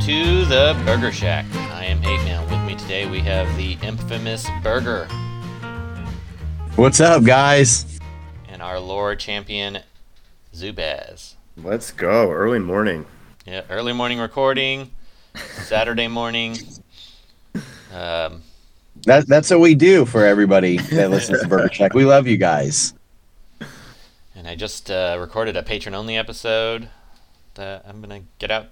to 0.00 0.44
the 0.46 0.80
Burger 0.86 1.12
Shack. 1.12 1.44
I 1.54 1.84
am 1.84 2.00
Hate 2.00 2.22
Mail. 2.24 2.42
With 2.48 2.60
me 2.66 2.74
today 2.76 3.08
we 3.08 3.20
have 3.20 3.54
the 3.56 3.76
infamous 3.82 4.46
Burger 4.62 5.06
What's 6.76 7.00
up, 7.00 7.24
guys? 7.24 7.98
and 8.48 8.62
our 8.62 8.78
lore 8.80 9.14
champion 9.16 9.80
Zubaz. 10.54 11.34
Let's 11.56 11.90
go. 11.90 12.30
Early 12.30 12.58
morning. 12.58 13.06
Yeah, 13.46 13.62
early 13.70 13.92
morning 13.92 14.18
recording, 14.18 14.90
Saturday 15.34 16.08
morning. 16.08 16.56
Um, 17.92 18.42
That, 19.04 19.26
that's 19.26 19.50
what 19.50 19.60
we 19.60 19.74
do 19.74 20.04
for 20.06 20.24
everybody 20.24 20.78
that 20.78 21.10
listens 21.10 21.42
to 21.42 21.48
Burger 21.48 21.68
Check. 21.68 21.94
We 21.94 22.04
love 22.04 22.26
you 22.26 22.36
guys. 22.36 22.94
and 24.34 24.46
I 24.48 24.54
just 24.54 24.90
uh, 24.90 25.16
recorded 25.20 25.56
a 25.56 25.62
patron 25.62 25.94
only 25.94 26.16
episode 26.16 26.88
that 27.54 27.84
I'm 27.88 28.00
gonna 28.00 28.20
get 28.38 28.50
out. 28.50 28.66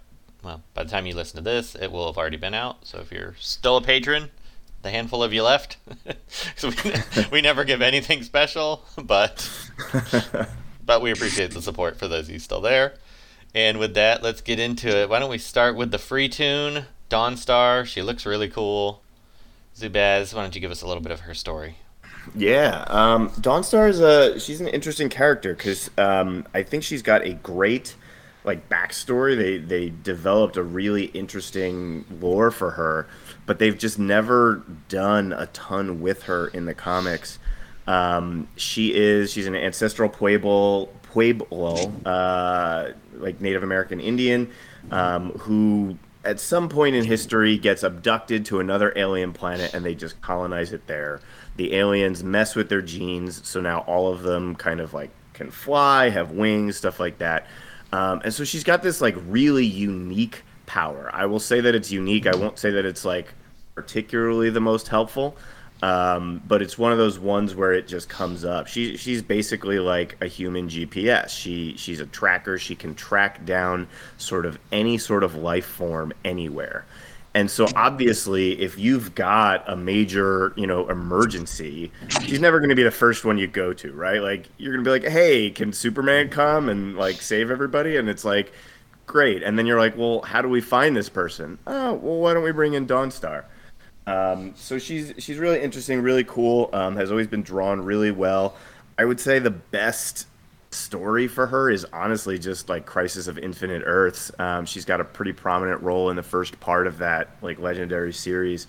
Well, 0.47 0.63
by 0.75 0.85
the 0.85 0.91
time 0.91 1.07
you 1.07 1.15
listen 1.17 1.39
to 1.39 1.43
this, 1.43 1.75
it 1.75 1.91
will 1.91 2.07
have 2.07 2.17
already 2.17 2.37
been 2.37 2.55
out. 2.55 2.87
So 2.87 2.99
if 3.01 3.11
you're 3.11 3.35
still 3.41 3.79
a 3.79 3.83
patron, 3.83 4.31
the 4.83 4.93
handful 4.93 5.21
of 5.25 5.33
you 5.33 5.43
left, 5.43 5.77
'cause 6.57 6.85
we, 6.85 7.25
we 7.33 7.41
never 7.41 7.65
give 7.65 7.83
anything 7.83 8.23
special, 8.23 8.85
but 8.97 9.51
but 10.87 11.03
we 11.03 11.11
appreciate 11.11 11.51
the 11.51 11.61
support 11.61 11.99
for 11.99 12.07
those 12.07 12.29
of 12.29 12.31
you 12.31 12.39
still 12.39 12.61
there. 12.61 12.95
And 13.57 13.79
with 13.79 13.95
that, 13.95 14.23
let's 14.23 14.41
get 14.41 14.61
into 14.61 14.87
it. 14.97 15.09
Why 15.09 15.19
don't 15.19 15.31
we 15.31 15.39
start 15.39 15.75
with 15.75 15.91
the 15.91 15.99
free 15.99 16.29
toon, 16.29 16.85
Dawnstar? 17.11 17.85
She 17.85 18.01
looks 18.01 18.25
really 18.25 18.49
cool. 18.49 19.03
Zubaz, 19.77 20.33
why 20.33 20.43
don't 20.43 20.55
you 20.55 20.61
give 20.61 20.71
us 20.71 20.81
a 20.81 20.87
little 20.87 21.03
bit 21.03 21.11
of 21.11 21.21
her 21.21 21.35
story? 21.35 21.79
Yeah. 22.37 22.85
Um, 22.87 23.31
Dawnstar 23.31 23.89
is 23.89 23.99
a 23.99 24.39
she's 24.39 24.61
an 24.61 24.69
interesting 24.69 25.09
character 25.09 25.55
because 25.55 25.91
um, 25.99 26.47
I 26.55 26.63
think 26.63 26.85
she's 26.85 27.03
got 27.03 27.27
a 27.27 27.33
great 27.33 27.97
like 28.47 28.69
backstory. 28.69 29.37
They 29.37 29.59
they 29.59 29.93
developed 30.03 30.57
a 30.57 30.63
really 30.63 31.07
interesting 31.07 32.05
lore 32.21 32.51
for 32.51 32.71
her, 32.71 33.07
but 33.45 33.59
they've 33.59 33.77
just 33.77 33.99
never 33.99 34.63
done 34.89 35.33
a 35.33 35.47
ton 35.47 36.01
with 36.01 36.23
her 36.25 36.47
in 36.49 36.65
the 36.65 36.75
comics. 36.75 37.39
Um, 37.87 38.49
she 38.57 38.95
is 38.95 39.31
she's 39.33 39.47
an 39.47 39.55
ancestral 39.55 40.09
Pueblo 40.09 40.87
Pueblo 41.03 41.75
uh, 42.05 42.93
like 43.15 43.41
Native 43.41 43.63
American 43.63 44.01
Indian 44.01 44.51
um, 44.91 45.31
who 45.33 45.99
at 46.25 46.41
some 46.41 46.69
point 46.69 46.97
in 46.97 47.05
history 47.05 47.57
gets 47.57 47.83
abducted 47.83 48.45
to 48.47 48.61
another 48.61 48.93
alien 48.97 49.33
planet 49.33 49.73
and 49.75 49.85
they 49.85 49.95
just 49.95 50.21
colonize 50.23 50.73
it 50.73 50.87
there. 50.87 51.21
The 51.57 51.75
aliens 51.75 52.23
mess 52.23 52.55
with 52.55 52.69
their 52.69 52.83
genes, 52.83 53.47
so 53.49 53.61
now 53.61 53.81
all 53.81 54.13
of 54.13 54.23
them 54.23 54.57
kind 54.57 54.81
of 54.81 54.93
like 54.93 55.11
can 55.33 55.51
fly, 55.51 56.11
have 56.11 56.33
wings, 56.33 56.77
stuff 56.77 56.99
like 56.99 57.19
that. 57.19 57.47
Um, 57.93 58.21
and 58.25 58.35
so 58.35 58.45
she's 58.45 58.65
got 58.65 58.83
this 58.83 59.01
like 59.01 59.17
really 59.27 59.65
unique 59.65 60.43
power. 60.67 61.11
I 61.13 61.27
will 61.27 61.41
say 61.41 61.61
that 61.61 61.75
it's 61.75 61.91
unique. 61.91 62.27
I 62.27 62.35
won't 62.35 62.59
say 62.59 62.71
that 62.71 62.85
it's 62.85 63.05
like 63.05 63.35
particularly 63.75 64.51
the 64.51 64.61
most 64.61 64.89
helpful, 64.89 65.37
um, 65.83 66.43
but 66.47 66.63
it's 66.63 66.79
one 66.79 66.93
of 66.93 66.99
those 66.99 67.19
ones 67.19 67.55
where 67.55 67.73
it 67.73 67.87
just 67.87 68.09
comes 68.09 68.45
up. 68.45 68.67
She 68.67 68.97
she's 68.97 69.23
basically 69.23 69.79
like 69.79 70.17
a 70.21 70.27
human 70.27 70.69
GPS. 70.69 71.29
She 71.29 71.77
she's 71.77 72.01
a 72.01 72.07
tracker. 72.07 72.59
She 72.59 72.75
can 72.75 72.95
track 72.95 73.45
down 73.45 73.89
sort 74.19 74.47
of 74.47 74.59
any 74.73 74.99
sort 74.99 75.23
of 75.23 75.35
life 75.35 75.67
form 75.67 76.13
anywhere. 76.25 76.85
And 77.37 77.51
so 77.51 77.69
obviously, 77.77 78.59
if 78.63 78.79
you've 78.79 79.15
got 79.15 79.63
a 79.71 79.77
major, 79.77 80.55
you 80.57 80.67
know, 80.67 80.89
emergency, 80.89 81.93
she's 82.23 82.41
never 82.41 82.61
going 82.61 82.71
to 82.71 82.75
be 82.75 82.83
the 82.83 82.91
first 82.91 83.27
one 83.27 83.37
you 83.37 83.47
go 83.47 83.75
to, 83.75 83.93
right? 83.93 84.23
Like 84.23 84.49
you're 84.57 84.73
going 84.73 84.83
to 84.83 84.89
be 84.89 84.91
like, 84.91 85.13
"Hey, 85.13 85.51
can 85.51 85.71
Superman 85.71 86.31
come 86.31 86.71
and 86.71 86.97
like 86.97 87.21
save 87.21 87.51
everybody?" 87.51 87.99
And 87.99 88.09
it's 88.09 88.25
like, 88.25 88.55
"Great." 89.05 89.43
And 89.43 89.59
then 89.59 89.67
you're 89.67 89.79
like, 89.79 89.99
"Well, 89.99 90.23
how 90.23 90.41
do 90.41 90.49
we 90.49 90.63
find 90.63 90.97
this 90.97 91.11
person?" 91.11 91.59
Oh, 91.67 91.93
well, 91.93 92.17
why 92.21 92.33
don't 92.33 92.43
we 92.43 92.53
bring 92.53 92.73
in 92.73 92.87
Dawnstar? 92.87 93.45
Um, 94.07 94.55
so 94.57 94.79
she's 94.79 95.13
she's 95.19 95.37
really 95.37 95.61
interesting, 95.61 96.01
really 96.01 96.25
cool. 96.25 96.71
Um, 96.73 96.97
has 96.97 97.11
always 97.11 97.27
been 97.27 97.43
drawn 97.43 97.83
really 97.83 98.13
well. 98.13 98.57
I 98.97 99.05
would 99.05 99.21
say 99.21 99.41
the 99.41 99.51
best 99.51 100.27
story 100.77 101.27
for 101.29 101.47
her 101.47 101.71
is 101.71 101.87
honestly 101.93 102.39
just 102.39 102.69
like 102.69 102.87
Crisis 102.87 103.27
of 103.27 103.39
Infinite 103.39 103.83
Earths. 103.85 104.31
Um, 104.39 104.67
she's 104.67 104.85
got 104.85 105.01
a 105.01 105.05
pretty 105.05 105.33
prominent 105.33 105.83
role 105.83 106.11
in 106.11 106.17
the 106.17 106.23
first 106.23 106.59
part 106.61 106.87
of 106.87 106.99
that 106.99 107.31
like 107.43 107.59
legendary 107.59 108.13
series. 108.13 108.67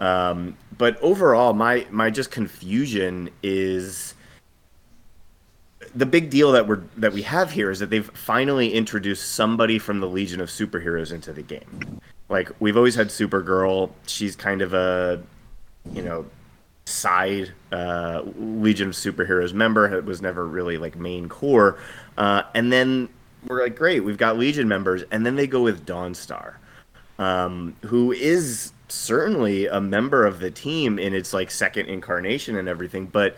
Um, 0.00 0.56
but 0.76 1.00
overall, 1.00 1.52
my 1.52 1.86
my 1.90 2.10
just 2.10 2.30
confusion 2.30 3.30
is 3.42 4.14
the 5.94 6.06
big 6.06 6.30
deal 6.30 6.52
that 6.52 6.66
we're 6.66 6.82
that 6.96 7.12
we 7.12 7.22
have 7.22 7.52
here 7.52 7.70
is 7.70 7.78
that 7.78 7.90
they've 7.90 8.10
finally 8.10 8.72
introduced 8.72 9.32
somebody 9.32 9.78
from 9.78 10.00
the 10.00 10.08
Legion 10.08 10.40
of 10.40 10.48
Superheroes 10.48 11.12
into 11.12 11.32
the 11.32 11.42
game. 11.42 12.00
Like 12.28 12.50
we've 12.60 12.76
always 12.76 12.94
had 12.94 13.08
Supergirl. 13.08 13.90
She's 14.06 14.34
kind 14.34 14.62
of 14.62 14.74
a 14.74 15.22
you 15.92 16.02
know 16.02 16.26
side 16.84 17.52
uh, 17.72 18.22
Legion 18.36 18.88
of 18.88 18.94
Superheroes 18.94 19.52
member. 19.52 19.92
It 19.92 20.04
was 20.04 20.20
never 20.20 20.46
really 20.46 20.78
like 20.78 20.96
main 20.96 21.28
core. 21.28 21.78
Uh, 22.16 22.42
and 22.54 22.72
then 22.72 23.08
we're 23.46 23.62
like, 23.62 23.76
great, 23.76 24.00
we've 24.00 24.18
got 24.18 24.38
Legion 24.38 24.68
members, 24.68 25.02
and 25.10 25.24
then 25.26 25.36
they 25.36 25.46
go 25.46 25.62
with 25.62 25.84
Dawnstar, 25.84 26.54
um, 27.18 27.76
who 27.82 28.12
is 28.12 28.72
certainly 28.88 29.66
a 29.66 29.80
member 29.80 30.24
of 30.24 30.40
the 30.40 30.50
team 30.50 30.98
in 30.98 31.14
its 31.14 31.32
like 31.32 31.50
second 31.50 31.86
incarnation 31.86 32.56
and 32.56 32.68
everything, 32.68 33.06
but 33.06 33.36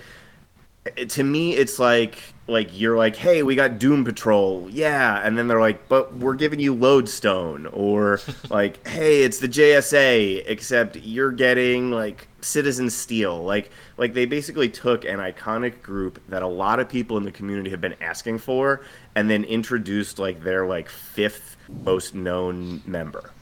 to 1.08 1.24
me 1.24 1.54
it's 1.54 1.78
like 1.78 2.34
like 2.48 2.68
you're 2.78 2.96
like 2.96 3.16
hey 3.16 3.42
we 3.42 3.54
got 3.54 3.78
doom 3.78 4.04
patrol. 4.04 4.68
Yeah. 4.70 5.20
And 5.22 5.36
then 5.36 5.48
they're 5.48 5.60
like 5.60 5.88
but 5.88 6.14
we're 6.16 6.34
giving 6.34 6.60
you 6.60 6.74
lodestone. 6.74 7.66
Or 7.66 8.20
like 8.50 8.86
hey 8.86 9.22
it's 9.22 9.38
the 9.38 9.48
jsa 9.48 10.42
except 10.46 10.96
you're 10.96 11.32
getting 11.32 11.90
like 11.90 12.28
citizen 12.40 12.90
steel. 12.90 13.42
Like 13.42 13.70
like 13.96 14.14
they 14.14 14.26
basically 14.26 14.68
took 14.68 15.04
an 15.04 15.18
iconic 15.18 15.82
group 15.82 16.22
that 16.28 16.42
a 16.42 16.48
lot 16.48 16.80
of 16.80 16.88
people 16.88 17.16
in 17.16 17.24
the 17.24 17.32
community 17.32 17.70
have 17.70 17.80
been 17.80 17.96
asking 18.00 18.38
for 18.38 18.82
and 19.14 19.28
then 19.28 19.44
introduced 19.44 20.18
like 20.18 20.42
their 20.42 20.66
like 20.66 20.88
fifth 20.88 21.56
most 21.84 22.14
known 22.14 22.82
member. 22.86 23.32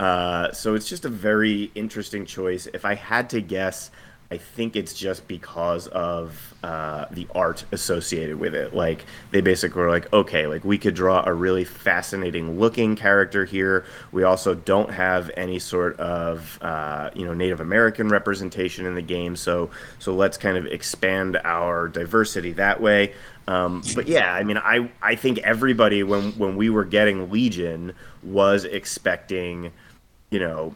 Uh, 0.00 0.52
so 0.52 0.74
it's 0.74 0.88
just 0.88 1.04
a 1.04 1.08
very 1.08 1.72
interesting 1.74 2.24
choice. 2.24 2.68
If 2.72 2.84
i 2.84 2.94
had 2.94 3.30
to 3.30 3.40
guess 3.40 3.90
I 4.30 4.36
think 4.36 4.76
it's 4.76 4.92
just 4.92 5.26
because 5.26 5.86
of 5.86 6.54
uh, 6.62 7.06
the 7.10 7.26
art 7.34 7.64
associated 7.72 8.38
with 8.38 8.54
it. 8.54 8.74
Like 8.74 9.06
they 9.30 9.40
basically 9.40 9.80
were 9.80 9.88
like, 9.88 10.12
okay, 10.12 10.46
like 10.46 10.64
we 10.64 10.76
could 10.76 10.94
draw 10.94 11.22
a 11.26 11.32
really 11.32 11.64
fascinating 11.64 12.58
looking 12.58 12.94
character 12.94 13.46
here. 13.46 13.86
We 14.12 14.24
also 14.24 14.54
don't 14.54 14.90
have 14.90 15.30
any 15.34 15.58
sort 15.58 15.98
of 15.98 16.58
uh, 16.60 17.10
you 17.14 17.24
know 17.24 17.32
Native 17.32 17.60
American 17.60 18.10
representation 18.10 18.84
in 18.84 18.94
the 18.94 19.02
game, 19.02 19.34
so 19.34 19.70
so 19.98 20.14
let's 20.14 20.36
kind 20.36 20.58
of 20.58 20.66
expand 20.66 21.38
our 21.44 21.88
diversity 21.88 22.52
that 22.52 22.82
way. 22.82 23.14
Um, 23.46 23.82
but 23.94 24.08
yeah, 24.08 24.34
I 24.34 24.44
mean, 24.44 24.58
I 24.58 24.90
I 25.00 25.14
think 25.14 25.38
everybody 25.38 26.02
when 26.02 26.32
when 26.32 26.54
we 26.54 26.68
were 26.68 26.84
getting 26.84 27.30
Legion 27.30 27.94
was 28.22 28.64
expecting, 28.64 29.72
you 30.28 30.40
know. 30.40 30.74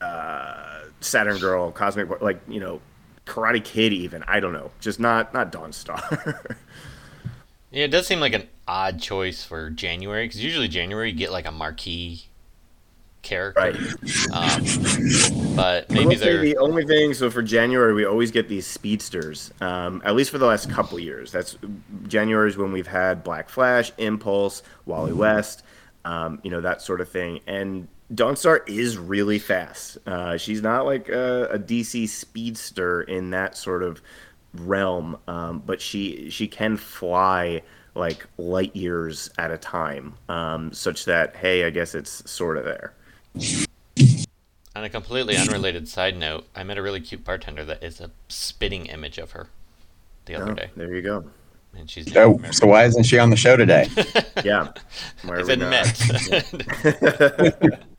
Uh, 0.00 0.75
Saturn 1.06 1.38
Girl, 1.38 1.70
Cosmic, 1.70 2.20
like 2.20 2.40
you 2.48 2.60
know, 2.60 2.80
Karate 3.26 3.62
Kid, 3.62 3.92
even 3.92 4.22
I 4.24 4.40
don't 4.40 4.52
know, 4.52 4.70
just 4.80 5.00
not 5.00 5.32
not 5.32 5.52
Dawnstar. 5.52 6.56
Yeah, 7.76 7.84
it 7.84 7.90
does 7.90 8.06
seem 8.06 8.20
like 8.20 8.32
an 8.32 8.48
odd 8.66 9.00
choice 9.00 9.44
for 9.44 9.68
January 9.68 10.24
because 10.26 10.42
usually 10.42 10.66
January 10.66 11.10
you 11.10 11.16
get 11.16 11.30
like 11.30 11.46
a 11.46 11.52
marquee 11.52 12.22
character. 13.20 13.60
Right. 13.60 13.74
Um, 14.32 15.56
but 15.56 15.90
maybe 15.90 16.14
they're 16.14 16.40
the 16.40 16.56
only 16.56 16.86
thing. 16.86 17.12
So 17.12 17.30
for 17.30 17.42
January, 17.42 17.92
we 17.92 18.06
always 18.06 18.30
get 18.30 18.48
these 18.48 18.66
speedsters. 18.66 19.52
Um, 19.60 20.00
at 20.06 20.14
least 20.14 20.30
for 20.30 20.38
the 20.38 20.46
last 20.46 20.70
couple 20.70 20.98
years. 20.98 21.32
That's 21.32 21.58
January 22.06 22.48
is 22.48 22.56
when 22.56 22.72
we've 22.72 22.86
had 22.86 23.22
Black 23.22 23.50
Flash, 23.50 23.92
Impulse, 23.98 24.62
Wally 24.86 25.12
West, 25.12 25.62
um, 26.06 26.40
you 26.44 26.50
know 26.50 26.60
that 26.60 26.80
sort 26.80 27.00
of 27.00 27.10
thing. 27.10 27.40
And 27.46 27.88
Dawnstar 28.14 28.60
is 28.68 28.96
really 28.96 29.38
fast. 29.38 29.98
Uh, 30.06 30.36
she's 30.36 30.62
not 30.62 30.86
like 30.86 31.08
a, 31.08 31.48
a 31.52 31.58
DC 31.58 32.08
speedster 32.08 33.02
in 33.02 33.30
that 33.30 33.56
sort 33.56 33.82
of 33.82 34.00
realm, 34.54 35.18
um, 35.26 35.62
but 35.66 35.80
she 35.80 36.30
she 36.30 36.46
can 36.46 36.76
fly 36.76 37.62
like 37.94 38.26
light 38.38 38.76
years 38.76 39.30
at 39.38 39.50
a 39.50 39.58
time, 39.58 40.14
um, 40.28 40.72
such 40.72 41.04
that 41.06 41.34
hey, 41.36 41.64
I 41.64 41.70
guess 41.70 41.94
it's 41.94 42.28
sort 42.30 42.58
of 42.58 42.64
there. 42.64 42.92
on 44.76 44.84
a 44.84 44.88
completely 44.90 45.36
unrelated 45.36 45.88
side 45.88 46.16
note. 46.16 46.46
I 46.54 46.62
met 46.62 46.78
a 46.78 46.82
really 46.82 47.00
cute 47.00 47.24
bartender 47.24 47.64
that 47.64 47.82
is 47.82 48.00
a 48.00 48.10
spitting 48.28 48.86
image 48.86 49.18
of 49.18 49.32
her 49.32 49.48
the 50.26 50.36
other 50.36 50.52
Oh, 50.52 50.54
day, 50.54 50.70
there 50.76 50.94
you 50.94 51.02
go. 51.02 51.24
and 51.76 51.90
she's 51.90 52.12
So, 52.12 52.38
so 52.52 52.66
why 52.66 52.84
isn't 52.84 53.04
she 53.04 53.18
on 53.18 53.30
the 53.30 53.36
show 53.36 53.56
today? 53.56 53.88
Yeah. 54.44 54.68
Why 55.24 55.36
I 55.36 55.38
we 55.38 55.44
said 55.44 55.58
met. 55.58 55.96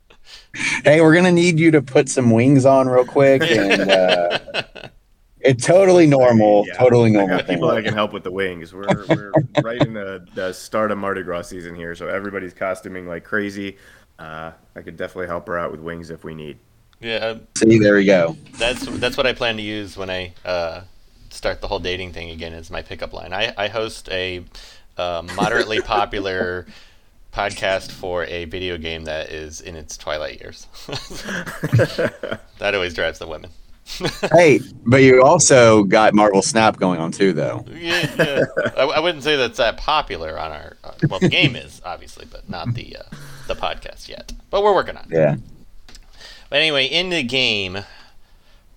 hey, 0.84 1.00
we're 1.00 1.14
gonna 1.14 1.32
need 1.32 1.58
you 1.58 1.70
to 1.72 1.82
put 1.82 2.08
some 2.08 2.30
wings 2.30 2.64
on 2.66 2.88
real 2.88 3.04
quick, 3.04 3.42
and 3.42 3.90
uh, 3.90 4.38
it's 5.40 5.64
totally 5.66 6.06
normal, 6.06 6.64
Yeah. 6.66 6.74
totally 6.74 7.10
I 7.10 7.12
normal 7.12 7.36
got 7.38 7.46
thing. 7.46 7.56
people 7.56 7.68
that 7.68 7.84
can 7.84 7.94
help 7.94 8.12
with 8.12 8.24
the 8.24 8.30
wings. 8.32 8.72
We're, 8.74 9.06
we're 9.08 9.32
right 9.62 9.80
in 9.80 9.92
the, 9.94 10.26
the 10.34 10.52
start 10.52 10.90
of 10.90 10.98
Mardi 10.98 11.22
Gras 11.22 11.42
season 11.42 11.74
here, 11.74 11.94
so 11.94 12.08
everybody's 12.08 12.54
costuming 12.54 13.06
like 13.06 13.24
crazy. 13.24 13.76
uh, 14.18 14.52
I 14.74 14.82
could 14.82 14.96
definitely 14.96 15.28
help 15.28 15.46
her 15.46 15.58
out 15.58 15.70
with 15.70 15.80
wings 15.80 16.10
if 16.10 16.24
we 16.24 16.34
need. 16.34 16.58
Yeah, 17.00 17.16
uh, 17.16 17.38
See, 17.56 17.78
there 17.78 17.94
we 17.94 18.04
go. 18.04 18.36
that's 18.58 18.84
that's 18.98 19.16
what 19.16 19.26
I 19.26 19.32
plan 19.32 19.56
to 19.56 19.62
use 19.62 19.96
when 19.96 20.10
I 20.10 20.32
uh, 20.44 20.80
start 21.30 21.60
the 21.60 21.68
whole 21.68 21.78
dating 21.78 22.12
thing 22.12 22.30
again. 22.30 22.52
Is 22.52 22.70
my 22.72 22.82
pickup 22.82 23.12
line. 23.12 23.32
I, 23.32 23.54
I 23.56 23.68
host 23.68 24.08
a 24.10 24.44
uh, 24.96 25.22
moderately 25.36 25.80
popular 25.80 26.66
podcast 27.32 27.92
for 27.92 28.24
a 28.24 28.44
video 28.46 28.78
game 28.78 29.04
that 29.04 29.30
is 29.30 29.60
in 29.60 29.76
its 29.76 29.96
twilight 29.96 30.40
years. 30.40 30.66
that 32.58 32.74
always 32.74 32.94
drives 32.94 33.18
the 33.18 33.26
women. 33.26 33.50
Hey, 34.32 34.60
but 34.84 34.98
you 34.98 35.22
also 35.22 35.84
got 35.84 36.12
Marvel 36.12 36.42
Snap 36.42 36.76
going 36.76 37.00
on 37.00 37.10
too, 37.10 37.32
though. 37.32 37.64
yeah, 37.72 38.14
yeah. 38.18 38.44
I, 38.76 38.82
I 38.82 39.00
wouldn't 39.00 39.24
say 39.24 39.36
that's 39.36 39.56
that 39.56 39.78
popular 39.78 40.38
on 40.38 40.52
our. 40.52 40.76
Uh, 40.84 40.92
well, 41.08 41.20
the 41.20 41.28
game 41.30 41.56
is 41.56 41.80
obviously, 41.84 42.26
but 42.30 42.48
not 42.50 42.74
the 42.74 42.96
uh, 42.96 43.16
the 43.46 43.54
podcast 43.54 44.08
yet. 44.08 44.32
But 44.50 44.62
we're 44.62 44.74
working 44.74 44.96
on 44.96 45.04
it. 45.04 45.16
Yeah. 45.16 45.36
But 46.50 46.56
anyway, 46.56 46.86
in 46.86 47.08
the 47.08 47.22
game, 47.22 47.78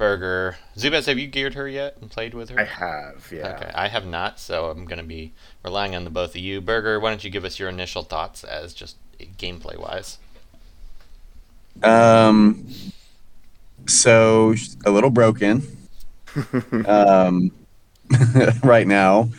Burger 0.01 0.57
Zubaz, 0.75 1.05
have 1.05 1.19
you 1.19 1.27
geared 1.27 1.53
her 1.53 1.67
yet 1.67 1.95
and 2.01 2.09
played 2.09 2.33
with 2.33 2.49
her? 2.49 2.59
I 2.59 2.63
have, 2.63 3.31
yeah. 3.31 3.49
Okay, 3.49 3.71
I 3.75 3.87
have 3.87 4.03
not, 4.03 4.39
so 4.39 4.71
I'm 4.71 4.85
going 4.85 4.97
to 4.97 5.05
be 5.05 5.31
relying 5.63 5.93
on 5.93 6.05
the 6.05 6.09
both 6.09 6.31
of 6.31 6.37
you. 6.37 6.59
Burger, 6.59 6.99
why 6.99 7.09
don't 7.09 7.23
you 7.23 7.29
give 7.29 7.45
us 7.45 7.59
your 7.59 7.69
initial 7.69 8.01
thoughts 8.01 8.43
as 8.43 8.73
just 8.73 8.95
gameplay 9.37 9.77
wise? 9.77 10.17
Um. 11.83 12.65
So 13.85 14.55
a 14.87 14.89
little 14.89 15.11
broken. 15.11 15.67
um, 16.87 17.51
right 18.63 18.87
now. 18.87 19.29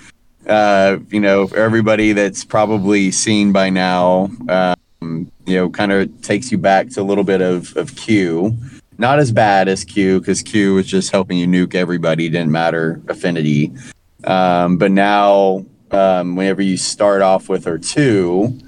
Uh, 0.46 0.98
you 1.10 1.18
know, 1.18 1.48
everybody 1.56 2.12
that's 2.12 2.44
probably 2.44 3.10
seen 3.10 3.50
by 3.50 3.68
now, 3.68 4.30
um, 4.48 5.28
you 5.44 5.56
know, 5.56 5.68
kind 5.70 5.90
of 5.90 6.22
takes 6.22 6.52
you 6.52 6.58
back 6.58 6.88
to 6.90 7.00
a 7.00 7.02
little 7.02 7.24
bit 7.24 7.40
of, 7.42 7.76
of 7.76 7.96
Q. 7.96 8.56
Not 8.98 9.18
as 9.18 9.32
bad 9.32 9.68
as 9.68 9.84
Q 9.84 10.20
because 10.20 10.42
Q 10.42 10.74
was 10.74 10.86
just 10.86 11.10
helping 11.10 11.38
you 11.38 11.46
nuke 11.46 11.74
everybody, 11.74 12.28
didn't 12.28 12.52
matter 12.52 13.00
affinity. 13.08 13.72
Um, 14.24 14.76
but 14.76 14.92
now, 14.92 15.64
um, 15.90 16.36
whenever 16.36 16.62
you 16.62 16.76
start 16.76 17.22
off 17.22 17.48
with 17.48 17.64
her 17.64 17.78
two, 17.78 18.58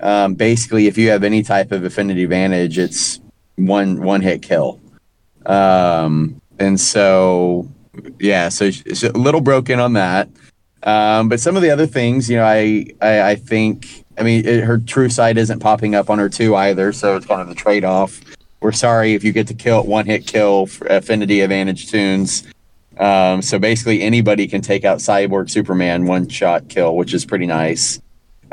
um, 0.00 0.34
basically, 0.34 0.86
if 0.86 0.96
you 0.96 1.10
have 1.10 1.24
any 1.24 1.42
type 1.42 1.72
of 1.72 1.84
affinity 1.84 2.24
advantage, 2.24 2.78
it's 2.78 3.20
one 3.56 4.02
one 4.02 4.20
hit 4.20 4.42
kill. 4.42 4.80
Um, 5.44 6.40
and 6.58 6.80
so, 6.80 7.68
yeah, 8.18 8.48
so 8.48 8.66
it's 8.66 9.02
a 9.02 9.12
little 9.12 9.40
broken 9.40 9.80
on 9.80 9.94
that. 9.94 10.28
Um, 10.82 11.28
but 11.28 11.40
some 11.40 11.56
of 11.56 11.62
the 11.62 11.70
other 11.70 11.86
things, 11.86 12.30
you 12.30 12.36
know, 12.36 12.44
I 12.44 12.86
I, 13.00 13.30
I 13.30 13.34
think, 13.34 14.04
I 14.18 14.22
mean, 14.22 14.46
it, 14.46 14.64
her 14.64 14.78
true 14.78 15.08
sight 15.08 15.36
isn't 15.36 15.60
popping 15.60 15.94
up 15.94 16.08
on 16.08 16.18
her 16.18 16.28
two 16.28 16.54
either, 16.54 16.92
so 16.92 17.16
it's 17.16 17.26
kind 17.26 17.40
of 17.40 17.48
the 17.48 17.54
trade 17.54 17.84
off. 17.84 18.20
We're 18.60 18.72
sorry 18.72 19.14
if 19.14 19.22
you 19.22 19.32
get 19.32 19.46
to 19.48 19.54
kill 19.54 19.84
one 19.84 20.06
hit 20.06 20.26
kill 20.26 20.68
affinity 20.88 21.40
advantage 21.40 21.90
toons. 21.90 22.46
Um, 22.98 23.42
so 23.42 23.58
basically, 23.58 24.02
anybody 24.02 24.46
can 24.48 24.62
take 24.62 24.84
out 24.84 24.98
Cyborg 24.98 25.50
Superman 25.50 26.06
one 26.06 26.28
shot 26.28 26.68
kill, 26.68 26.96
which 26.96 27.12
is 27.12 27.24
pretty 27.26 27.46
nice. 27.46 28.00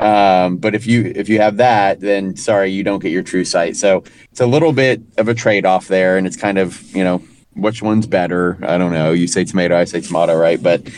Um, 0.00 0.56
but 0.56 0.74
if 0.74 0.86
you 0.86 1.12
if 1.14 1.28
you 1.28 1.38
have 1.40 1.56
that, 1.58 2.00
then 2.00 2.36
sorry, 2.36 2.70
you 2.70 2.82
don't 2.82 2.98
get 2.98 3.12
your 3.12 3.22
true 3.22 3.44
sight. 3.44 3.76
So 3.76 4.04
it's 4.30 4.40
a 4.40 4.46
little 4.46 4.72
bit 4.72 5.00
of 5.18 5.28
a 5.28 5.34
trade 5.34 5.64
off 5.64 5.88
there, 5.88 6.18
and 6.18 6.26
it's 6.26 6.36
kind 6.36 6.58
of 6.58 6.82
you 6.94 7.04
know 7.04 7.22
which 7.54 7.82
one's 7.82 8.06
better. 8.06 8.58
I 8.62 8.76
don't 8.76 8.92
know. 8.92 9.12
You 9.12 9.26
say 9.26 9.44
tomato, 9.44 9.76
I 9.78 9.84
say 9.84 10.00
tomato, 10.00 10.36
right? 10.36 10.62
But 10.62 10.88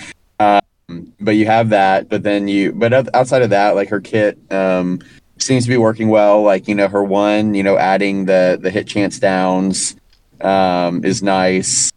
um, 0.40 1.12
but 1.20 1.32
you 1.32 1.46
have 1.46 1.68
that. 1.68 2.08
But 2.08 2.22
then 2.22 2.48
you 2.48 2.72
but 2.72 3.14
outside 3.14 3.42
of 3.42 3.50
that, 3.50 3.74
like 3.74 3.90
her 3.90 4.00
kit 4.00 4.38
um, 4.50 5.00
seems 5.38 5.64
to 5.64 5.70
be 5.70 5.76
working 5.76 6.08
well. 6.08 6.42
Like 6.42 6.68
you 6.68 6.74
know 6.74 6.88
her 6.88 7.04
one, 7.04 7.54
you 7.54 7.62
know 7.62 7.76
adding 7.76 8.26
the 8.26 8.58
the 8.60 8.70
hit 8.70 8.86
chance 8.86 9.18
downs 9.18 9.96
um, 10.40 11.04
is 11.04 11.22
nice. 11.22 11.92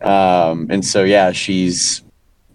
Um, 0.00 0.66
and 0.70 0.84
so 0.84 1.04
yeah, 1.04 1.32
she's 1.32 2.02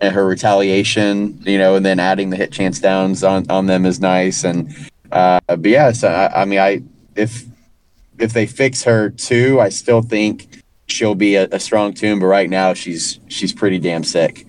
and 0.02 0.14
her 0.14 0.26
retaliation, 0.26 1.42
you 1.46 1.58
know, 1.58 1.76
and 1.76 1.86
then 1.86 2.00
adding 2.00 2.30
the 2.30 2.38
hit 2.38 2.52
chance 2.52 2.80
downs 2.80 3.24
on, 3.24 3.50
on 3.50 3.66
them 3.66 3.86
is 3.86 4.00
nice. 4.00 4.44
And 4.44 4.74
uh, 5.12 5.40
but 5.46 5.66
yeah, 5.66 5.92
so 5.92 6.08
I, 6.08 6.42
I 6.42 6.46
mean, 6.46 6.60
I 6.60 6.84
if 7.16 7.46
if 8.18 8.34
they 8.34 8.46
fix 8.46 8.84
her 8.84 9.10
too, 9.10 9.60
I 9.60 9.70
still 9.70 10.02
think 10.02 10.64
she'll 10.88 11.16
be 11.16 11.36
a, 11.36 11.48
a 11.52 11.60
strong 11.60 11.94
toon. 11.94 12.20
But 12.20 12.28
right 12.28 12.50
now, 12.50 12.74
she's 12.74 13.20
she's 13.28 13.54
pretty 13.54 13.80
damn 13.80 14.04
sick. 14.04 14.46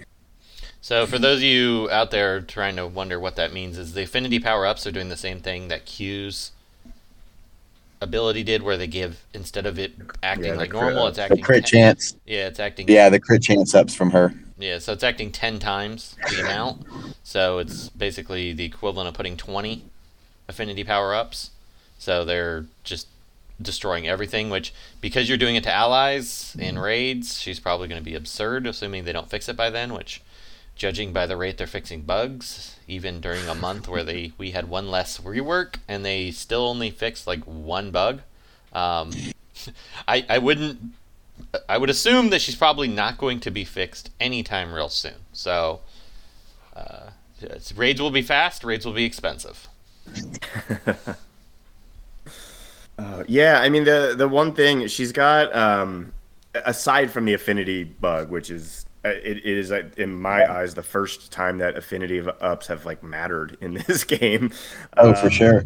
So, 0.82 1.06
for 1.06 1.18
those 1.18 1.38
of 1.38 1.42
you 1.42 1.88
out 1.90 2.10
there 2.10 2.40
trying 2.40 2.76
to 2.76 2.86
wonder 2.86 3.20
what 3.20 3.36
that 3.36 3.52
means, 3.52 3.76
is 3.76 3.92
the 3.92 4.02
affinity 4.02 4.38
power 4.38 4.66
ups 4.66 4.86
are 4.86 4.92
doing 4.92 5.08
the 5.10 5.16
same 5.16 5.40
thing 5.40 5.68
that 5.68 5.84
Q's 5.84 6.52
ability 8.00 8.42
did, 8.42 8.62
where 8.62 8.78
they 8.78 8.86
give 8.86 9.24
instead 9.34 9.66
of 9.66 9.78
it 9.78 9.92
acting 10.22 10.54
Yeah, 10.54 10.56
like 10.56 10.70
crit 10.70 10.82
normal, 10.82 11.06
it's 11.06 11.18
The 11.18 11.22
acting 11.24 11.44
crit 11.44 11.64
10 11.64 11.70
chance, 11.70 12.16
Yeah, 12.26 12.46
it's 12.46 12.58
acting. 12.58 12.88
yeah, 12.88 13.10
the 13.10 13.20
crit 13.20 13.42
chance 13.42 13.74
ups 13.74 13.94
from 13.94 14.10
her. 14.10 14.32
Yeah, 14.58 14.78
so 14.78 14.92
it's 14.92 15.02
acting 15.04 15.32
10 15.32 15.58
times 15.58 16.16
the 16.28 16.40
amount. 16.40 16.80
So 17.24 17.58
it's 17.58 17.90
basically 17.90 18.52
the 18.52 18.64
equivalent 18.64 19.08
of 19.08 19.14
putting 19.14 19.36
20 19.36 19.84
affinity 20.48 20.84
power 20.84 21.14
ups. 21.14 21.50
So 21.98 22.24
they're 22.24 22.64
just 22.84 23.06
destroying 23.60 24.08
everything, 24.08 24.48
which, 24.48 24.72
because 25.00 25.28
you're 25.28 25.38
doing 25.38 25.56
it 25.56 25.64
to 25.64 25.72
allies 25.72 26.56
in 26.58 26.78
raids, 26.78 27.38
she's 27.38 27.60
probably 27.60 27.88
going 27.88 28.00
to 28.02 28.04
be 28.10 28.14
absurd, 28.16 28.66
assuming 28.66 29.04
they 29.04 29.12
don't 29.12 29.28
fix 29.30 29.48
it 29.48 29.56
by 29.56 29.68
then, 29.70 29.92
which, 29.92 30.22
judging 30.80 31.12
by 31.12 31.26
the 31.26 31.36
rate 31.36 31.58
they're 31.58 31.66
fixing 31.66 32.00
bugs, 32.00 32.76
even 32.88 33.20
during 33.20 33.46
a 33.46 33.54
month 33.54 33.86
where 33.86 34.02
they 34.02 34.32
we 34.38 34.52
had 34.52 34.66
one 34.66 34.90
less 34.90 35.18
rework 35.18 35.74
and 35.86 36.04
they 36.06 36.30
still 36.30 36.66
only 36.66 36.90
fixed 36.90 37.26
like 37.26 37.44
one 37.44 37.90
bug. 37.90 38.22
Um, 38.72 39.12
I, 40.08 40.24
I 40.26 40.38
wouldn't 40.38 40.80
I 41.68 41.76
would 41.76 41.90
assume 41.90 42.30
that 42.30 42.40
she's 42.40 42.56
probably 42.56 42.88
not 42.88 43.18
going 43.18 43.40
to 43.40 43.50
be 43.50 43.62
fixed 43.62 44.10
anytime 44.18 44.72
real 44.72 44.88
soon. 44.88 45.14
So, 45.34 45.80
uh, 46.74 47.10
raids 47.76 48.00
will 48.00 48.10
be 48.10 48.22
fast. 48.22 48.64
Raids 48.64 48.86
will 48.86 48.94
be 48.94 49.04
expensive. 49.04 49.68
Uh, 52.98 53.24
yeah, 53.26 53.58
I 53.58 53.70
mean 53.70 53.84
the 53.84 54.12
the 54.14 54.28
one 54.28 54.52
thing 54.52 54.86
she's 54.86 55.10
got, 55.10 55.56
um, 55.56 56.12
aside 56.66 57.10
from 57.10 57.24
the 57.24 57.32
affinity 57.32 57.82
bug, 57.82 58.28
which 58.28 58.50
is 58.50 58.84
it, 59.04 59.38
it 59.38 59.46
is 59.46 59.72
uh, 59.72 59.90
in 59.96 60.14
my 60.14 60.50
eyes 60.50 60.74
the 60.74 60.82
first 60.82 61.32
time 61.32 61.58
that 61.58 61.76
affinity 61.76 62.18
of 62.18 62.28
ups 62.40 62.66
have 62.68 62.84
like 62.86 63.02
mattered 63.02 63.56
in 63.60 63.74
this 63.86 64.04
game. 64.04 64.52
Oh, 64.96 65.14
for 65.14 65.30
Um, 65.30 65.30
sure. 65.30 65.64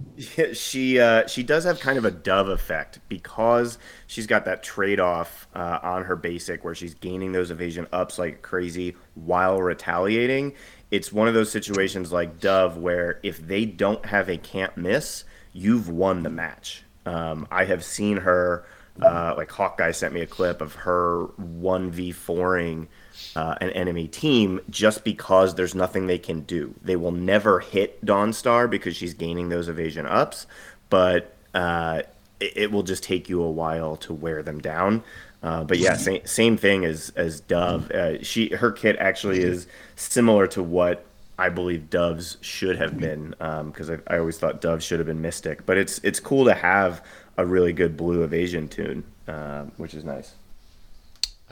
She 0.53 0.99
uh, 1.00 1.26
she 1.26 1.43
does 1.43 1.64
have 1.64 1.81
kind 1.81 1.99
of 1.99 2.05
a 2.05 2.11
dove 2.11 2.49
effect 2.49 3.00
because 3.09 3.79
she's 4.07 4.26
got 4.26 4.45
that 4.45 4.62
trade 4.62 5.00
off 5.00 5.49
uh, 5.55 5.79
on 5.83 6.05
her 6.05 6.17
basic 6.17 6.64
where 6.64 6.75
she's 6.75 6.95
gaining 6.95 7.33
those 7.33 7.50
evasion 7.50 7.87
ups 7.93 8.19
like 8.19 8.43
crazy 8.43 8.97
while 9.14 9.61
retaliating. 9.61 10.55
It's 10.91 11.12
one 11.12 11.29
of 11.29 11.35
those 11.35 11.50
situations 11.50 12.12
like 12.12 12.38
Dove 12.41 12.76
where 12.76 13.19
if 13.23 13.45
they 13.45 13.64
don't 13.64 14.05
have 14.07 14.29
a 14.29 14.37
can't 14.38 14.76
miss, 14.76 15.25
you've 15.53 15.88
won 15.88 16.23
the 16.23 16.31
match. 16.31 16.85
Um, 17.07 17.47
I 17.50 17.64
have 17.64 17.85
seen 17.85 18.19
her 18.19 18.64
uh, 19.03 19.35
like 19.37 19.50
Hawkeye 19.50 19.91
sent 19.91 20.14
me 20.14 20.21
a 20.21 20.26
clip 20.26 20.61
of 20.61 20.75
her 20.75 21.25
one 21.37 21.91
v 21.91 22.12
fouring 22.12 22.88
uh, 23.37 23.56
an 23.61 23.71
enemy 23.71 24.09
team 24.09 24.61
just 24.71 25.04
because 25.04 25.54
there's 25.54 25.75
nothing 25.75 26.06
they 26.06 26.18
can 26.18 26.40
do. 26.40 26.75
They 26.83 26.97
will 26.97 27.12
never 27.12 27.61
hit 27.61 28.04
Dawnstar 28.04 28.68
because 28.68 28.97
she's 28.97 29.14
gaining 29.14 29.49
those 29.49 29.68
evasion 29.68 30.06
ups, 30.06 30.47
but 30.90 31.35
uh, 31.54 32.02
it, 32.40 32.52
it 32.56 32.73
will 32.73 32.83
just 32.83 33.02
take 33.02 33.28
you 33.28 33.42
a 33.42 33.50
while 33.50 33.97
to 33.97 34.12
wear 34.12 34.42
them 34.42 34.61
down. 34.61 35.02
Uh, 35.42 35.62
but 35.62 35.78
yeah, 35.78 35.94
same, 35.94 36.25
same 36.25 36.56
thing 36.56 36.85
as 36.87 37.11
as 37.16 37.40
Dove. 37.40 37.90
Uh, 37.90 38.23
she 38.23 38.49
her 38.49 38.73
kit 38.73 38.97
actually 38.99 39.40
is 39.40 39.66
similar 39.94 40.47
to 40.47 40.62
what 40.62 41.04
I 41.38 41.50
believe 41.50 41.90
Dove's 41.90 42.38
should 42.40 42.76
have 42.76 42.99
been 42.99 43.35
because 43.66 43.90
I, 43.90 43.99
I 44.06 44.18
always 44.18 44.38
thought 44.38 44.62
Dove 44.62 44.83
should 44.83 45.00
have 45.00 45.06
been 45.06 45.21
Mystic. 45.21 45.66
But 45.66 45.76
it's 45.76 45.99
it's 46.02 46.18
cool 46.18 46.47
to 46.47 46.54
have 46.54 47.04
a 47.37 47.44
really 47.44 47.75
good 47.75 47.97
blue 47.97 48.23
evasion 48.23 48.68
toon, 48.68 49.04
uh, 49.28 49.64
which 49.76 49.92
is 49.92 50.02
nice. 50.02 50.35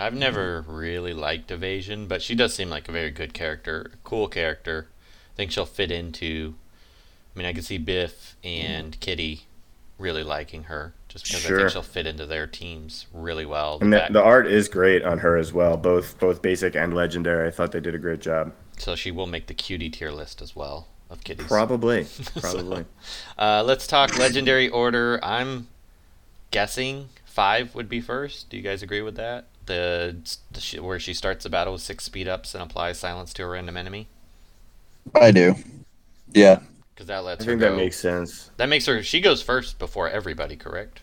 I've 0.03 0.15
never 0.15 0.65
really 0.67 1.15
liked 1.15 1.51
Evasion, 1.51 2.07
but 2.09 2.23
she 2.23 2.35
does 2.35 2.55
seem 2.55 2.69
like 2.69 2.89
a 2.89 2.93
very 2.93 3.11
good 3.11 3.33
character, 3.35 3.93
cool 4.03 4.27
character. 4.29 4.89
I 5.33 5.37
think 5.37 5.53
she'll 5.53 5.65
fit 5.65 5.93
into. 5.93 6.55
I 7.35 7.39
mean, 7.39 7.47
I 7.47 7.53
can 7.53 7.63
see 7.63 7.79
Biff 7.79 8.37
and 8.43 8.99
Kitty 8.99 9.47
really 9.99 10.25
liking 10.25 10.65
her 10.65 10.93
just 11.09 11.27
because 11.27 11.47
I 11.47 11.57
think 11.57 11.71
she'll 11.71 11.83
fit 11.83 12.07
into 12.07 12.27
their 12.27 12.47
teams 12.47 13.07
really 13.13 13.47
well. 13.47 13.79
The 13.79 13.85
And 13.85 13.93
the, 13.93 14.07
the 14.11 14.23
art 14.23 14.47
is 14.49 14.69
great 14.69 15.05
on 15.05 15.19
her 15.19 15.37
as 15.37 15.53
well, 15.53 15.77
both 15.77 16.19
both 16.19 16.43
basic 16.43 16.75
and 16.75 16.95
legendary. 16.95 17.47
I 17.47 17.51
thought 17.53 17.71
they 17.73 17.81
did 17.81 17.95
a 17.95 17.99
great 17.99 18.21
job. 18.21 18.53
so 18.77 18.97
she 18.97 19.11
will 19.13 19.27
make 19.27 19.47
the 19.47 19.55
cutie 19.55 19.89
tier 19.89 20.11
list 20.11 20.43
as 20.43 20.57
well 20.57 20.89
of 21.09 21.23
kitties. 21.23 21.47
Probably, 21.47 22.07
probably. 22.41 22.87
Uh, 23.39 23.63
let's 23.65 23.87
talk 23.87 24.19
legendary 24.19 24.69
order. 24.69 25.21
I'm 25.23 25.69
guessing 26.51 27.11
five 27.25 27.75
would 27.77 27.89
be 27.89 28.01
first. 28.01 28.51
Do 28.51 28.57
you 28.57 28.63
guys 28.63 28.83
agree 28.83 29.03
with 29.03 29.15
that? 29.17 29.47
The, 29.73 30.17
the 30.50 30.61
sh- 30.61 30.79
where 30.81 30.99
she 31.00 31.14
starts 31.14 31.45
the 31.45 31.49
battle 31.50 31.73
with 31.73 31.83
six 31.83 32.05
speed 32.05 32.29
ups 32.29 32.55
and 32.55 32.62
applies 32.62 32.99
silence 32.99 33.33
to 33.35 33.43
a 33.43 33.47
random 33.47 33.79
enemy. 33.79 34.07
I 35.14 35.31
do. 35.31 35.55
Yeah. 36.35 36.61
because 36.95 37.07
that 37.07 37.25
lets 37.25 37.43
I 37.43 37.47
her 37.47 37.50
think 37.52 37.61
go. 37.62 37.71
that 37.71 37.76
makes 37.76 37.99
sense. 37.99 38.50
that 38.59 38.69
makes 38.69 38.85
her. 38.87 39.02
She 39.02 39.21
goes 39.23 39.41
first 39.43 39.79
before 39.79 40.11
everybody, 40.11 40.57
correct? 40.57 41.00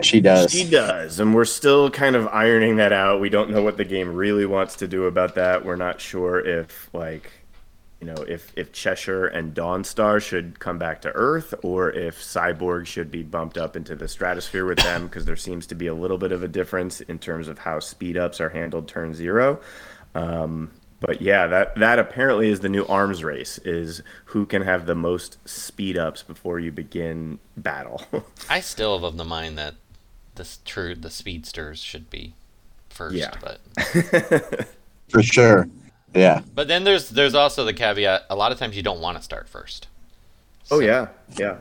She 0.00 0.20
does. 0.20 0.52
She 0.52 0.70
does, 0.70 1.18
and 1.20 1.34
we're 1.34 1.44
still 1.44 1.90
kind 1.90 2.14
of 2.16 2.26
ironing 2.28 2.76
that 2.76 2.92
out. 2.92 3.20
We 3.20 3.28
don't 3.28 3.50
know 3.50 3.62
what 3.62 3.76
the 3.76 3.84
game 3.84 4.14
really 4.14 4.46
wants 4.46 4.76
to 4.76 4.88
do 4.88 5.04
about 5.04 5.34
that. 5.34 5.64
We're 5.64 5.76
not 5.76 6.00
sure 6.00 6.38
if 6.40 6.88
like 6.94 7.30
you 8.02 8.08
know, 8.08 8.20
if 8.26 8.52
if 8.56 8.72
Cheshire 8.72 9.26
and 9.26 9.54
Dawnstar 9.54 10.20
should 10.20 10.58
come 10.58 10.76
back 10.76 11.02
to 11.02 11.12
Earth, 11.12 11.54
or 11.62 11.88
if 11.92 12.18
Cyborg 12.20 12.84
should 12.86 13.12
be 13.12 13.22
bumped 13.22 13.56
up 13.56 13.76
into 13.76 13.94
the 13.94 14.08
stratosphere 14.08 14.66
with 14.66 14.78
them, 14.78 15.06
because 15.06 15.24
there 15.24 15.36
seems 15.36 15.68
to 15.68 15.76
be 15.76 15.86
a 15.86 15.94
little 15.94 16.18
bit 16.18 16.32
of 16.32 16.42
a 16.42 16.48
difference 16.48 17.00
in 17.00 17.20
terms 17.20 17.46
of 17.46 17.60
how 17.60 17.78
speed 17.78 18.16
ups 18.16 18.40
are 18.40 18.48
handled 18.48 18.88
turn 18.88 19.14
zero. 19.14 19.60
Um, 20.16 20.72
but 20.98 21.22
yeah, 21.22 21.46
that 21.46 21.76
that 21.76 22.00
apparently 22.00 22.48
is 22.48 22.58
the 22.58 22.68
new 22.68 22.84
arms 22.86 23.22
race: 23.22 23.58
is 23.58 24.02
who 24.24 24.46
can 24.46 24.62
have 24.62 24.86
the 24.86 24.96
most 24.96 25.38
speed 25.48 25.96
ups 25.96 26.24
before 26.24 26.58
you 26.58 26.72
begin 26.72 27.38
battle. 27.56 28.02
I 28.50 28.58
still 28.58 28.94
have 28.98 29.04
of 29.04 29.16
the 29.16 29.24
mind 29.24 29.56
that 29.58 29.76
this 30.34 30.58
true 30.64 30.96
the 30.96 31.08
speedsters 31.08 31.78
should 31.78 32.10
be 32.10 32.34
first, 32.88 33.14
Yeah. 33.14 33.30
but 33.40 33.60
For 35.08 35.22
sure. 35.22 35.68
Yeah. 36.14 36.42
but 36.54 36.68
then 36.68 36.84
there's 36.84 37.08
there's 37.10 37.34
also 37.34 37.64
the 37.64 37.72
caveat. 37.72 38.26
A 38.30 38.36
lot 38.36 38.52
of 38.52 38.58
times 38.58 38.76
you 38.76 38.82
don't 38.82 39.00
want 39.00 39.16
to 39.18 39.22
start 39.22 39.48
first. 39.48 39.88
oh 40.70 40.80
yeah, 40.80 41.08
yeah. 41.38 41.58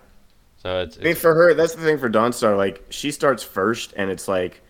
So 0.57 0.81
it's, 0.81 0.97
I 0.99 1.01
mean, 1.01 1.15
for 1.15 1.33
her, 1.33 1.53
that's 1.55 1.73
the 1.73 1.81
thing 1.81 1.97
for 1.97 2.07
Dawnstar. 2.09 2.55
Like, 2.55 2.85
she 2.91 3.09
starts 3.09 3.41
first, 3.41 3.93
and 3.97 4.11
it's 4.11 4.27
like, 4.27 4.61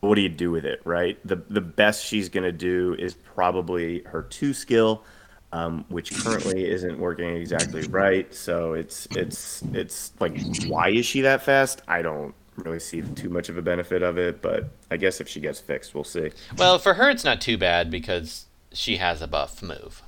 what 0.00 0.16
do 0.16 0.20
you 0.20 0.28
do 0.28 0.50
with 0.50 0.64
it, 0.66 0.80
right? 0.84 1.18
The 1.26 1.36
the 1.48 1.60
best 1.62 2.04
she's 2.04 2.28
gonna 2.28 2.52
do 2.52 2.94
is 2.98 3.14
probably 3.14 4.02
her 4.02 4.22
two 4.22 4.52
skill, 4.52 5.04
um, 5.52 5.84
which 5.88 6.14
currently 6.22 6.68
isn't 6.68 6.98
working 6.98 7.34
exactly 7.36 7.82
right. 7.88 8.32
So 8.34 8.74
it's 8.74 9.06
it's 9.12 9.62
it's 9.72 10.12
like, 10.20 10.36
why 10.66 10.90
is 10.90 11.06
she 11.06 11.22
that 11.22 11.42
fast? 11.42 11.80
I 11.88 12.02
don't 12.02 12.34
really 12.56 12.80
see 12.80 13.00
too 13.02 13.28
much 13.30 13.48
of 13.48 13.56
a 13.56 13.62
benefit 13.62 14.02
of 14.02 14.18
it, 14.18 14.42
but 14.42 14.68
I 14.90 14.96
guess 14.98 15.20
if 15.20 15.28
she 15.28 15.40
gets 15.40 15.60
fixed, 15.60 15.94
we'll 15.94 16.04
see. 16.04 16.30
well 16.58 16.78
for 16.78 16.94
her 16.94 17.08
it's 17.08 17.24
not 17.24 17.40
too 17.40 17.56
bad 17.56 17.90
because 17.90 18.44
she 18.72 18.96
has 18.98 19.20
a 19.22 19.26
buff 19.26 19.62
move, 19.62 20.02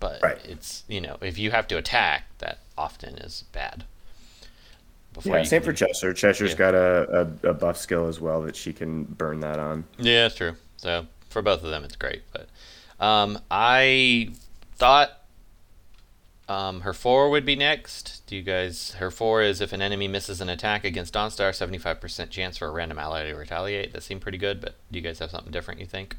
but 0.00 0.20
Right. 0.22 0.38
it's 0.44 0.84
you 0.88 1.00
know 1.00 1.16
if 1.20 1.38
you 1.38 1.50
have 1.52 1.66
to 1.68 1.76
attack 1.76 2.24
that 2.38 2.58
often 2.76 3.14
is 3.16 3.44
bad. 3.52 3.84
Before 5.12 5.36
Yeah, 5.38 5.44
same 5.44 5.62
can- 5.62 5.70
for 5.70 5.76
Cheshire. 5.76 6.12
Cheshire's 6.12 6.50
Yeah. 6.52 6.56
got 6.56 6.74
a, 6.74 7.28
a, 7.44 7.50
a 7.50 7.54
buff 7.54 7.76
skill 7.76 8.08
as 8.08 8.20
well 8.20 8.42
that 8.42 8.56
she 8.56 8.72
can 8.72 9.04
burn 9.04 9.40
that 9.40 9.58
on. 9.60 9.84
Yeah, 9.98 10.22
that's 10.22 10.34
true. 10.34 10.56
So 10.76 11.06
for 11.30 11.40
both 11.40 11.62
of 11.62 11.70
them, 11.70 11.84
it's 11.84 11.94
great. 11.96 12.22
But 12.32 12.48
um, 13.04 13.38
I 13.50 14.30
thought 14.76 15.20
um, 16.48 16.80
her 16.82 16.92
four 16.92 17.30
would 17.30 17.46
be 17.46 17.56
next. 17.56 18.22
Do 18.26 18.34
you 18.36 18.42
guys? 18.42 18.94
Her 18.94 19.10
four 19.10 19.40
is 19.42 19.60
if 19.60 19.72
an 19.72 19.80
enemy 19.80 20.08
misses 20.08 20.40
an 20.40 20.48
attack 20.48 20.84
against 20.84 21.14
Dawnstar, 21.14 21.54
seventy-five 21.54 22.00
percent 22.00 22.30
chance 22.30 22.58
for 22.58 22.66
a 22.66 22.70
random 22.70 22.98
ally 22.98 23.22
to 23.24 23.32
retaliate. 23.34 23.92
That 23.92 24.02
seemed 24.02 24.20
pretty 24.20 24.36
good. 24.38 24.60
But 24.60 24.74
do 24.90 24.98
you 24.98 25.02
guys 25.04 25.20
have 25.20 25.30
something 25.30 25.52
different? 25.52 25.80
You 25.80 25.86
think? 25.86 26.16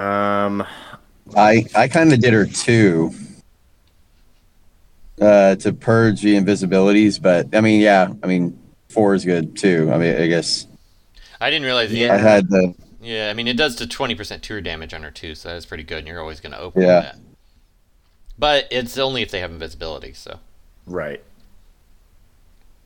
Um, 0.00 0.66
I 1.36 1.64
I 1.74 1.88
kind 1.88 2.12
of 2.12 2.20
did 2.20 2.32
her 2.32 2.46
two. 2.46 3.12
Uh, 5.20 5.54
to 5.56 5.70
purge 5.74 6.22
the 6.22 6.34
invisibilities, 6.34 7.20
but 7.20 7.54
I 7.54 7.60
mean, 7.60 7.82
yeah, 7.82 8.10
I 8.22 8.26
mean, 8.26 8.58
four 8.88 9.14
is 9.14 9.22
good 9.22 9.54
too. 9.54 9.90
I 9.92 9.98
mean, 9.98 10.16
I 10.16 10.26
guess 10.28 10.66
I 11.40 11.50
didn't 11.50 11.66
realize. 11.66 11.92
Yeah. 11.92 12.14
I 12.14 12.16
had 12.16 12.48
the 12.48 12.74
yeah. 13.02 13.28
I 13.30 13.34
mean, 13.34 13.46
it 13.46 13.56
does 13.58 13.76
to 13.76 13.86
twenty 13.86 14.14
percent 14.14 14.42
tour 14.42 14.62
damage 14.62 14.94
on 14.94 15.02
her 15.02 15.10
two, 15.10 15.34
so 15.34 15.50
that's 15.50 15.66
pretty 15.66 15.82
good. 15.84 15.98
And 15.98 16.08
you're 16.08 16.20
always 16.20 16.40
going 16.40 16.52
to 16.52 16.58
open 16.58 16.82
Yeah. 16.82 17.00
that. 17.00 17.16
But 18.38 18.68
it's 18.70 18.96
only 18.96 19.20
if 19.20 19.30
they 19.30 19.40
have 19.40 19.50
invisibility. 19.50 20.14
So 20.14 20.40
Right. 20.86 21.22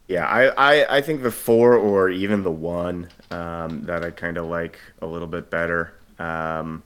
Yeah, 0.08 0.26
I, 0.26 0.48
I, 0.82 0.96
I 0.98 1.00
think 1.00 1.22
the 1.22 1.30
four 1.30 1.74
or 1.76 2.10
even 2.10 2.42
the 2.42 2.50
one 2.50 3.08
um, 3.30 3.82
that 3.84 4.04
I 4.04 4.10
kind 4.10 4.36
of 4.36 4.46
like 4.46 4.78
a 5.00 5.06
little 5.06 5.28
bit 5.28 5.48
better. 5.48 5.94
Um, 6.18 6.82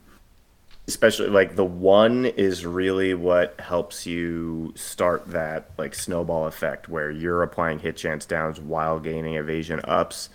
especially 0.89 1.29
like 1.29 1.55
the 1.55 1.63
one 1.63 2.25
is 2.25 2.65
really 2.65 3.13
what 3.13 3.59
helps 3.59 4.07
you 4.07 4.73
start 4.75 5.27
that 5.27 5.69
like 5.77 5.93
snowball 5.93 6.47
effect 6.47 6.89
where 6.89 7.11
you're 7.11 7.43
applying 7.43 7.77
hit 7.77 7.95
chance 7.95 8.25
downs 8.25 8.59
while 8.59 8.99
gaining 8.99 9.35
evasion 9.35 9.79
ups. 9.83 10.29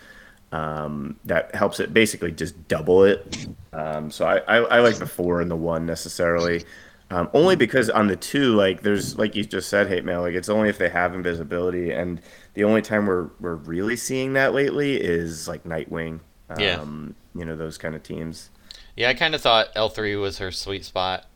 Um, 0.52 1.18
that 1.24 1.52
helps 1.52 1.80
it 1.80 1.92
basically 1.92 2.30
just 2.30 2.68
double 2.68 3.02
it. 3.02 3.48
Um, 3.72 4.12
so 4.12 4.24
I, 4.24 4.36
I, 4.38 4.56
I 4.76 4.78
like 4.78 4.98
the 4.98 5.06
four 5.06 5.40
and 5.40 5.50
the 5.50 5.56
one 5.56 5.84
necessarily. 5.84 6.64
Um, 7.10 7.28
only 7.34 7.56
because 7.56 7.90
on 7.90 8.06
the 8.06 8.14
two, 8.14 8.54
like 8.54 8.82
there's 8.82 9.18
like 9.18 9.34
you 9.34 9.44
just 9.44 9.68
said, 9.68 9.88
hate 9.88 10.04
mail. 10.04 10.20
Like 10.20 10.34
it's 10.34 10.48
only 10.48 10.68
if 10.68 10.78
they 10.78 10.88
have 10.88 11.14
invisibility, 11.14 11.90
and 11.90 12.20
the 12.54 12.62
only 12.62 12.82
time 12.82 13.06
we're 13.06 13.30
we're 13.40 13.56
really 13.56 13.96
seeing 13.96 14.34
that 14.34 14.54
lately 14.54 14.94
is 14.94 15.48
like 15.48 15.64
Nightwing. 15.64 16.20
Yeah. 16.56 16.80
Um, 16.80 17.16
you 17.34 17.44
know 17.44 17.56
those 17.56 17.76
kind 17.76 17.96
of 17.96 18.04
teams. 18.04 18.50
Yeah, 18.96 19.08
I 19.08 19.14
kind 19.14 19.34
of 19.34 19.40
thought 19.40 19.68
L 19.74 19.88
three 19.88 20.14
was 20.16 20.38
her 20.38 20.52
sweet 20.52 20.84
spot 20.84 21.26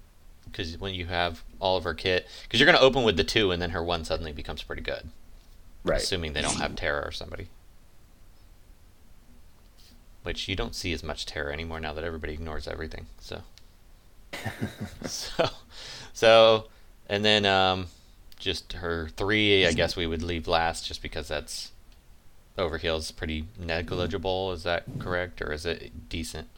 because 0.45 0.79
when 0.79 0.95
you 0.95 1.07
have 1.07 1.43
all 1.61 1.77
of 1.77 1.85
her 1.85 1.95
kit, 1.95 2.27
because 2.45 2.61
you're 2.61 2.67
going 2.67 2.79
to 2.79 2.85
open 2.85 3.03
with 3.03 3.17
the 3.17 3.25
two, 3.25 3.51
and 3.51 3.61
then 3.61 3.71
her 3.71 3.83
one 3.83 4.05
suddenly 4.05 4.33
becomes 4.33 4.63
pretty 4.63 4.83
good, 4.83 5.09
Right. 5.85 6.01
assuming 6.01 6.33
they 6.33 6.41
don't 6.43 6.57
have 6.61 6.77
Terra 6.77 7.07
or 7.07 7.11
somebody. 7.13 7.49
Which 10.23 10.49
you 10.49 10.57
don't 10.57 10.75
see 10.75 10.93
as 10.93 11.03
much 11.03 11.27
Terra 11.27 11.53
anymore 11.53 11.81
now 11.81 11.93
that 11.95 12.05
everybody 12.05 12.33
ignores 12.35 12.69
everything. 12.69 13.07
So, 13.21 13.43
so, 15.07 15.49
so, 16.13 16.67
and 17.09 17.25
then 17.25 17.47
um, 17.47 17.87
just 18.39 18.75
her 18.75 19.09
three. 19.17 19.67
I 19.67 19.73
guess 19.73 19.97
we 19.97 20.07
would 20.07 20.23
leave 20.23 20.47
last, 20.47 20.87
just 20.87 21.01
because 21.03 21.29
that's 21.29 21.73
overheal's 22.59 23.11
pretty 23.11 23.45
negligible. 23.59 24.53
Is 24.53 24.65
that 24.65 24.85
correct, 24.99 25.41
or 25.41 25.53
is 25.53 25.65
it 25.65 26.09
decent? 26.09 26.49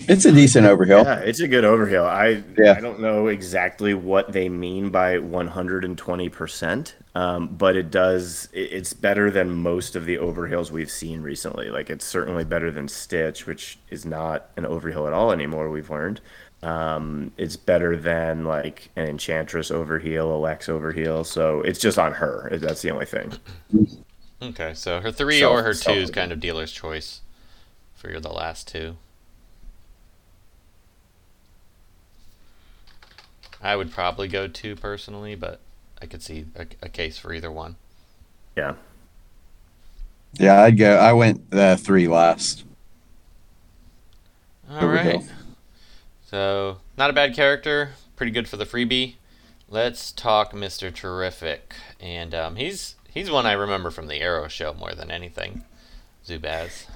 It's 0.00 0.24
a 0.24 0.32
decent 0.32 0.66
overkill. 0.66 1.04
Yeah, 1.04 1.20
it's 1.20 1.40
a 1.40 1.48
good 1.48 1.64
overheal. 1.64 2.04
I 2.04 2.42
Yeah. 2.58 2.74
I 2.76 2.80
don't 2.80 3.00
know 3.00 3.28
exactly 3.28 3.94
what 3.94 4.32
they 4.32 4.48
mean 4.48 4.90
by 4.90 5.16
120%, 5.18 6.94
um, 7.14 7.48
but 7.48 7.76
it 7.76 7.90
does. 7.90 8.48
it- 8.52 8.72
It's 8.72 8.92
better 8.92 9.30
than 9.30 9.50
most 9.50 9.96
of 9.96 10.04
the 10.04 10.18
overheals 10.18 10.70
we've 10.72 10.90
seen 10.90 11.22
recently. 11.22 11.70
Like 11.70 11.88
it's 11.90 12.04
certainly 12.04 12.44
better 12.44 12.70
than 12.70 12.88
Stitch, 12.88 13.46
which 13.46 13.78
is 13.88 14.04
not 14.04 14.50
an 14.56 14.64
overheal 14.64 15.06
at 15.06 15.12
all 15.12 15.32
anymore. 15.32 15.70
We've 15.70 15.88
learned. 15.90 16.20
Um, 16.62 17.30
it's 17.36 17.56
better 17.56 17.96
than 17.96 18.44
like 18.44 18.90
an 18.96 19.06
Enchantress 19.06 19.70
overheal, 19.70 20.24
a 20.34 20.38
Lex 20.38 20.66
overheal. 20.66 21.24
So 21.24 21.60
it's 21.60 21.78
just 21.78 21.98
on 21.98 22.12
her. 22.14 22.48
That's 22.52 22.82
the 22.82 22.90
only 22.90 23.06
thing. 23.06 23.32
Okay, 24.42 24.74
so 24.74 25.00
her 25.00 25.10
three 25.12 25.38
Self- 25.40 25.54
or 25.58 25.62
her 25.62 25.74
two 25.74 25.92
is 25.92 26.10
kind 26.10 26.32
of 26.32 26.40
dealer's 26.40 26.72
choice 26.72 27.20
for 27.94 28.10
your 28.10 28.20
the 28.20 28.32
last 28.32 28.66
two. 28.68 28.96
I 33.64 33.76
would 33.76 33.90
probably 33.90 34.28
go 34.28 34.46
two 34.46 34.76
personally, 34.76 35.34
but 35.34 35.58
I 36.00 36.06
could 36.06 36.22
see 36.22 36.44
a, 36.54 36.66
a 36.82 36.88
case 36.90 37.16
for 37.16 37.32
either 37.32 37.50
one. 37.50 37.76
Yeah. 38.54 38.74
Yeah, 40.34 40.62
I'd 40.62 40.76
go. 40.76 40.96
I 40.96 41.14
went 41.14 41.42
uh, 41.52 41.76
three 41.76 42.06
last. 42.06 42.64
All 44.70 44.82
Overkill. 44.82 45.26
So 46.26 46.78
not 46.98 47.08
a 47.08 47.14
bad 47.14 47.34
character, 47.34 47.92
pretty 48.16 48.32
good 48.32 48.48
for 48.48 48.58
the 48.58 48.66
freebie. 48.66 49.14
Let's 49.68 50.12
talk 50.12 50.52
Mr. 50.52 50.92
Terrific, 50.92 51.74
and 51.98 52.34
um, 52.34 52.56
he's 52.56 52.96
he's 53.08 53.30
one 53.30 53.46
I 53.46 53.52
remember 53.52 53.90
from 53.90 54.08
the 54.08 54.20
Arrow 54.20 54.48
show 54.48 54.74
more 54.74 54.94
than 54.94 55.10
anything. 55.10 55.64
Zubaz. 56.26 56.86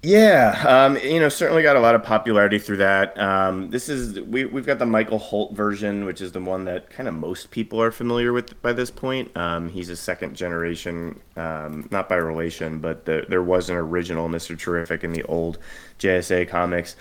Yeah, 0.00 0.62
um, 0.64 0.96
you 0.98 1.18
know, 1.18 1.28
certainly 1.28 1.64
got 1.64 1.74
a 1.74 1.80
lot 1.80 1.96
of 1.96 2.04
popularity 2.04 2.60
through 2.60 2.76
that. 2.76 3.18
Um, 3.18 3.70
this 3.70 3.88
is 3.88 4.20
we 4.20 4.44
we've 4.44 4.64
got 4.64 4.78
the 4.78 4.86
Michael 4.86 5.18
Holt 5.18 5.56
version, 5.56 6.04
which 6.04 6.20
is 6.20 6.30
the 6.30 6.40
one 6.40 6.66
that 6.66 6.88
kind 6.88 7.08
of 7.08 7.14
most 7.14 7.50
people 7.50 7.82
are 7.82 7.90
familiar 7.90 8.32
with 8.32 8.62
by 8.62 8.72
this 8.72 8.92
point. 8.92 9.36
Um, 9.36 9.68
he's 9.68 9.88
a 9.88 9.96
second 9.96 10.36
generation, 10.36 11.18
um, 11.36 11.88
not 11.90 12.08
by 12.08 12.14
relation, 12.14 12.78
but 12.78 13.06
the, 13.06 13.26
there 13.28 13.42
was 13.42 13.70
an 13.70 13.76
original 13.76 14.28
Mister 14.28 14.54
Terrific 14.54 15.02
in 15.02 15.12
the 15.12 15.24
old 15.24 15.58
JSA 15.98 16.48
comics. 16.48 16.94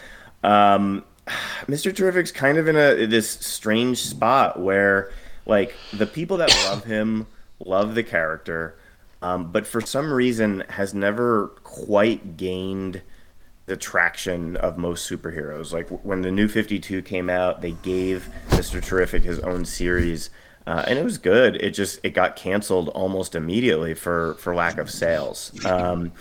Um, 0.44 1.04
Mr. 1.68 1.96
Terrific's 1.96 2.32
kind 2.32 2.58
of 2.58 2.68
in 2.68 2.76
a 2.76 3.06
this 3.06 3.30
strange 3.30 4.00
spot 4.00 4.60
where 4.60 5.12
like 5.46 5.76
the 5.94 6.08
people 6.08 6.38
that 6.38 6.50
love 6.66 6.86
him 6.86 7.28
love 7.60 7.94
the 7.94 8.04
character, 8.04 8.76
um, 9.22 9.52
but 9.52 9.66
for 9.66 9.82
some 9.82 10.12
reason 10.12 10.64
has 10.70 10.94
never 10.94 11.48
quite 11.64 12.38
gained 12.38 13.02
the 13.68 13.78
traction 13.78 14.56
of 14.58 14.78
most 14.78 15.10
superheroes. 15.10 15.74
Like 15.74 15.90
when 16.04 16.22
the 16.22 16.32
new 16.32 16.48
52 16.48 17.02
came 17.02 17.30
out, 17.30 17.62
they 17.62 17.72
gave 17.72 18.30
Mr. 18.50 18.84
Terrific 18.84 19.24
his 19.24 19.40
own 19.40 19.66
series. 19.66 20.30
Uh, 20.66 20.84
and 20.88 21.00
it 21.00 21.04
was 21.04 21.18
good. 21.18 21.56
It 21.58 21.72
just 21.72 22.00
it 22.04 22.10
got 22.10 22.36
canceled 22.36 22.90
almost 22.90 23.36
immediately 23.36 23.94
for 23.94 24.34
for 24.36 24.54
lack 24.54 24.78
of 24.78 24.90
sales. 24.90 25.54
Um, 25.66 26.12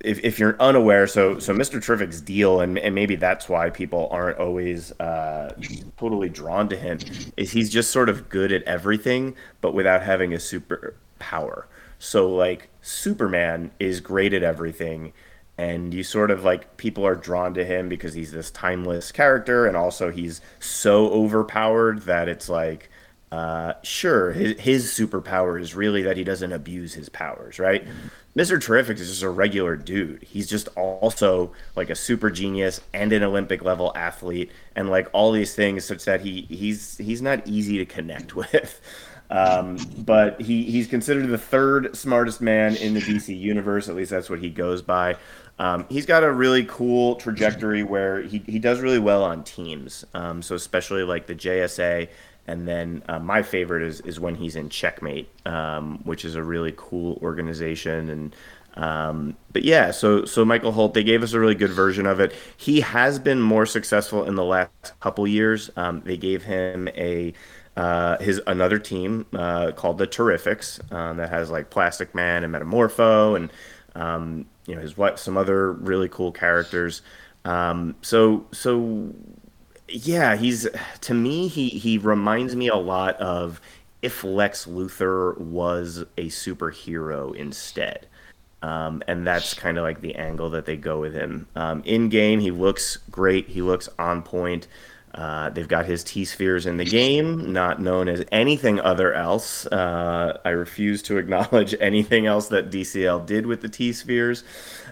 if, 0.00 0.20
if 0.22 0.38
you're 0.38 0.56
unaware, 0.60 1.06
so 1.06 1.38
so 1.38 1.52
Mr. 1.54 1.84
Terrific's 1.84 2.20
deal, 2.20 2.60
and, 2.60 2.78
and 2.78 2.94
maybe 2.94 3.16
that's 3.16 3.48
why 3.48 3.70
people 3.70 4.08
aren't 4.10 4.38
always 4.38 4.92
uh, 5.00 5.54
totally 5.98 6.28
drawn 6.28 6.68
to 6.68 6.76
him, 6.76 6.98
is 7.36 7.52
he's 7.52 7.70
just 7.70 7.90
sort 7.90 8.08
of 8.08 8.28
good 8.28 8.52
at 8.52 8.62
everything, 8.62 9.34
but 9.60 9.74
without 9.74 10.02
having 10.02 10.32
a 10.32 10.40
super 10.40 10.94
power. 11.18 11.66
So 12.04 12.28
like 12.28 12.68
Superman 12.82 13.70
is 13.80 14.00
great 14.00 14.34
at 14.34 14.42
everything, 14.42 15.14
and 15.56 15.94
you 15.94 16.02
sort 16.02 16.30
of 16.30 16.44
like 16.44 16.76
people 16.76 17.06
are 17.06 17.14
drawn 17.14 17.54
to 17.54 17.64
him 17.64 17.88
because 17.88 18.12
he's 18.12 18.30
this 18.30 18.50
timeless 18.50 19.10
character, 19.10 19.66
and 19.66 19.76
also 19.76 20.10
he's 20.10 20.42
so 20.60 21.10
overpowered 21.10 22.02
that 22.02 22.28
it's 22.28 22.48
like 22.48 22.90
uh, 23.32 23.74
sure, 23.82 24.32
his, 24.32 24.60
his 24.60 24.84
superpower 24.92 25.60
is 25.60 25.74
really 25.74 26.02
that 26.02 26.16
he 26.16 26.22
doesn't 26.22 26.52
abuse 26.52 26.94
his 26.94 27.08
powers, 27.08 27.58
right? 27.58 27.84
Mr. 28.36 28.62
Terrific 28.62 28.98
is 28.98 29.08
just 29.08 29.22
a 29.22 29.28
regular 29.28 29.74
dude. 29.74 30.22
He's 30.22 30.48
just 30.48 30.68
also 30.76 31.52
like 31.74 31.90
a 31.90 31.96
super 31.96 32.30
genius 32.30 32.80
and 32.92 33.12
an 33.12 33.24
Olympic 33.24 33.62
level 33.62 33.92
athlete, 33.96 34.52
and 34.76 34.90
like 34.90 35.08
all 35.12 35.32
these 35.32 35.54
things, 35.54 35.84
such 35.84 36.04
that 36.04 36.20
he 36.20 36.42
he's 36.42 36.98
he's 36.98 37.22
not 37.22 37.44
easy 37.46 37.78
to 37.78 37.86
connect 37.86 38.36
with. 38.36 38.80
Um, 39.30 39.78
but 39.98 40.40
he 40.40 40.64
he's 40.64 40.86
considered 40.86 41.28
the 41.28 41.38
third 41.38 41.96
smartest 41.96 42.40
man 42.40 42.76
in 42.76 42.94
the 42.94 43.00
DC 43.00 43.38
universe. 43.38 43.88
At 43.88 43.96
least 43.96 44.10
that's 44.10 44.30
what 44.30 44.38
he 44.38 44.50
goes 44.50 44.82
by. 44.82 45.16
Um, 45.58 45.86
he's 45.88 46.06
got 46.06 46.24
a 46.24 46.32
really 46.32 46.64
cool 46.64 47.14
trajectory 47.16 47.82
where 47.84 48.22
he, 48.22 48.38
he 48.38 48.58
does 48.58 48.80
really 48.80 48.98
well 48.98 49.22
on 49.22 49.44
teams. 49.44 50.04
Um, 50.12 50.42
so 50.42 50.56
especially 50.56 51.04
like 51.04 51.26
the 51.26 51.34
JSA 51.34 52.08
and 52.46 52.68
then 52.68 53.02
uh, 53.08 53.18
my 53.18 53.42
favorite 53.42 53.82
is, 53.82 54.00
is 54.02 54.20
when 54.20 54.34
he's 54.34 54.56
in 54.56 54.68
Checkmate, 54.68 55.28
um, 55.46 55.98
which 56.04 56.24
is 56.24 56.34
a 56.34 56.42
really 56.42 56.74
cool 56.76 57.18
organization. 57.22 58.10
And 58.10 58.36
um, 58.74 59.36
but 59.52 59.64
yeah, 59.64 59.92
so 59.92 60.24
so 60.24 60.44
Michael 60.44 60.72
Holt, 60.72 60.94
they 60.94 61.04
gave 61.04 61.22
us 61.22 61.32
a 61.32 61.40
really 61.40 61.54
good 61.54 61.70
version 61.70 62.06
of 62.06 62.20
it. 62.20 62.34
He 62.56 62.80
has 62.82 63.18
been 63.18 63.40
more 63.40 63.66
successful 63.66 64.24
in 64.24 64.34
the 64.34 64.44
last 64.44 64.98
couple 65.00 65.26
years. 65.26 65.70
Um, 65.76 66.02
they 66.04 66.16
gave 66.16 66.42
him 66.42 66.88
a 66.88 67.32
uh, 67.76 68.18
his 68.18 68.40
another 68.46 68.78
team 68.78 69.26
uh, 69.32 69.72
called 69.72 69.98
the 69.98 70.06
Terrifics 70.06 70.80
um, 70.92 71.16
that 71.16 71.30
has 71.30 71.50
like 71.50 71.70
Plastic 71.70 72.14
Man 72.14 72.44
and 72.44 72.54
Metamorpho 72.54 73.36
and 73.36 73.52
um, 73.94 74.46
you 74.66 74.74
know 74.74 74.80
his 74.80 74.96
what 74.96 75.18
some 75.18 75.36
other 75.36 75.72
really 75.72 76.08
cool 76.08 76.32
characters. 76.32 77.02
Um, 77.44 77.96
so 78.00 78.46
so 78.52 79.12
yeah, 79.88 80.36
he's 80.36 80.68
to 81.02 81.14
me 81.14 81.48
he 81.48 81.68
he 81.68 81.98
reminds 81.98 82.54
me 82.54 82.68
a 82.68 82.76
lot 82.76 83.16
of 83.16 83.60
if 84.02 84.22
Lex 84.22 84.66
Luthor 84.66 85.36
was 85.38 86.04
a 86.16 86.26
superhero 86.26 87.34
instead. 87.34 88.06
Um, 88.62 89.02
and 89.06 89.26
that's 89.26 89.52
kind 89.52 89.76
of 89.76 89.84
like 89.84 90.00
the 90.00 90.14
angle 90.14 90.48
that 90.50 90.64
they 90.64 90.76
go 90.76 90.98
with 90.98 91.12
him. 91.12 91.46
Um, 91.54 91.82
in 91.84 92.08
game, 92.08 92.40
he 92.40 92.50
looks 92.50 92.96
great. 93.10 93.48
He 93.48 93.60
looks 93.60 93.90
on 93.98 94.22
point. 94.22 94.68
Uh, 95.14 95.48
they've 95.50 95.68
got 95.68 95.86
his 95.86 96.02
T 96.02 96.24
spheres 96.24 96.66
in 96.66 96.76
the 96.76 96.84
game, 96.84 97.52
not 97.52 97.80
known 97.80 98.08
as 98.08 98.24
anything 98.32 98.80
other 98.80 99.14
else. 99.14 99.64
Uh, 99.66 100.40
I 100.44 100.50
refuse 100.50 101.02
to 101.02 101.16
acknowledge 101.18 101.74
anything 101.80 102.26
else 102.26 102.48
that 102.48 102.70
DCL 102.70 103.24
did 103.24 103.46
with 103.46 103.62
the 103.62 103.68
T 103.68 103.92
spheres. 103.92 104.42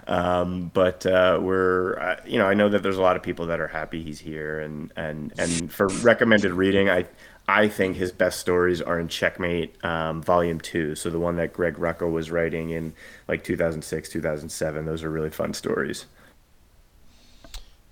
Um, 0.07 0.71
but 0.73 1.05
uh, 1.05 1.39
we're, 1.41 1.99
uh, 1.99 2.21
you 2.25 2.37
know, 2.37 2.47
I 2.47 2.53
know 2.53 2.69
that 2.69 2.83
there's 2.83 2.97
a 2.97 3.01
lot 3.01 3.17
of 3.17 3.23
people 3.23 3.47
that 3.47 3.59
are 3.59 3.67
happy 3.67 4.01
he's 4.01 4.19
here, 4.19 4.59
and 4.59 4.91
and 4.95 5.33
and 5.37 5.71
for 5.71 5.87
recommended 5.87 6.53
reading, 6.53 6.89
I 6.89 7.05
I 7.47 7.67
think 7.67 7.97
his 7.97 8.11
best 8.11 8.39
stories 8.39 8.81
are 8.81 8.99
in 8.99 9.09
Checkmate 9.09 9.83
um, 9.83 10.21
Volume 10.21 10.59
Two, 10.59 10.95
so 10.95 11.09
the 11.09 11.19
one 11.19 11.35
that 11.35 11.51
Greg 11.53 11.75
Rucka 11.75 12.09
was 12.09 12.31
writing 12.31 12.69
in 12.69 12.93
like 13.27 13.43
2006, 13.43 14.09
2007. 14.09 14.85
Those 14.85 15.03
are 15.03 15.09
really 15.09 15.29
fun 15.29 15.53
stories. 15.53 16.05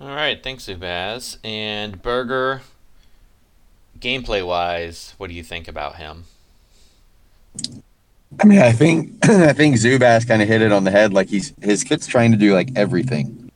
All 0.02 0.16
right, 0.16 0.42
thanks, 0.42 0.66
Zubaz. 0.66 1.38
And 1.44 2.02
Burger, 2.02 2.64
gameplay 4.00 4.44
wise, 4.44 5.14
what 5.20 5.30
do 5.30 5.36
you 5.36 5.44
think 5.44 5.68
about 5.68 5.98
him? 5.98 6.24
I 8.40 8.46
mean, 8.48 8.58
I 8.58 8.72
think 8.72 9.14
I 9.30 9.54
think 9.54 9.76
Zubaz 9.76 10.28
kind 10.28 10.42
of 10.42 10.48
hit 10.48 10.64
it 10.64 10.72
on 10.72 10.86
the 10.86 10.92
head. 10.92 11.14
Like 11.14 11.30
he's 11.30 11.54
his 11.62 11.84
kid's 11.84 12.08
trying 12.08 12.32
to 12.32 12.38
do 12.38 12.56
like 12.56 12.72
everything. 12.76 13.52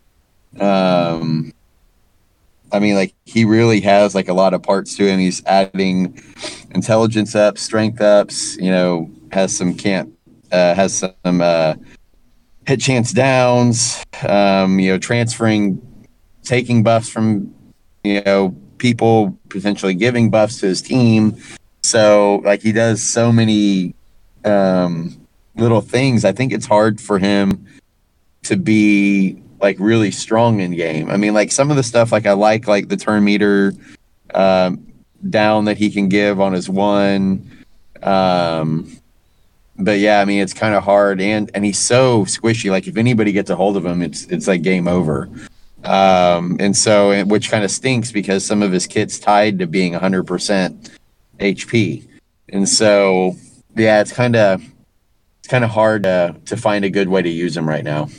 Um, 0.60 1.52
I 2.72 2.78
mean, 2.78 2.94
like 2.94 3.16
he 3.26 3.44
really 3.44 3.82
has 3.82 4.14
like 4.14 4.28
a 4.28 4.34
lot 4.34 4.54
of 4.54 4.62
parts 4.62 4.96
to 4.98 5.08
him. 5.08 5.20
He's 5.20 5.44
adding 5.48 6.22
intelligence 6.76 7.34
ups, 7.34 7.64
strength 7.64 8.02
ups. 8.02 8.56
You 8.58 8.70
know, 8.70 9.10
has 9.32 9.58
some 9.58 9.74
can't 9.74 10.16
uh, 10.52 10.76
has 10.76 10.94
some 11.26 11.42
uh, 11.42 11.74
hit 12.68 12.82
chance 12.82 13.14
downs. 13.14 14.06
Um, 14.30 14.80
you 14.80 14.92
know, 14.92 15.00
transferring, 15.00 15.82
taking 16.46 16.84
buffs 16.84 17.10
from 17.10 17.54
you 18.04 18.22
know 18.24 18.56
people 18.78 19.38
potentially 19.50 19.94
giving 19.94 20.30
buffs 20.30 20.60
to 20.60 20.68
his 20.68 20.82
team. 20.82 21.36
So 21.84 22.42
like 22.46 22.62
he 22.62 22.72
does 22.72 23.04
so 23.04 23.32
many 23.32 23.96
um, 24.46 25.26
little 25.56 25.82
things, 25.82 26.24
I 26.24 26.32
think 26.32 26.54
it's 26.54 26.66
hard 26.66 27.02
for 27.02 27.20
him 27.20 27.66
to 28.44 28.56
be 28.56 29.42
like 29.62 29.78
really 29.80 30.12
strong 30.12 30.60
in 30.60 30.76
game. 30.76 31.10
I 31.10 31.18
mean, 31.18 31.34
like 31.34 31.52
some 31.52 31.72
of 31.72 31.78
the 31.78 31.84
stuff, 31.84 32.12
like 32.12 32.26
I 32.26 32.34
like 32.34 32.68
like 32.68 32.88
the 32.88 32.98
turn 32.98 33.24
meter 33.24 33.74
um, 34.34 34.86
down 35.30 35.66
that 35.66 35.78
he 35.78 35.90
can 35.90 36.10
give 36.10 36.40
on 36.40 36.54
his 36.54 36.70
one. 36.70 37.50
Um, 38.04 38.98
but 39.78 40.00
yeah, 40.00 40.22
I 40.22 40.26
mean, 40.26 40.42
it's 40.42 40.54
kind 40.54 40.76
of 40.76 40.84
hard, 40.84 41.20
and 41.20 41.50
and 41.54 41.66
he's 41.66 41.80
so 41.80 42.26
squishy. 42.26 42.70
Like 42.70 42.88
if 42.88 42.98
anybody 42.98 43.32
gets 43.32 43.50
a 43.50 43.56
hold 43.56 43.76
of 43.78 43.86
him, 43.86 44.02
it's 44.02 44.26
it's 44.26 44.48
like 44.48 44.62
game 44.62 44.88
over. 44.88 45.30
Um, 45.86 46.58
and 46.60 46.76
so, 46.76 47.24
which 47.26 47.52
kind 47.52 47.64
of 47.64 47.72
stinks 47.72 48.12
because 48.12 48.46
some 48.46 48.64
of 48.64 48.72
his 48.72 48.88
kit's 48.88 49.20
tied 49.20 49.60
to 49.60 49.68
being 49.68 49.94
100% 49.94 50.90
HP, 51.40 52.08
and 52.50 52.68
so 52.68 53.36
yeah, 53.76 54.02
it's 54.02 54.12
kind 54.12 54.36
of 54.36 54.64
it's 55.40 55.48
kind 55.48 55.64
of 55.64 55.70
hard 55.70 56.04
to 56.04 56.36
to 56.46 56.58
find 56.58 56.86
a 56.86 56.90
good 56.90 57.10
way 57.10 57.22
to 57.22 57.30
use 57.30 57.56
him 57.56 57.68
right 57.68 57.84
now. 57.84 58.10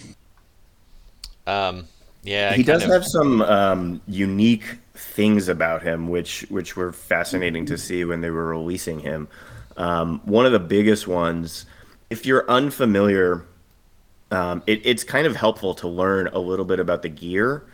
Um, 1.47 1.87
yeah, 2.23 2.55
he 2.55 2.63
does 2.63 2.85
of... 2.85 2.91
have 2.91 3.05
some 3.05 3.43
um, 3.43 4.01
unique 4.07 4.79
things 4.95 5.49
about 5.49 5.83
him, 5.83 6.09
which 6.09 6.47
which 6.51 6.77
were 6.77 6.93
fascinating 6.93 7.67
to 7.67 7.79
see 7.79 8.05
when 8.05 8.21
they 8.21 8.31
were 8.31 8.47
releasing 8.47 9.01
him. 9.01 9.29
Um, 9.77 10.21
one 10.25 10.47
of 10.47 10.53
the 10.53 10.59
biggest 10.59 11.07
ones, 11.07 11.67
if 12.11 12.27
you're 12.27 12.49
unfamiliar, 12.51 13.45
um, 14.37 14.63
it, 14.67 14.83
it's 14.85 15.03
kind 15.03 15.27
of 15.27 15.35
helpful 15.35 15.75
to 15.75 15.89
learn 15.89 16.29
a 16.29 16.39
little 16.39 16.67
bit 16.67 16.79
about 16.79 17.01
the 17.01 17.09
gear 17.09 17.65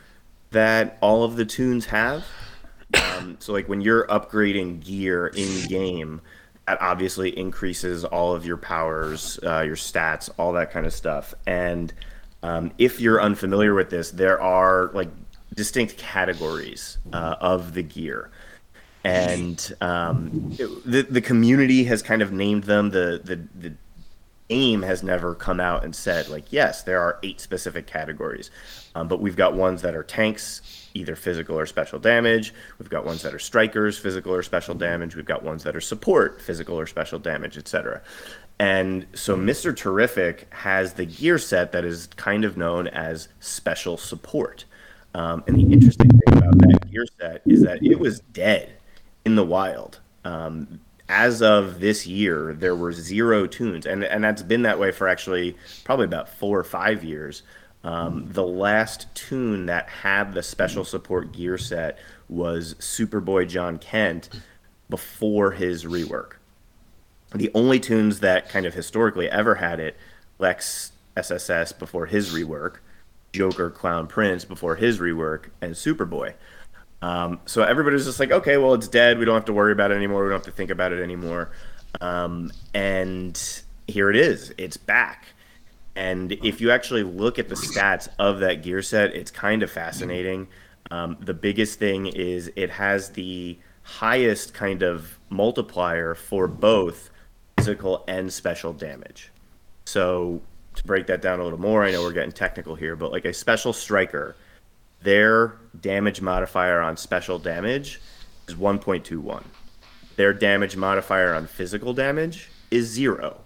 that 0.52 0.96
all 1.00 1.24
of 1.24 1.36
the 1.36 1.44
toons 1.44 1.86
have. 1.86 2.24
Um, 2.94 3.36
so, 3.40 3.52
like 3.52 3.68
when 3.68 3.80
you're 3.80 4.06
upgrading 4.06 4.84
gear 4.84 5.26
in 5.26 5.66
game, 5.66 6.20
that 6.68 6.80
obviously 6.80 7.36
increases 7.36 8.04
all 8.04 8.34
of 8.34 8.46
your 8.46 8.58
powers, 8.58 9.40
uh, 9.42 9.62
your 9.62 9.76
stats, 9.76 10.30
all 10.38 10.52
that 10.52 10.70
kind 10.70 10.86
of 10.86 10.92
stuff. 10.92 11.34
And 11.46 11.92
um, 12.42 12.70
if 12.78 13.00
you're 13.00 13.20
unfamiliar 13.20 13.74
with 13.74 13.90
this, 13.90 14.10
there 14.10 14.40
are 14.40 14.90
like 14.94 15.08
distinct 15.54 15.96
categories 15.96 16.98
uh, 17.12 17.36
of 17.40 17.74
the 17.74 17.82
gear. 17.82 18.30
And 19.04 19.74
um, 19.80 20.54
it, 20.58 20.68
the 20.84 21.02
the 21.02 21.20
community 21.20 21.82
has 21.84 22.02
kind 22.02 22.22
of 22.22 22.30
named 22.30 22.64
them. 22.64 22.90
The 22.90 23.20
the 23.24 23.40
the 23.58 23.74
AIM 24.52 24.82
has 24.82 25.02
never 25.02 25.34
come 25.34 25.58
out 25.58 25.82
and 25.84 25.96
said 25.96 26.28
like, 26.28 26.52
yes, 26.52 26.82
there 26.82 27.00
are 27.00 27.18
eight 27.22 27.40
specific 27.40 27.86
categories, 27.86 28.50
um, 28.94 29.08
but 29.08 29.20
we've 29.20 29.36
got 29.36 29.54
ones 29.54 29.82
that 29.82 29.94
are 29.94 30.02
tanks, 30.02 30.60
either 30.94 31.16
physical 31.16 31.58
or 31.58 31.64
special 31.64 31.98
damage. 31.98 32.52
We've 32.78 32.90
got 32.90 33.06
ones 33.06 33.22
that 33.22 33.34
are 33.34 33.38
strikers, 33.38 33.98
physical 33.98 34.34
or 34.34 34.42
special 34.42 34.74
damage. 34.74 35.16
We've 35.16 35.24
got 35.24 35.42
ones 35.42 35.64
that 35.64 35.74
are 35.74 35.80
support, 35.80 36.40
physical 36.42 36.78
or 36.78 36.86
special 36.86 37.18
damage, 37.18 37.56
etc. 37.56 38.02
And 38.58 39.06
so 39.14 39.36
Mr. 39.36 39.74
Terrific 39.74 40.52
has 40.52 40.92
the 40.92 41.06
gear 41.06 41.38
set 41.38 41.72
that 41.72 41.84
is 41.84 42.08
kind 42.16 42.44
of 42.44 42.56
known 42.56 42.88
as 42.88 43.28
special 43.40 43.96
support. 43.96 44.66
Um, 45.14 45.42
and 45.46 45.56
the 45.56 45.72
interesting 45.72 46.08
thing 46.08 46.38
about 46.38 46.58
that 46.58 46.90
gear 46.90 47.06
set 47.18 47.42
is 47.46 47.62
that 47.62 47.82
it 47.82 47.98
was 47.98 48.20
dead 48.20 48.74
in 49.24 49.34
the 49.34 49.44
wild. 49.44 50.00
Um, 50.24 50.80
as 51.08 51.42
of 51.42 51.80
this 51.80 52.06
year, 52.06 52.54
there 52.54 52.74
were 52.74 52.92
zero 52.92 53.46
toons, 53.46 53.86
and 53.86 54.04
and 54.04 54.24
that's 54.24 54.42
been 54.42 54.62
that 54.62 54.78
way 54.78 54.90
for 54.92 55.08
actually 55.08 55.56
probably 55.84 56.04
about 56.04 56.28
four 56.28 56.58
or 56.58 56.64
five 56.64 57.04
years. 57.04 57.42
Um, 57.84 58.28
the 58.30 58.46
last 58.46 59.12
toon 59.14 59.66
that 59.66 59.88
had 59.88 60.34
the 60.34 60.42
special 60.42 60.84
support 60.84 61.32
gear 61.32 61.58
set 61.58 61.98
was 62.28 62.74
Superboy 62.74 63.48
Jon 63.48 63.78
Kent 63.78 64.28
before 64.88 65.52
his 65.52 65.84
rework. 65.84 66.34
The 67.34 67.50
only 67.54 67.80
toons 67.80 68.20
that 68.20 68.48
kind 68.48 68.66
of 68.66 68.74
historically 68.74 69.28
ever 69.28 69.56
had 69.56 69.80
it, 69.80 69.96
Lex 70.38 70.92
SSS 71.16 71.72
before 71.72 72.06
his 72.06 72.32
rework, 72.32 72.76
Joker 73.32 73.70
Clown 73.70 74.06
Prince 74.06 74.44
before 74.44 74.76
his 74.76 74.98
rework, 74.98 75.46
and 75.60 75.74
Superboy. 75.74 76.34
Um, 77.02 77.40
so 77.46 77.62
everybody's 77.62 78.06
just 78.06 78.20
like, 78.20 78.30
okay, 78.30 78.56
well, 78.56 78.74
it's 78.74 78.88
dead. 78.88 79.18
We 79.18 79.24
don't 79.26 79.34
have 79.34 79.44
to 79.46 79.52
worry 79.52 79.72
about 79.72 79.90
it 79.90 79.96
anymore. 79.96 80.22
We 80.22 80.30
don't 80.30 80.38
have 80.38 80.46
to 80.46 80.52
think 80.52 80.70
about 80.70 80.92
it 80.92 81.02
anymore. 81.02 81.50
Um, 82.00 82.50
and 82.72 83.62
here 83.86 84.08
it 84.08 84.16
is. 84.16 84.54
It's 84.56 84.76
back 84.78 85.26
And 85.94 86.32
if 86.32 86.60
you 86.60 86.70
actually 86.70 87.02
look 87.02 87.38
at 87.38 87.48
the 87.48 87.54
stats 87.54 88.08
of 88.18 88.40
that 88.40 88.62
gear 88.62 88.82
set, 88.82 89.14
it's 89.14 89.30
kind 89.30 89.62
of 89.62 89.70
fascinating. 89.70 90.48
Um, 90.90 91.16
the 91.20 91.34
biggest 91.34 91.78
thing 91.78 92.06
is 92.06 92.50
it 92.56 92.70
has 92.70 93.10
the 93.10 93.58
highest 93.82 94.54
kind 94.54 94.82
of 94.82 95.18
multiplier 95.28 96.14
for 96.14 96.48
both 96.48 97.10
physical 97.58 98.04
and 98.08 98.32
special 98.32 98.72
damage. 98.72 99.30
So 99.84 100.40
to 100.76 100.84
break 100.84 101.06
that 101.08 101.20
down 101.20 101.40
a 101.40 101.44
little 101.44 101.60
more, 101.60 101.84
I 101.84 101.90
know 101.90 102.02
we're 102.02 102.12
getting 102.12 102.32
technical 102.32 102.74
here, 102.74 102.96
but 102.96 103.12
like 103.12 103.24
a 103.24 103.32
special 103.32 103.72
striker, 103.72 104.34
their 105.02 105.56
damage 105.80 106.20
modifier 106.20 106.80
on 106.80 106.96
special 106.96 107.38
damage 107.38 108.00
is 108.48 108.54
1.21. 108.54 109.44
Their 110.16 110.32
damage 110.32 110.76
modifier 110.76 111.34
on 111.34 111.46
physical 111.46 111.94
damage 111.94 112.50
is 112.70 112.86
zero. 112.86 113.40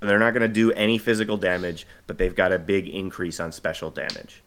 And 0.00 0.10
They're 0.10 0.18
not 0.18 0.32
going 0.32 0.42
to 0.42 0.48
do 0.48 0.72
any 0.72 0.98
physical 0.98 1.36
damage, 1.36 1.86
but 2.06 2.18
they've 2.18 2.34
got 2.34 2.52
a 2.52 2.58
big 2.58 2.88
increase 2.88 3.40
on 3.40 3.52
special 3.52 3.90
damage. 3.90 4.42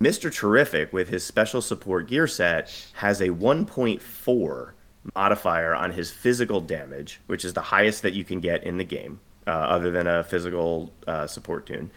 Mr. 0.00 0.34
Terrific, 0.34 0.92
with 0.92 1.08
his 1.08 1.24
special 1.24 1.62
support 1.62 2.08
gear 2.08 2.26
set, 2.26 2.70
has 2.94 3.20
a 3.20 3.28
1.4 3.28 4.72
modifier 5.14 5.74
on 5.74 5.92
his 5.92 6.10
physical 6.10 6.60
damage, 6.60 7.20
which 7.26 7.44
is 7.44 7.52
the 7.52 7.60
highest 7.60 8.02
that 8.02 8.12
you 8.12 8.24
can 8.24 8.40
get 8.40 8.64
in 8.64 8.78
the 8.78 8.84
game, 8.84 9.20
uh, 9.46 9.50
other 9.50 9.90
than 9.90 10.06
a 10.06 10.24
physical 10.24 10.92
uh, 11.06 11.26
support 11.26 11.66
toon. 11.66 11.90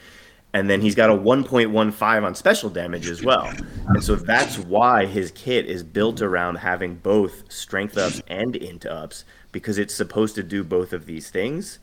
And 0.56 0.70
then 0.70 0.80
he's 0.80 0.96
got 0.96 1.10
a 1.10 1.14
1.15 1.14 2.24
on 2.24 2.34
special 2.34 2.70
damage 2.70 3.10
as 3.10 3.22
well. 3.22 3.52
And 3.90 4.02
so 4.02 4.16
that's 4.16 4.58
why 4.58 5.06
his 5.06 5.32
kit 5.32 5.66
is 5.66 5.84
built 5.84 6.22
around 6.22 6.56
having 6.56 6.96
both 6.96 7.52
strength 7.52 7.98
ups 7.98 8.22
and 8.28 8.56
int 8.56 8.86
ups, 8.86 9.26
because 9.52 9.78
it's 9.78 9.94
supposed 9.94 10.34
to 10.36 10.44
do 10.44 10.64
both 10.64 10.94
of 10.94 11.08
these 11.08 11.30
things. 11.30 11.80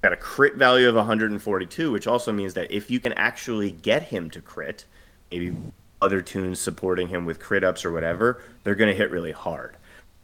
Got 0.00 0.14
a 0.14 0.16
crit 0.16 0.56
value 0.56 0.88
of 0.88 0.94
142, 0.94 1.92
which 1.92 2.06
also 2.06 2.32
means 2.32 2.54
that 2.54 2.72
if 2.72 2.90
you 2.90 2.98
can 2.98 3.12
actually 3.12 3.72
get 3.72 4.04
him 4.04 4.30
to 4.30 4.40
crit, 4.40 4.86
maybe 5.30 5.54
other 6.00 6.22
toons 6.22 6.58
supporting 6.58 7.08
him 7.08 7.26
with 7.26 7.38
crit 7.38 7.62
ups 7.62 7.84
or 7.84 7.92
whatever, 7.92 8.42
they're 8.62 8.74
going 8.74 8.90
to 8.90 8.96
hit 8.96 9.10
really 9.10 9.32
hard. 9.32 9.76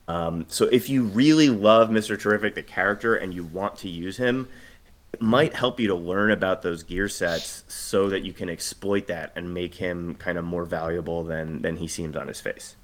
Um, 0.08 0.46
so 0.48 0.64
if 0.72 0.88
you 0.88 1.04
really 1.04 1.50
love 1.50 1.90
Mr. 1.90 2.18
Terrific, 2.18 2.54
the 2.54 2.62
character, 2.62 3.14
and 3.14 3.34
you 3.34 3.44
want 3.44 3.76
to 3.76 3.90
use 3.90 4.16
him, 4.16 4.48
might 5.20 5.54
help 5.54 5.78
you 5.78 5.88
to 5.88 5.94
learn 5.94 6.30
about 6.30 6.62
those 6.62 6.82
gear 6.82 7.08
sets 7.08 7.64
so 7.68 8.08
that 8.08 8.24
you 8.24 8.32
can 8.32 8.48
exploit 8.48 9.06
that 9.08 9.32
and 9.36 9.52
make 9.52 9.74
him 9.74 10.14
kind 10.14 10.38
of 10.38 10.44
more 10.44 10.64
valuable 10.64 11.24
than 11.24 11.62
than 11.62 11.76
he 11.76 11.86
seems 11.86 12.16
on 12.16 12.28
his 12.28 12.40
face. 12.40 12.76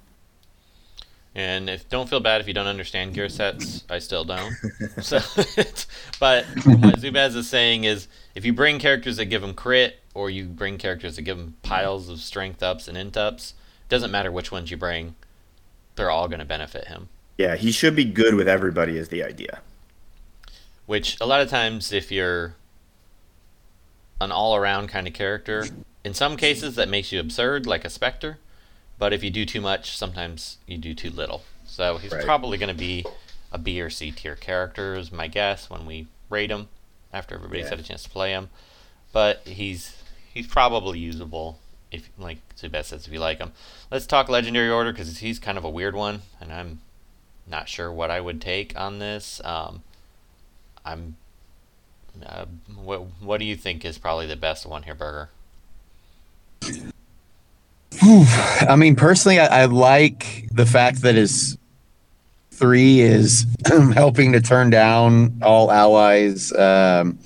And 1.37 1.69
if 1.69 1.87
don't 1.87 2.09
feel 2.09 2.19
bad 2.19 2.41
if 2.41 2.47
you 2.47 2.53
don't 2.53 2.65
understand 2.65 3.13
gear 3.13 3.29
sets, 3.29 3.83
I 3.89 3.99
still 3.99 4.25
don't. 4.25 4.53
so, 5.01 5.19
but 6.19 6.45
what 6.65 6.99
Zubaz 6.99 7.35
is 7.35 7.47
saying 7.47 7.83
is, 7.83 8.07
if 8.33 8.43
you 8.43 8.53
bring 8.53 8.79
characters 8.79 9.17
that 9.17 9.25
give 9.25 9.43
him 9.43 9.53
crit, 9.53 9.99
or 10.15 10.31
you 10.31 10.45
bring 10.45 10.79
characters 10.79 11.15
that 11.15 11.21
give 11.21 11.37
him 11.37 11.55
piles 11.61 12.09
of 12.09 12.19
strength 12.21 12.63
ups 12.63 12.87
and 12.87 12.97
int 12.97 13.15
ups, 13.15 13.53
doesn't 13.87 14.09
matter 14.09 14.31
which 14.31 14.51
ones 14.51 14.71
you 14.71 14.77
bring, 14.77 15.13
they're 15.95 16.09
all 16.09 16.27
going 16.27 16.39
to 16.39 16.45
benefit 16.45 16.87
him. 16.87 17.09
Yeah, 17.37 17.55
he 17.55 17.71
should 17.71 17.95
be 17.95 18.05
good 18.05 18.33
with 18.33 18.47
everybody. 18.47 18.97
Is 18.97 19.09
the 19.09 19.23
idea. 19.23 19.61
Which 20.87 21.17
a 21.21 21.25
lot 21.27 21.41
of 21.41 21.49
times, 21.49 21.91
if 21.91 22.11
you're 22.11 22.55
an 24.19 24.31
all-around 24.31 24.87
kind 24.87 25.05
of 25.07 25.13
character, 25.13 25.67
in 26.03 26.13
some 26.15 26.37
cases 26.37 26.75
that 26.75 26.89
makes 26.89 27.11
you 27.11 27.19
absurd, 27.19 27.67
like 27.67 27.85
a 27.85 27.89
Spectre. 27.89 28.39
But 28.97 29.13
if 29.13 29.23
you 29.23 29.29
do 29.29 29.45
too 29.45 29.61
much, 29.61 29.95
sometimes 29.95 30.57
you 30.65 30.77
do 30.79 30.95
too 30.95 31.11
little. 31.11 31.43
So 31.67 31.97
he's 31.97 32.11
Right. 32.11 32.25
probably 32.25 32.57
going 32.57 32.73
to 32.73 32.79
be 32.79 33.05
a 33.51 33.59
B 33.59 33.79
or 33.79 33.91
C 33.91 34.09
tier 34.11 34.35
character, 34.35 34.95
is 34.95 35.11
my 35.11 35.27
guess 35.27 35.69
when 35.69 35.85
we 35.85 36.07
rate 36.29 36.49
him 36.49 36.67
after 37.13 37.35
everybody's 37.35 37.65
Yeah. 37.65 37.69
had 37.71 37.79
a 37.79 37.83
chance 37.83 38.03
to 38.03 38.09
play 38.09 38.31
him. 38.31 38.49
But 39.11 39.45
he's 39.45 39.93
he's 40.33 40.47
probably 40.47 40.99
usable 40.99 41.59
if, 41.91 42.09
like 42.17 42.37
Zubaz 42.55 42.85
says, 42.85 43.07
if 43.07 43.13
you 43.13 43.19
like 43.19 43.39
him. 43.39 43.51
Let's 43.91 44.05
talk 44.07 44.29
legendary 44.29 44.69
order 44.69 44.91
because 44.91 45.19
he's 45.19 45.37
kind 45.39 45.57
of 45.57 45.63
a 45.63 45.69
weird 45.69 45.95
one, 45.95 46.21
and 46.41 46.51
I'm 46.53 46.79
not 47.45 47.69
sure 47.69 47.91
what 47.91 48.09
I 48.11 48.19
would 48.21 48.41
take 48.41 48.75
on 48.79 48.99
this. 48.99 49.41
Um, 49.43 49.83
I'm. 50.87 51.15
Uh, 52.25 52.45
what 52.83 53.01
What 53.19 53.39
do 53.39 53.45
you 53.45 53.55
think 53.55 53.85
is 53.85 53.97
probably 53.97 54.25
the 54.25 54.35
best 54.35 54.65
one 54.65 54.83
here, 54.83 54.95
Burger? 54.95 55.29
I 58.01 58.75
mean, 58.75 58.95
personally, 58.95 59.39
I, 59.39 59.63
I 59.63 59.65
like 59.65 60.47
the 60.51 60.65
fact 60.65 61.01
that 61.01 61.15
his 61.15 61.57
three 62.51 63.01
is 63.01 63.45
helping 63.93 64.31
to 64.31 64.41
turn 64.41 64.69
down 64.69 65.39
all 65.43 65.71
allies' 65.71 66.51
um, 66.53 67.19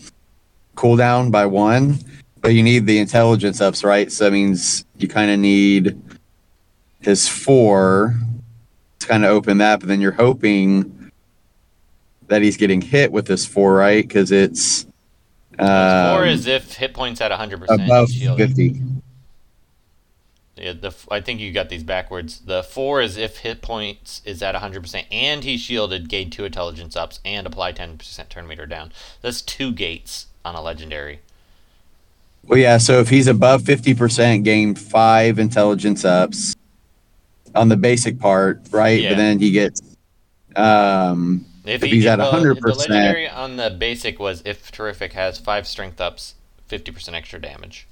cooldown 0.76 1.32
by 1.32 1.46
one, 1.46 2.00
but 2.42 2.54
you 2.54 2.64
need 2.64 2.86
the 2.86 3.00
intelligence 3.00 3.62
ups, 3.62 3.84
right? 3.84 4.12
So 4.12 4.26
that 4.26 4.32
means 4.32 4.86
you 4.98 5.08
kind 5.08 5.32
of 5.32 5.40
need 5.40 5.98
his 7.00 7.28
four 7.28 8.16
to 9.00 9.08
kind 9.08 9.24
of 9.24 9.32
open 9.32 9.58
that, 9.60 9.80
but 9.80 9.90
then 9.90 10.02
you're 10.02 10.12
hoping 10.12 11.01
that 12.32 12.42
he's 12.42 12.56
getting 12.56 12.80
hit 12.80 13.12
with 13.12 13.26
this 13.26 13.46
four, 13.46 13.76
right? 13.76 14.08
Because 14.08 14.32
it's 14.32 14.86
um, 15.60 16.18
or 16.18 16.26
is 16.26 16.48
if 16.48 16.76
hit 16.76 16.94
points 16.94 17.20
at 17.20 17.30
100% 17.30 17.66
above 17.70 18.10
50. 18.10 18.82
Yeah, 20.56 20.74
the 20.74 20.96
I 21.10 21.20
think 21.20 21.42
you 21.42 21.52
got 21.52 21.68
these 21.68 21.84
backwards. 21.84 22.40
The 22.40 22.64
four 22.64 23.02
is 23.02 23.18
if 23.18 23.40
hit 23.40 23.62
points 23.62 24.22
is 24.24 24.42
at 24.42 24.56
100% 24.56 25.06
and 25.12 25.44
he's 25.44 25.60
shielded, 25.60 26.08
gain 26.08 26.30
two 26.30 26.46
intelligence 26.46 26.96
ups 26.96 27.20
and 27.26 27.46
apply 27.46 27.74
10% 27.74 28.30
turn 28.30 28.48
meter 28.48 28.66
down. 28.66 28.94
That's 29.22 29.42
two 29.42 29.74
gates 29.74 30.28
on 30.46 30.56
a 30.56 30.62
legendary. 30.62 31.20
Well, 32.44 32.60
yeah. 32.60 32.78
So 32.78 33.00
if 33.02 33.10
he's 33.10 33.28
above 33.28 33.64
fifty 33.64 33.94
percent, 33.94 34.46
gain 34.46 34.74
five 34.74 35.38
intelligence 35.38 36.06
ups 36.06 36.56
on 37.54 37.68
the 37.70 37.78
basic 37.78 38.20
part, 38.20 38.62
right? 38.72 39.00
Yeah. 39.00 39.10
But 39.10 39.18
then 39.18 39.40
he 39.40 39.52
gets, 39.52 39.82
um, 40.56 41.46
If 41.66 41.82
he's 41.84 42.06
at 42.06 42.20
well, 42.20 42.34
100%. 42.34 42.60
the 42.62 42.74
legendary 42.74 43.30
on 43.30 43.58
the 43.58 43.70
basic 43.70 44.20
was 44.20 44.42
if 44.46 44.72
terrific 44.72 45.14
has 45.14 45.38
five 45.38 45.68
strength 45.68 46.02
ups, 46.02 46.36
50% 46.70 47.14
extra 47.14 47.40
damage. 47.40 47.88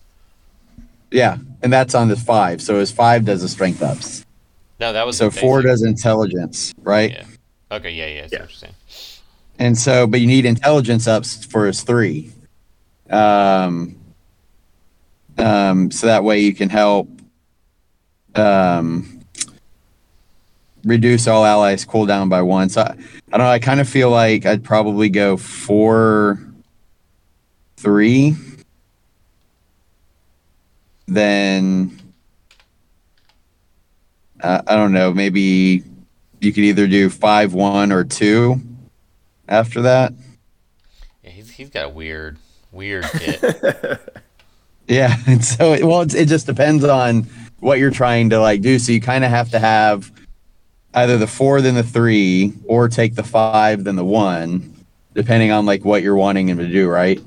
yeah, 1.12 1.38
and 1.62 1.71
that's 1.71 1.93
on 1.95 2.08
the 2.08 2.15
five. 2.15 2.62
So 2.62 2.79
his 2.79 2.91
five 2.91 3.25
does 3.25 3.41
the 3.41 3.49
strength 3.49 3.82
ups. 3.84 4.25
No, 4.79 4.93
that 4.93 5.05
was 5.05 5.17
So 5.17 5.29
the 5.29 5.39
four 5.39 5.62
does 5.62 5.84
intelligence, 5.84 6.73
right? 6.82 7.12
Yeah. 7.12 7.25
Okay, 7.71 7.91
yeah, 7.91 8.08
yeah, 8.08 8.23
I 8.23 8.29
Yeah. 8.32 8.39
what. 8.39 8.71
And 9.60 9.77
so, 9.77 10.08
but 10.08 10.21
you 10.21 10.27
need 10.27 10.45
intelligence 10.45 11.08
ups 11.08 11.45
for 11.45 11.67
his 11.67 11.82
three. 11.84 12.32
Um, 13.10 13.97
um, 15.38 15.91
so 15.91 16.08
that 16.08 16.23
way 16.23 16.39
you 16.39 16.53
can 16.53 16.69
help 16.69 17.10
um, 18.36 19.18
reduce 20.84 21.28
all 21.28 21.46
allies 21.46 21.86
cooldown 21.86 22.30
by 22.30 22.42
one. 22.42 22.70
So 22.70 22.82
I, 22.82 22.96
I 23.32 23.38
don't 23.38 23.46
know. 23.46 23.52
I 23.52 23.60
kind 23.60 23.80
of 23.80 23.88
feel 23.88 24.10
like 24.10 24.46
I'd 24.46 24.63
probably 24.63 25.10
go 25.10 25.38
four, 25.38 26.39
three, 27.78 28.36
then 31.08 32.00
uh, 34.42 34.62
I 34.68 34.76
don't 34.76 34.94
know. 34.94 35.13
Maybe 35.13 35.84
you 36.39 36.54
could 36.54 36.63
either 36.63 36.88
do 36.88 37.10
five, 37.10 37.54
one, 37.54 37.92
or 37.92 38.04
two 38.04 38.62
after 39.48 39.82
that. 39.82 40.13
Yeah, 41.24 41.32
he's 41.32 41.52
he's 41.52 41.70
got 41.70 41.86
a 41.86 41.89
weird 41.89 42.38
weird 42.72 43.06
kit. 43.13 43.42
Yeah, 44.88 45.15
and 45.28 45.44
so 45.44 45.74
it, 45.74 45.86
well, 45.86 46.02
it's, 46.02 46.15
it 46.15 46.28
just 46.28 46.46
depends 46.46 46.84
on 46.84 47.28
what 47.60 47.80
you're 47.80 47.92
trying 47.92 48.30
to 48.32 48.39
like 48.39 48.62
do. 48.62 48.80
So 48.80 48.92
you 48.92 49.00
kind 49.00 49.24
of 49.24 49.30
have 49.30 49.52
to 49.52 49.60
have 49.60 50.12
either 50.93 51.17
the 51.17 51.28
four 51.28 51.62
then 51.62 51.75
the 51.75 51.84
three, 51.84 52.54
or 52.65 52.89
take 52.89 53.15
the 53.15 53.23
five 53.23 53.84
then 53.84 53.95
the 53.95 54.06
one, 54.06 54.73
depending 55.13 55.52
on 55.52 55.65
like 55.65 55.86
what 55.86 56.04
you're 56.04 56.15
wanting 56.15 56.49
him 56.49 56.58
to 56.58 56.67
do, 56.67 56.89
right? 56.89 57.21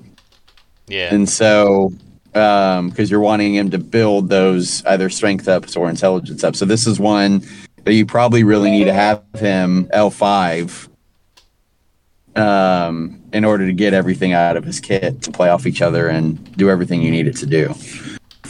yeah. 0.88 1.14
And 1.14 1.28
so, 1.28 1.92
um, 2.34 2.90
because 2.90 3.10
you're 3.10 3.20
wanting 3.20 3.54
him 3.54 3.70
to 3.70 3.78
build 3.78 4.28
those 4.28 4.84
either 4.86 5.08
strength 5.08 5.48
ups 5.48 5.76
or 5.76 5.88
intelligence 5.88 6.44
ups. 6.44 6.58
So 6.58 6.64
this 6.64 6.86
is 6.86 7.00
one 7.00 7.42
that 7.84 7.94
you 7.94 8.06
probably 8.06 8.44
really 8.44 8.70
need 8.70 8.84
to 8.84 8.92
have 8.92 9.22
him 9.36 9.88
L 9.92 10.10
five, 10.10 10.88
um, 12.36 13.20
in 13.32 13.44
order 13.44 13.66
to 13.66 13.72
get 13.72 13.94
everything 13.94 14.32
out 14.32 14.56
of 14.56 14.64
his 14.64 14.80
kit 14.80 15.22
to 15.22 15.30
play 15.30 15.48
off 15.48 15.66
each 15.66 15.82
other 15.82 16.08
and 16.08 16.56
do 16.56 16.70
everything 16.70 17.02
you 17.02 17.10
need 17.10 17.26
it 17.26 17.36
to 17.36 17.46
do. 17.46 17.74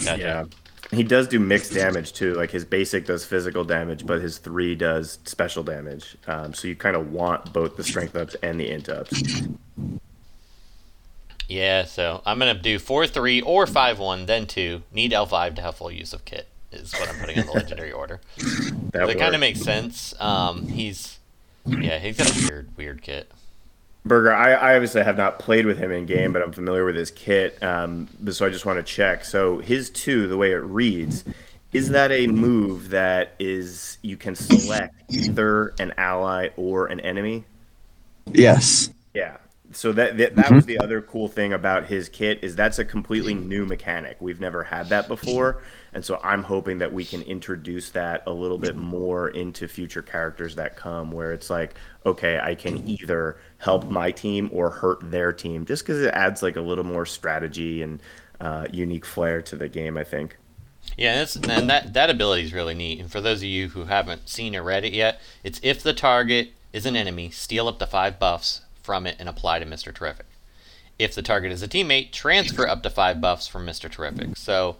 Gotcha. 0.04 0.18
Yeah. 0.18 0.44
He 0.92 1.02
does 1.02 1.26
do 1.26 1.40
mixed 1.40 1.72
damage 1.72 2.12
too. 2.12 2.34
Like 2.34 2.50
his 2.50 2.66
basic 2.66 3.06
does 3.06 3.24
physical 3.24 3.64
damage, 3.64 4.06
but 4.06 4.20
his 4.20 4.36
three 4.38 4.74
does 4.74 5.18
special 5.24 5.62
damage. 5.62 6.16
Um, 6.26 6.52
so 6.52 6.68
you 6.68 6.76
kind 6.76 6.96
of 6.96 7.10
want 7.10 7.52
both 7.52 7.76
the 7.76 7.84
strength 7.84 8.14
ups 8.14 8.36
and 8.42 8.60
the 8.60 8.70
int 8.70 8.90
ups. 8.90 9.42
Yeah, 11.48 11.84
so 11.84 12.22
I'm 12.26 12.38
gonna 12.38 12.54
do 12.54 12.78
four 12.78 13.06
three 13.06 13.40
or 13.40 13.66
five 13.66 13.98
one, 13.98 14.26
then 14.26 14.46
two. 14.46 14.82
Need 14.92 15.12
L 15.12 15.26
five 15.26 15.54
to 15.56 15.62
have 15.62 15.76
full 15.76 15.90
use 15.90 16.12
of 16.12 16.24
kit 16.24 16.48
is 16.70 16.92
what 16.92 17.08
I'm 17.08 17.16
putting 17.16 17.38
on 17.38 17.46
the 17.46 17.52
legendary 17.54 17.92
order. 17.92 18.20
That 18.92 19.06
That 19.06 19.18
kind 19.18 19.34
of 19.34 19.40
makes 19.40 19.60
sense. 19.60 20.14
Um, 20.20 20.66
he's 20.68 21.18
yeah, 21.66 21.98
he's 21.98 22.18
got 22.18 22.30
a 22.30 22.48
weird 22.48 22.76
weird 22.76 23.02
kit. 23.02 23.30
Burger, 24.04 24.34
I, 24.34 24.52
I 24.52 24.74
obviously 24.74 25.02
have 25.04 25.16
not 25.16 25.38
played 25.38 25.64
with 25.64 25.78
him 25.78 25.92
in 25.92 26.06
game, 26.06 26.32
but 26.32 26.42
I'm 26.42 26.52
familiar 26.52 26.84
with 26.84 26.96
his 26.96 27.10
kit. 27.10 27.62
Um, 27.62 28.08
so 28.30 28.44
I 28.44 28.50
just 28.50 28.66
want 28.66 28.78
to 28.78 28.82
check. 28.82 29.24
So 29.24 29.58
his 29.58 29.90
two, 29.90 30.26
the 30.26 30.36
way 30.36 30.52
it 30.52 30.56
reads, 30.56 31.24
is 31.72 31.90
that 31.90 32.10
a 32.10 32.26
move 32.26 32.90
that 32.90 33.34
is 33.38 33.98
you 34.02 34.16
can 34.16 34.34
select 34.34 34.94
either 35.08 35.72
an 35.78 35.94
ally 35.96 36.48
or 36.56 36.86
an 36.86 37.00
enemy? 37.00 37.44
Yes. 38.26 38.90
Yeah. 39.14 39.36
So 39.74 39.92
that 39.92 40.18
that, 40.18 40.36
that 40.36 40.50
was 40.50 40.66
the 40.66 40.78
other 40.78 41.00
cool 41.00 41.28
thing 41.28 41.52
about 41.52 41.86
his 41.86 42.08
kit 42.08 42.40
is 42.42 42.56
that's 42.56 42.78
a 42.78 42.84
completely 42.84 43.34
new 43.34 43.64
mechanic. 43.64 44.16
We've 44.20 44.40
never 44.40 44.64
had 44.64 44.88
that 44.88 45.08
before, 45.08 45.62
and 45.92 46.04
so 46.04 46.20
I'm 46.22 46.42
hoping 46.42 46.78
that 46.78 46.92
we 46.92 47.04
can 47.04 47.22
introduce 47.22 47.90
that 47.90 48.22
a 48.26 48.32
little 48.32 48.58
bit 48.58 48.76
more 48.76 49.28
into 49.28 49.68
future 49.68 50.02
characters 50.02 50.56
that 50.56 50.76
come, 50.76 51.10
where 51.10 51.32
it's 51.32 51.50
like, 51.50 51.74
okay, 52.04 52.38
I 52.42 52.54
can 52.54 52.86
either 52.88 53.38
help 53.58 53.90
my 53.90 54.10
team 54.10 54.50
or 54.52 54.70
hurt 54.70 55.10
their 55.10 55.32
team, 55.32 55.64
just 55.64 55.84
because 55.84 56.02
it 56.02 56.14
adds 56.14 56.42
like 56.42 56.56
a 56.56 56.60
little 56.60 56.84
more 56.84 57.06
strategy 57.06 57.82
and 57.82 58.00
uh, 58.40 58.66
unique 58.72 59.06
flair 59.06 59.42
to 59.42 59.56
the 59.56 59.68
game. 59.68 59.96
I 59.96 60.04
think. 60.04 60.36
Yeah, 60.96 61.16
that's, 61.16 61.36
and 61.36 61.70
that 61.70 61.94
that 61.94 62.10
ability 62.10 62.42
is 62.44 62.52
really 62.52 62.74
neat. 62.74 63.00
And 63.00 63.10
for 63.10 63.20
those 63.20 63.38
of 63.38 63.44
you 63.44 63.68
who 63.68 63.84
haven't 63.84 64.28
seen 64.28 64.54
or 64.54 64.62
read 64.62 64.84
it 64.84 64.92
yet, 64.92 65.20
it's 65.44 65.60
if 65.62 65.82
the 65.82 65.94
target 65.94 66.52
is 66.72 66.86
an 66.86 66.96
enemy, 66.96 67.30
steal 67.30 67.68
up 67.68 67.78
to 67.78 67.86
five 67.86 68.18
buffs 68.18 68.62
from 68.82 69.06
it 69.06 69.16
and 69.18 69.28
apply 69.28 69.58
to 69.58 69.66
Mr. 69.66 69.94
Terrific. 69.94 70.26
If 70.98 71.14
the 71.14 71.22
target 71.22 71.52
is 71.52 71.62
a 71.62 71.68
teammate, 71.68 72.12
transfer 72.12 72.68
up 72.68 72.82
to 72.82 72.90
five 72.90 73.20
buffs 73.20 73.48
from 73.48 73.66
Mr. 73.66 73.90
Terrific. 73.90 74.36
So 74.36 74.76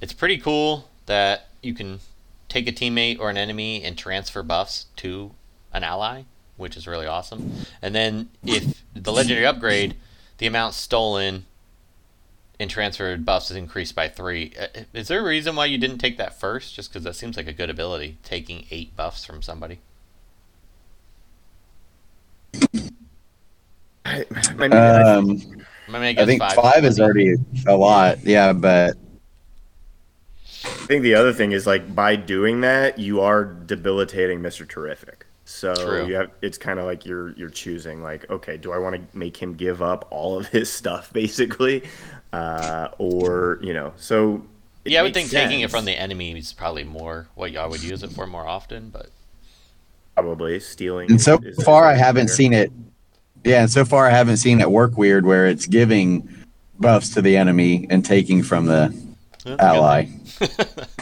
it's 0.00 0.12
pretty 0.12 0.38
cool 0.38 0.88
that 1.06 1.48
you 1.62 1.74
can 1.74 2.00
take 2.48 2.68
a 2.68 2.72
teammate 2.72 3.18
or 3.18 3.30
an 3.30 3.36
enemy 3.36 3.82
and 3.82 3.96
transfer 3.96 4.42
buffs 4.42 4.86
to 4.96 5.32
an 5.72 5.84
ally, 5.84 6.22
which 6.56 6.76
is 6.76 6.86
really 6.86 7.06
awesome. 7.06 7.52
And 7.80 7.94
then 7.94 8.28
if 8.44 8.82
the 8.94 9.12
legendary 9.12 9.46
upgrade, 9.46 9.96
the 10.38 10.46
amount 10.46 10.74
stolen 10.74 11.46
and 12.60 12.70
transferred 12.70 13.24
buffs 13.24 13.50
is 13.50 13.56
increased 13.56 13.94
by 13.94 14.08
three. 14.08 14.52
Uh, 14.58 14.82
Is 14.92 15.08
there 15.08 15.20
a 15.20 15.24
reason 15.24 15.56
why 15.56 15.66
you 15.66 15.78
didn't 15.78 15.98
take 15.98 16.18
that 16.18 16.38
first? 16.38 16.74
Just 16.74 16.90
because 16.90 17.04
that 17.04 17.16
seems 17.16 17.36
like 17.36 17.48
a 17.48 17.52
good 17.52 17.70
ability, 17.70 18.18
taking 18.22 18.66
eight 18.70 18.96
buffs 18.96 19.24
from 19.24 19.42
somebody. 19.42 19.80
I, 24.12 24.24
I 24.58 24.68
mean, 24.68 24.72
Um, 24.72 25.40
I, 25.88 25.98
mean, 25.98 26.18
I, 26.18 26.22
I 26.22 26.26
think 26.26 26.40
five, 26.42 26.54
five 26.54 26.84
is 26.84 27.00
already 27.00 27.34
a 27.66 27.76
lot. 27.76 28.22
Yeah, 28.24 28.52
but 28.52 28.96
I 30.64 30.68
think 30.86 31.02
the 31.02 31.14
other 31.14 31.32
thing 31.32 31.52
is 31.52 31.66
like 31.66 31.94
by 31.94 32.16
doing 32.16 32.60
that, 32.62 32.98
you 32.98 33.20
are 33.20 33.44
debilitating 33.44 34.40
Mr. 34.40 34.68
Terrific. 34.68 35.26
So 35.44 35.74
True. 35.74 36.06
you 36.06 36.14
have 36.14 36.30
it's 36.40 36.56
kind 36.56 36.78
of 36.78 36.86
like 36.86 37.04
you're 37.04 37.30
you're 37.32 37.50
choosing 37.50 38.02
like 38.02 38.28
okay, 38.30 38.56
do 38.56 38.72
I 38.72 38.78
want 38.78 38.94
to 38.96 39.18
make 39.18 39.36
him 39.36 39.54
give 39.54 39.82
up 39.82 40.06
all 40.10 40.38
of 40.38 40.46
his 40.48 40.70
stuff 40.80 41.12
basically, 41.12 41.82
uh, 42.32 42.88
or 42.98 43.58
you 43.62 43.74
know? 43.74 43.92
So 43.96 44.44
Yeah, 44.84 45.00
I 45.00 45.02
would 45.02 45.14
makes 45.14 45.30
think 45.30 45.42
taking 45.42 45.60
it 45.60 45.70
from 45.70 45.84
the 45.84 45.98
enemy 45.98 46.38
is 46.38 46.52
probably 46.52 46.84
more 46.84 47.28
what 47.34 47.56
I 47.56 47.66
would 47.66 47.82
use 47.82 48.02
it 48.02 48.12
for 48.12 48.26
more 48.26 48.46
often. 48.46 48.90
But 48.90 49.10
probably 50.14 50.60
stealing. 50.60 51.10
and 51.10 51.20
so 51.20 51.38
is- 51.38 51.58
is 51.58 51.64
far 51.64 51.84
I 51.86 51.94
haven't 51.94 52.28
seen 52.28 52.52
it. 52.52 52.70
Yeah, 53.44 53.62
and 53.62 53.70
so 53.70 53.84
far 53.84 54.06
I 54.06 54.10
haven't 54.10 54.36
seen 54.38 54.60
it 54.60 54.70
work 54.70 54.96
weird 54.96 55.24
where 55.26 55.46
it's 55.46 55.66
giving 55.66 56.28
buffs 56.78 57.10
to 57.14 57.22
the 57.22 57.36
enemy 57.36 57.86
and 57.90 58.04
taking 58.04 58.42
from 58.42 58.66
the 58.66 58.94
that's 59.44 59.62
ally. 59.62 60.04
sign. 60.06 60.20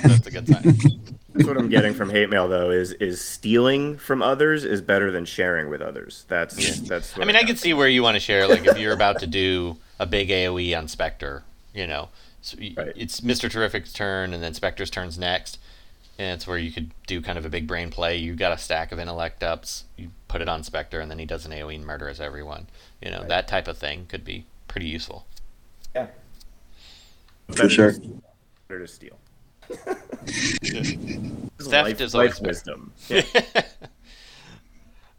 that's 0.03 0.27
a 0.27 0.31
good 0.31 0.49
sign. 0.49 1.01
That's 1.33 1.47
what 1.47 1.57
I'm 1.57 1.69
getting 1.69 1.95
from 1.95 2.11
hate 2.11 2.29
mail 2.29 2.49
though 2.49 2.71
is 2.71 2.91
is 2.95 3.21
stealing 3.21 3.97
from 3.99 4.21
others 4.21 4.65
is 4.65 4.81
better 4.81 5.13
than 5.13 5.25
sharing 5.25 5.71
with 5.71 5.81
others. 5.81 6.25
That's 6.29 6.81
that's. 6.81 7.15
What 7.17 7.23
I 7.23 7.27
mean, 7.27 7.37
I 7.37 7.41
got. 7.43 7.47
can 7.49 7.57
see 7.57 7.73
where 7.73 7.87
you 7.89 8.03
want 8.03 8.17
to 8.17 8.21
share. 8.21 8.49
Like 8.49 8.67
if 8.67 8.79
you're 8.79 8.93
about 8.95 9.21
to 9.21 9.27
do 9.29 9.77
a 10.01 10.07
big 10.07 10.29
AOE 10.31 10.77
on 10.77 10.89
Spectre, 10.89 11.45
you 11.73 11.87
know, 11.87 12.09
so 12.43 12.59
Right. 12.77 12.93
it's 12.97 13.23
Mister 13.23 13.49
Terrific's 13.49 13.93
turn, 13.93 14.35
and 14.35 14.43
then 14.43 14.55
Spectre's 14.55 14.91
turn's 14.91 15.19
next, 15.19 15.59
and 16.21 16.35
it's 16.35 16.47
where 16.47 16.59
you 16.59 16.71
could 16.71 16.91
do 17.07 17.23
kind 17.23 17.39
of 17.39 17.47
a 17.47 17.49
big 17.49 17.67
brain 17.67 17.89
play. 17.89 18.19
You 18.19 18.35
got 18.35 18.53
a 18.53 18.59
stack 18.59 18.93
of 18.93 18.99
intellect 18.99 19.43
ups, 19.43 19.85
you 19.97 20.11
put 20.29 20.43
it 20.43 20.51
on 20.51 20.63
Spectre, 20.63 21.01
and 21.01 21.11
then 21.11 21.19
he 21.19 21.25
does 21.25 21.47
an 21.47 21.53
AOE 21.53 21.77
and 21.77 21.87
murders 21.87 22.21
everyone. 22.21 22.67
You 23.01 23.11
know, 23.11 23.21
Right. 23.21 23.29
that 23.29 23.49
type 23.49 23.67
of 23.67 23.79
thing 23.79 24.05
could 24.05 24.23
be 24.23 24.45
pretty 24.69 24.87
useful. 24.87 25.27
Yeah. 25.95 26.09
For 27.51 27.71
sure. 27.71 27.95
Better 28.69 28.81
to 28.81 28.87
steal. 28.87 29.17
Theft 29.71 29.89
life, 31.73 32.01
is 32.03 32.15
always 32.15 32.35
life 32.35 32.41
wisdom. 32.43 32.93
Yeah. 33.09 33.23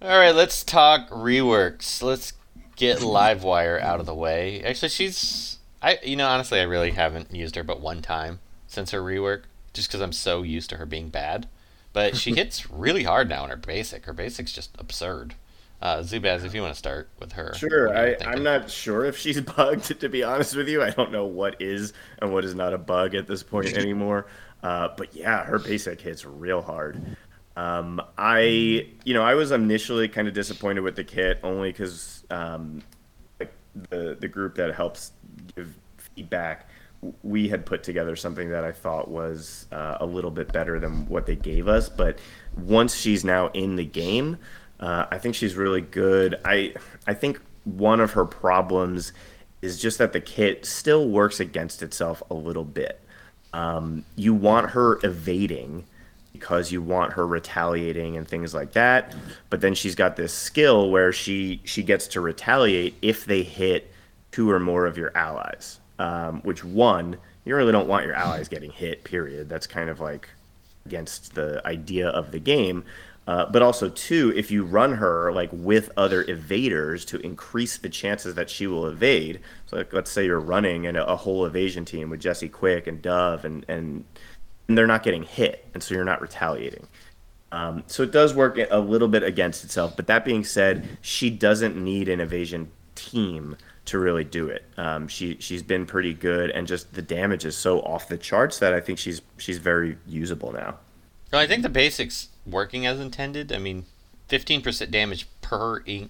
All 0.03 0.19
right, 0.19 0.35
let's 0.35 0.63
talk 0.63 1.09
reworks. 1.09 2.03
Let's 2.03 2.33
get 2.75 2.99
Livewire 2.99 3.81
out 3.81 3.99
of 3.99 4.05
the 4.05 4.13
way. 4.13 4.63
Actually, 4.63 4.89
she's 4.89 5.57
I 5.81 5.97
you 6.03 6.15
know 6.15 6.27
honestly 6.27 6.59
I 6.59 6.63
really 6.63 6.91
haven't 6.91 7.33
used 7.33 7.55
her 7.55 7.63
but 7.63 7.81
one 7.81 8.03
time 8.03 8.39
since 8.67 8.91
her 8.91 9.01
rework, 9.01 9.43
just 9.73 9.87
because 9.87 10.01
I'm 10.01 10.13
so 10.13 10.43
used 10.43 10.69
to 10.71 10.77
her 10.77 10.85
being 10.85 11.09
bad. 11.09 11.47
But 11.93 12.17
she 12.17 12.31
hits 12.35 12.69
really 12.69 13.03
hard 13.03 13.29
now 13.29 13.43
in 13.43 13.49
her 13.49 13.57
basic. 13.57 14.05
Her 14.05 14.13
basic's 14.13 14.53
just 14.53 14.71
absurd. 14.79 15.35
Uh, 15.81 15.97
Zubaz, 15.97 16.45
if 16.45 16.53
you 16.53 16.61
want 16.61 16.73
to 16.73 16.77
start 16.77 17.09
with 17.19 17.31
her. 17.33 17.55
Sure, 17.55 17.87
what 17.87 17.97
are 17.97 18.09
you 18.09 18.15
I? 18.21 18.31
I'm 18.31 18.43
not 18.43 18.69
sure 18.69 19.03
if 19.03 19.17
she's 19.17 19.41
bugged, 19.57 19.99
to 19.99 20.09
be 20.09 20.23
honest 20.23 20.55
with 20.55 20.69
you. 20.69 20.83
I 20.83 20.91
don't 20.91 21.11
know 21.11 21.25
what 21.25 21.59
is 21.59 21.93
and 22.21 22.31
what 22.31 22.45
is 22.45 22.53
not 22.53 22.73
a 22.73 22.77
bug 22.77 23.15
at 23.15 23.25
this 23.25 23.41
point 23.41 23.73
anymore. 23.77 24.27
Uh, 24.61 24.89
but 24.95 25.15
yeah, 25.15 25.43
her 25.43 25.57
basic 25.57 25.99
hits 25.99 26.23
real 26.23 26.61
hard. 26.61 27.17
Um, 27.57 27.99
I, 28.17 28.87
you 29.03 29.13
know, 29.13 29.23
I 29.23 29.33
was 29.33 29.51
initially 29.51 30.07
kind 30.07 30.27
of 30.27 30.35
disappointed 30.35 30.81
with 30.81 30.95
the 30.95 31.03
kit 31.03 31.39
only 31.43 31.71
because 31.71 32.23
um, 32.29 32.83
like 33.39 33.51
the 33.89 34.15
the 34.19 34.27
group 34.27 34.55
that 34.55 34.73
helps 34.75 35.13
give 35.55 35.75
feedback, 35.97 36.69
we 37.23 37.47
had 37.47 37.65
put 37.65 37.83
together 37.83 38.15
something 38.15 38.49
that 38.49 38.63
I 38.63 38.71
thought 38.71 39.09
was 39.09 39.67
uh, 39.71 39.97
a 39.99 40.05
little 40.05 40.31
bit 40.31 40.51
better 40.53 40.79
than 40.79 41.07
what 41.07 41.25
they 41.25 41.35
gave 41.35 41.67
us. 41.67 41.89
But 41.89 42.19
once 42.55 42.95
she's 42.95 43.23
now 43.25 43.47
in 43.49 43.75
the 43.75 43.85
game, 43.85 44.37
uh, 44.79 45.05
I 45.11 45.17
think 45.17 45.35
she's 45.35 45.55
really 45.55 45.81
good. 45.81 46.39
I 46.45 46.73
I 47.07 47.13
think 47.13 47.41
one 47.63 47.99
of 47.99 48.11
her 48.13 48.25
problems 48.25 49.13
is 49.61 49.79
just 49.79 49.97
that 49.99 50.13
the 50.13 50.21
kit 50.21 50.65
still 50.65 51.07
works 51.07 51.39
against 51.39 51.83
itself 51.83 52.23
a 52.29 52.33
little 52.33 52.65
bit. 52.65 52.99
Um, 53.53 54.05
you 54.15 54.33
want 54.33 54.71
her 54.71 54.99
evading 55.03 55.85
because 56.33 56.71
you 56.71 56.81
want 56.81 57.13
her 57.13 57.27
retaliating 57.27 58.17
and 58.17 58.27
things 58.27 58.53
like 58.53 58.71
that. 58.71 59.13
But 59.49 59.61
then 59.61 59.75
she's 59.75 59.95
got 59.95 60.15
this 60.15 60.33
skill 60.33 60.89
where 60.89 61.11
she 61.11 61.61
she 61.63 61.83
gets 61.83 62.07
to 62.09 62.21
retaliate 62.21 62.95
if 63.01 63.25
they 63.25 63.43
hit 63.43 63.91
two 64.31 64.49
or 64.49 64.59
more 64.59 64.85
of 64.85 64.97
your 64.97 65.15
allies. 65.15 65.80
Um, 66.01 66.41
which 66.41 66.63
one 66.63 67.17
you 67.45 67.55
really 67.55 67.71
don't 67.71 67.87
want 67.87 68.07
your 68.07 68.15
allies 68.15 68.47
getting 68.47 68.71
hit. 68.71 69.03
Period. 69.03 69.47
That's 69.47 69.67
kind 69.67 69.87
of 69.87 69.99
like 69.99 70.27
against 70.87 71.35
the 71.35 71.61
idea 71.63 72.09
of 72.09 72.31
the 72.31 72.39
game. 72.39 72.83
Uh, 73.27 73.45
but 73.45 73.61
also 73.61 73.87
two, 73.87 74.33
if 74.35 74.49
you 74.49 74.63
run 74.63 74.93
her 74.93 75.31
like 75.31 75.51
with 75.53 75.91
other 75.95 76.23
evaders 76.23 77.05
to 77.05 77.19
increase 77.19 77.77
the 77.77 77.87
chances 77.87 78.33
that 78.33 78.49
she 78.49 78.65
will 78.65 78.87
evade. 78.87 79.41
So 79.67 79.77
like, 79.77 79.93
let's 79.93 80.09
say 80.09 80.25
you're 80.25 80.39
running 80.39 80.85
in 80.85 80.95
a, 80.95 81.03
a 81.03 81.15
whole 81.15 81.45
evasion 81.45 81.85
team 81.85 82.09
with 82.09 82.19
Jesse 82.19 82.49
Quick 82.49 82.87
and 82.87 82.99
Dove, 82.99 83.45
and 83.45 83.63
and 83.67 84.03
and 84.67 84.75
they're 84.75 84.87
not 84.87 85.03
getting 85.03 85.21
hit, 85.21 85.67
and 85.75 85.83
so 85.83 85.93
you're 85.93 86.03
not 86.03 86.19
retaliating. 86.19 86.87
Um, 87.51 87.83
so 87.85 88.01
it 88.01 88.11
does 88.11 88.33
work 88.33 88.57
a 88.71 88.79
little 88.79 89.07
bit 89.07 89.21
against 89.21 89.63
itself. 89.63 89.95
But 89.95 90.07
that 90.07 90.25
being 90.25 90.43
said, 90.43 90.97
she 91.01 91.29
doesn't 91.29 91.75
need 91.75 92.09
an 92.09 92.19
evasion 92.19 92.71
team 92.95 93.55
to 93.85 93.99
really 93.99 94.23
do 94.23 94.47
it. 94.47 94.63
Um, 94.77 95.07
she 95.07 95.37
she's 95.39 95.63
been 95.63 95.85
pretty 95.85 96.13
good, 96.13 96.49
and 96.51 96.67
just 96.67 96.93
the 96.93 97.01
damage 97.01 97.45
is 97.45 97.55
so 97.57 97.81
off 97.81 98.07
the 98.07 98.17
charts 98.17 98.59
that 98.59 98.73
I 98.73 98.79
think 98.79 98.99
she's 98.99 99.21
she's 99.37 99.57
very 99.57 99.97
usable 100.07 100.51
now. 100.51 100.77
No, 101.33 101.39
I 101.39 101.47
think 101.47 101.63
the 101.63 101.69
basics 101.69 102.29
working 102.45 102.85
as 102.85 102.99
intended. 102.99 103.51
I 103.53 103.57
mean, 103.57 103.85
15% 104.29 104.91
damage 104.91 105.27
per 105.41 105.77
in- 105.79 106.09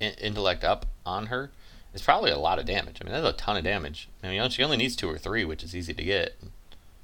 in- 0.00 0.14
intellect 0.14 0.62
up 0.64 0.86
on 1.04 1.26
her 1.26 1.50
is 1.92 2.02
probably 2.02 2.30
a 2.30 2.38
lot 2.38 2.58
of 2.58 2.64
damage. 2.64 2.98
I 3.00 3.04
mean, 3.04 3.12
that's 3.12 3.26
a 3.34 3.36
ton 3.36 3.56
of 3.56 3.64
damage. 3.64 4.08
I 4.22 4.28
mean, 4.28 4.50
she 4.50 4.62
only 4.62 4.76
needs 4.76 4.94
two 4.96 5.10
or 5.10 5.18
three, 5.18 5.44
which 5.44 5.62
is 5.64 5.74
easy 5.74 5.92
to 5.94 6.02
get. 6.04 6.36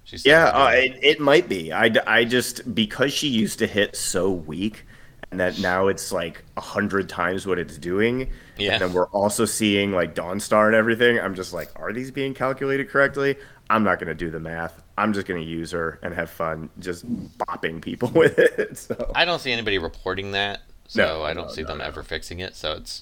She's 0.05 0.25
Yeah, 0.25 0.47
uh, 0.47 0.69
it. 0.69 0.93
it, 0.95 1.05
it 1.05 1.21
might 1.21 1.49
be. 1.49 1.73
I, 1.73 1.91
I 2.07 2.25
just 2.25 2.75
because 2.75 3.13
she 3.13 3.29
used 3.29 3.59
to 3.59 3.67
hit 3.67 3.95
so 3.97 4.31
weak, 4.31 4.87
and 5.31 5.41
that 5.41 5.59
now 5.59 5.89
it's 5.89 6.11
like 6.13 6.45
a 6.57 6.61
hundred 6.61 7.09
times 7.09 7.47
what 7.47 7.59
it's 7.59 7.77
doing. 7.79 8.31
Yeah. 8.57 8.73
And 8.73 8.83
then 8.83 8.93
we're 8.93 9.09
also 9.09 9.45
seeing 9.45 9.93
like 9.93 10.15
Dawnstar 10.15 10.67
and 10.67 10.75
everything. 10.75 11.19
I'm 11.21 11.35
just 11.35 11.53
like, 11.53 11.71
are 11.77 11.93
these 11.93 12.11
being 12.11 12.35
calculated 12.35 12.89
correctly? 12.89 13.37
I'm 13.71 13.85
not 13.85 13.99
gonna 13.99 14.15
do 14.15 14.31
the 14.31 14.41
math. 14.41 14.83
I'm 14.97 15.13
just 15.13 15.27
gonna 15.27 15.41
use 15.41 15.71
her 15.73 15.99
and 16.03 16.15
have 16.15 16.31
fun, 16.31 16.71
just 16.79 17.07
bopping 17.39 17.81
people 17.83 18.09
with 18.15 18.39
it. 18.39 18.79
So 18.79 19.13
I 19.15 19.25
don't 19.25 19.41
see 19.41 19.53
anybody 19.53 19.79
reporting 19.79 20.33
that, 20.33 20.63
so 20.87 21.05
No, 21.05 21.23
I 21.23 21.35
don't 21.35 21.49
no, 21.49 21.53
see 21.53 21.63
no, 21.63 21.69
them 21.69 21.81
ever 21.81 22.03
fixing 22.03 22.41
it. 22.41 22.57
So 22.57 22.73
it's 22.73 23.01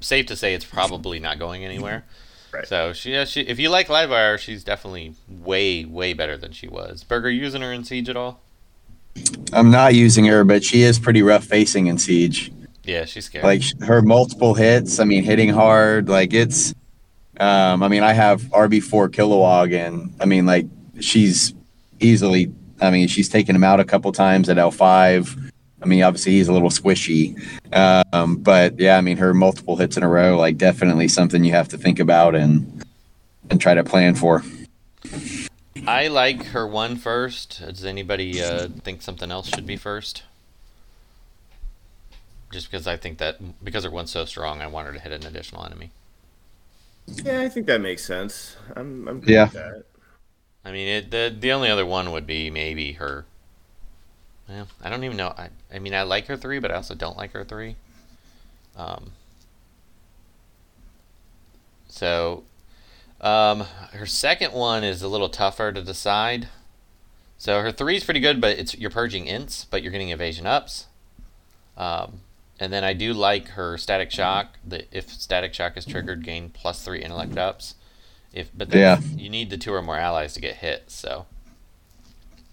safe 0.00 0.26
to 0.26 0.36
say 0.36 0.54
it's 0.54 0.64
probably 0.64 1.18
not 1.18 1.38
going 1.38 1.64
anywhere. 1.64 2.04
Right. 2.54 2.68
So 2.68 2.92
she, 2.92 3.10
yeah, 3.10 3.24
she, 3.24 3.40
if 3.40 3.58
you 3.58 3.68
like 3.68 3.88
Livewire, 3.88 4.38
she's 4.38 4.62
definitely 4.62 5.14
way, 5.28 5.84
way 5.84 6.12
better 6.12 6.36
than 6.36 6.52
she 6.52 6.68
was. 6.68 7.02
Burger 7.02 7.28
using 7.28 7.62
her 7.62 7.72
in 7.72 7.82
Siege 7.82 8.08
at 8.08 8.16
all? 8.16 8.42
I'm 9.52 9.70
not 9.70 9.94
using 9.94 10.24
her, 10.26 10.44
but 10.44 10.64
she 10.64 10.82
is 10.82 10.98
pretty 10.98 11.22
rough 11.22 11.44
facing 11.44 11.86
in 11.86 11.98
Siege. 11.98 12.52
Yeah, 12.82 13.04
she's 13.04 13.26
scary. 13.26 13.44
Like 13.44 13.62
her 13.82 14.02
multiple 14.02 14.54
hits. 14.54 14.98
I 14.98 15.04
mean, 15.04 15.22
hitting 15.24 15.48
hard. 15.48 16.08
Like 16.08 16.34
it's. 16.34 16.74
Um, 17.40 17.82
I 17.82 17.88
mean, 17.88 18.04
I 18.04 18.12
have 18.12 18.42
RB4 18.42 19.08
Kilowog, 19.08 19.74
and 19.74 20.14
I 20.20 20.24
mean, 20.24 20.46
like 20.46 20.66
she's 21.00 21.54
easily. 22.00 22.52
I 22.80 22.90
mean, 22.90 23.08
she's 23.08 23.28
taken 23.28 23.56
him 23.56 23.64
out 23.64 23.80
a 23.80 23.84
couple 23.84 24.10
times 24.12 24.48
at 24.48 24.56
L5. 24.56 25.50
I 25.80 25.86
mean, 25.86 26.02
obviously 26.02 26.32
he's 26.32 26.48
a 26.48 26.52
little 26.52 26.70
squishy, 26.70 27.38
um, 28.12 28.36
but 28.36 28.78
yeah, 28.80 28.96
I 28.96 29.02
mean, 29.02 29.18
her 29.18 29.34
multiple 29.34 29.76
hits 29.76 29.98
in 29.98 30.02
a 30.02 30.08
row, 30.08 30.38
like 30.38 30.56
definitely 30.56 31.08
something 31.08 31.44
you 31.44 31.52
have 31.52 31.68
to 31.68 31.78
think 31.78 31.98
about 31.98 32.34
and 32.34 32.84
and 33.50 33.60
try 33.60 33.74
to 33.74 33.84
plan 33.84 34.14
for. 34.14 34.42
I 35.86 36.08
like 36.08 36.46
her 36.48 36.66
one 36.66 36.94
first. 36.96 37.60
Does 37.60 37.84
anybody 37.86 38.42
uh, 38.42 38.68
think 38.82 39.00
something 39.00 39.30
else 39.30 39.48
should 39.48 39.64
be 39.64 39.76
first? 39.76 40.24
Just 42.50 42.70
because 42.70 42.86
I 42.86 42.96
think 42.96 43.18
that 43.18 43.62
because 43.62 43.84
her 43.84 43.90
one's 43.90 44.10
so 44.10 44.24
strong, 44.24 44.62
I 44.62 44.66
want 44.66 44.86
her 44.86 44.94
to 44.94 44.98
hit 45.00 45.12
an 45.12 45.26
additional 45.26 45.62
enemy. 45.66 45.92
Yeah, 47.06 47.40
I 47.40 47.48
think 47.48 47.66
that 47.66 47.80
makes 47.80 48.04
sense. 48.04 48.56
I'm, 48.76 49.06
I'm 49.08 49.20
good 49.20 49.36
Yeah. 49.36 49.40
with 49.40 49.52
that. 49.52 49.84
I 50.64 50.72
mean, 50.72 50.88
it, 50.88 51.10
the 51.10 51.34
the 51.38 51.52
only 51.52 51.70
other 51.70 51.86
one 51.86 52.10
would 52.10 52.26
be 52.26 52.50
maybe 52.50 52.92
her. 52.94 53.24
Well, 54.48 54.68
I 54.80 54.88
don't 54.88 55.04
even 55.04 55.16
know. 55.18 55.34
I 55.36 55.50
I 55.72 55.78
mean, 55.78 55.94
I 55.94 56.02
like 56.02 56.26
her 56.28 56.36
three, 56.36 56.58
but 56.58 56.70
I 56.70 56.76
also 56.76 56.94
don't 56.94 57.16
like 57.16 57.32
her 57.32 57.44
three. 57.44 57.76
Um. 58.76 59.12
So, 61.88 62.44
um, 63.24 63.60
her 63.92 64.06
second 64.06 64.52
one 64.52 64.84
is 64.84 65.02
a 65.02 65.08
little 65.08 65.28
tougher 65.28 65.72
to 65.72 65.82
decide. 65.82 66.48
So 67.38 67.60
her 67.60 67.72
three 67.72 67.96
is 67.96 68.04
pretty 68.04 68.20
good, 68.20 68.40
but 68.40 68.58
it's 68.58 68.76
you're 68.78 68.90
purging 68.90 69.26
ints, 69.26 69.66
but 69.68 69.82
you're 69.82 69.92
getting 69.92 70.10
evasion 70.10 70.46
ups. 70.46 70.86
Um, 71.76 72.20
and 72.60 72.72
then 72.72 72.84
I 72.84 72.92
do 72.92 73.12
like 73.12 73.48
her 73.48 73.76
static 73.76 74.10
shock. 74.12 74.58
The 74.66 74.84
if 74.96 75.10
static 75.10 75.52
shock 75.54 75.76
is 75.76 75.84
triggered, 75.84 76.22
gain 76.24 76.50
plus 76.50 76.84
three 76.84 77.02
intellect 77.02 77.36
ups. 77.36 77.74
If 78.32 78.50
but 78.56 78.70
then 78.70 78.80
Yeah. 78.80 79.00
you 79.16 79.28
need 79.28 79.50
the 79.50 79.58
two 79.58 79.72
or 79.74 79.82
more 79.82 79.98
allies 79.98 80.34
to 80.34 80.40
get 80.40 80.56
hit. 80.56 80.84
So 80.90 81.26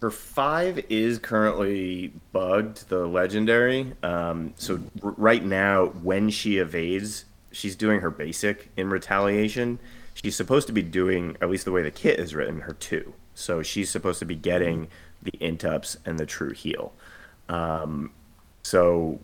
Her 0.01 0.09
five 0.09 0.83
is 0.89 1.19
currently 1.19 2.11
bugged, 2.31 2.89
the 2.89 3.05
legendary. 3.05 3.93
Um, 4.01 4.53
so 4.57 4.79
r- 5.03 5.13
right 5.15 5.45
now, 5.45 5.85
when 5.85 6.31
she 6.31 6.57
evades, 6.57 7.25
she's 7.51 7.75
doing 7.75 8.01
her 8.01 8.09
basic 8.09 8.69
in 8.75 8.89
retaliation. 8.89 9.77
She's 10.21 10.35
supposed 10.35 10.67
to 10.67 10.73
be 10.73 10.83
doing, 10.83 11.37
at 11.41 11.49
least 11.49 11.65
the 11.65 11.71
way 11.71 11.81
the 11.81 11.91
kit 11.91 12.19
is 12.19 12.35
written, 12.35 12.61
her 12.61 12.73
two. 12.73 13.13
So 13.33 13.63
she's 13.63 13.89
supposed 13.89 14.19
to 14.19 14.25
be 14.25 14.35
getting 14.35 14.87
the 15.21 15.33
int 15.39 15.65
ups 15.65 15.97
and 16.05 16.19
the 16.19 16.25
true 16.25 16.51
heal. 16.51 16.93
Um, 17.49 18.11
so 18.63 19.19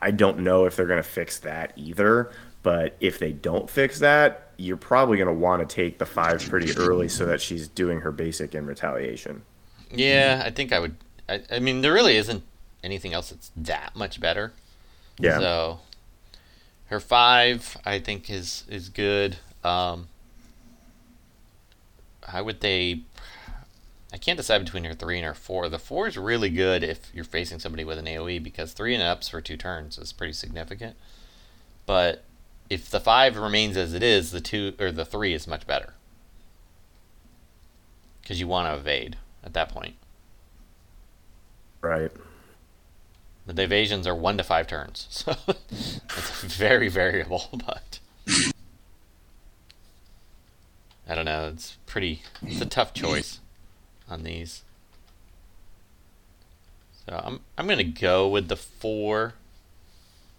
I 0.00 0.10
don't 0.10 0.38
know 0.40 0.64
if 0.64 0.76
they're 0.76 0.86
going 0.86 1.02
to 1.02 1.08
fix 1.08 1.38
that 1.40 1.72
either. 1.76 2.30
But 2.62 2.96
if 3.00 3.18
they 3.18 3.32
don't 3.32 3.70
fix 3.70 4.00
that, 4.00 4.50
you're 4.56 4.76
probably 4.76 5.16
going 5.16 5.28
to 5.28 5.32
want 5.32 5.66
to 5.66 5.74
take 5.74 5.98
the 5.98 6.06
five 6.06 6.42
pretty 6.48 6.76
early 6.76 7.08
so 7.08 7.24
that 7.26 7.40
she's 7.40 7.68
doing 7.68 8.00
her 8.00 8.10
basic 8.10 8.54
in 8.54 8.66
retaliation. 8.66 9.42
yeah, 9.90 10.42
I 10.44 10.50
think 10.50 10.72
I 10.72 10.80
would. 10.80 10.96
I, 11.28 11.42
I 11.52 11.58
mean, 11.60 11.82
there 11.82 11.92
really 11.92 12.16
isn't 12.16 12.42
anything 12.82 13.14
else 13.14 13.30
that's 13.30 13.50
that 13.56 13.94
much 13.94 14.20
better. 14.20 14.52
Yeah. 15.18 15.38
So 15.38 15.80
her 16.86 17.00
five, 17.00 17.76
I 17.84 18.00
think, 18.00 18.28
is 18.28 18.64
is 18.68 18.88
good. 18.88 19.36
Um, 19.62 20.08
I 22.32 22.42
would 22.42 22.60
say 22.60 23.02
I 24.12 24.16
can't 24.16 24.36
decide 24.36 24.64
between 24.64 24.84
her 24.84 24.94
three 24.94 25.18
and 25.18 25.26
her 25.26 25.34
four. 25.34 25.68
The 25.68 25.78
four 25.78 26.08
is 26.08 26.16
really 26.16 26.50
good 26.50 26.82
if 26.82 27.10
you're 27.12 27.24
facing 27.24 27.58
somebody 27.58 27.84
with 27.84 27.98
an 27.98 28.06
AOE 28.06 28.42
because 28.42 28.72
three 28.72 28.94
and 28.94 29.02
ups 29.02 29.28
for 29.28 29.40
two 29.40 29.56
turns 29.56 29.98
is 29.98 30.12
pretty 30.12 30.32
significant. 30.32 30.96
But 31.84 32.24
if 32.70 32.88
the 32.88 33.00
five 33.00 33.36
remains 33.36 33.76
as 33.76 33.94
it 33.94 34.02
is, 34.02 34.30
the 34.30 34.40
two 34.40 34.74
or 34.78 34.90
the 34.90 35.04
three 35.04 35.34
is 35.34 35.46
much 35.46 35.66
better 35.66 35.94
because 38.22 38.40
you 38.40 38.48
want 38.48 38.68
to 38.68 38.78
evade 38.78 39.16
at 39.42 39.54
that 39.54 39.70
point. 39.70 39.94
Right. 41.80 42.10
But 43.46 43.56
the 43.56 43.62
evasions 43.62 44.06
are 44.06 44.14
one 44.14 44.36
to 44.36 44.44
five 44.44 44.66
turns, 44.66 45.06
so 45.10 45.34
it's 45.70 46.42
very 46.42 46.88
variable. 46.88 47.48
But 47.52 48.00
I 51.08 51.14
don't 51.14 51.24
know. 51.24 51.48
It's 51.52 51.78
pretty. 51.86 52.22
It's 52.42 52.60
a 52.60 52.66
tough 52.66 52.92
choice 52.94 53.40
on 54.08 54.22
these. 54.24 54.62
So 57.06 57.20
I'm 57.24 57.40
I'm 57.56 57.66
gonna 57.66 57.84
go 57.84 58.28
with 58.28 58.48
the 58.48 58.56
four, 58.56 59.34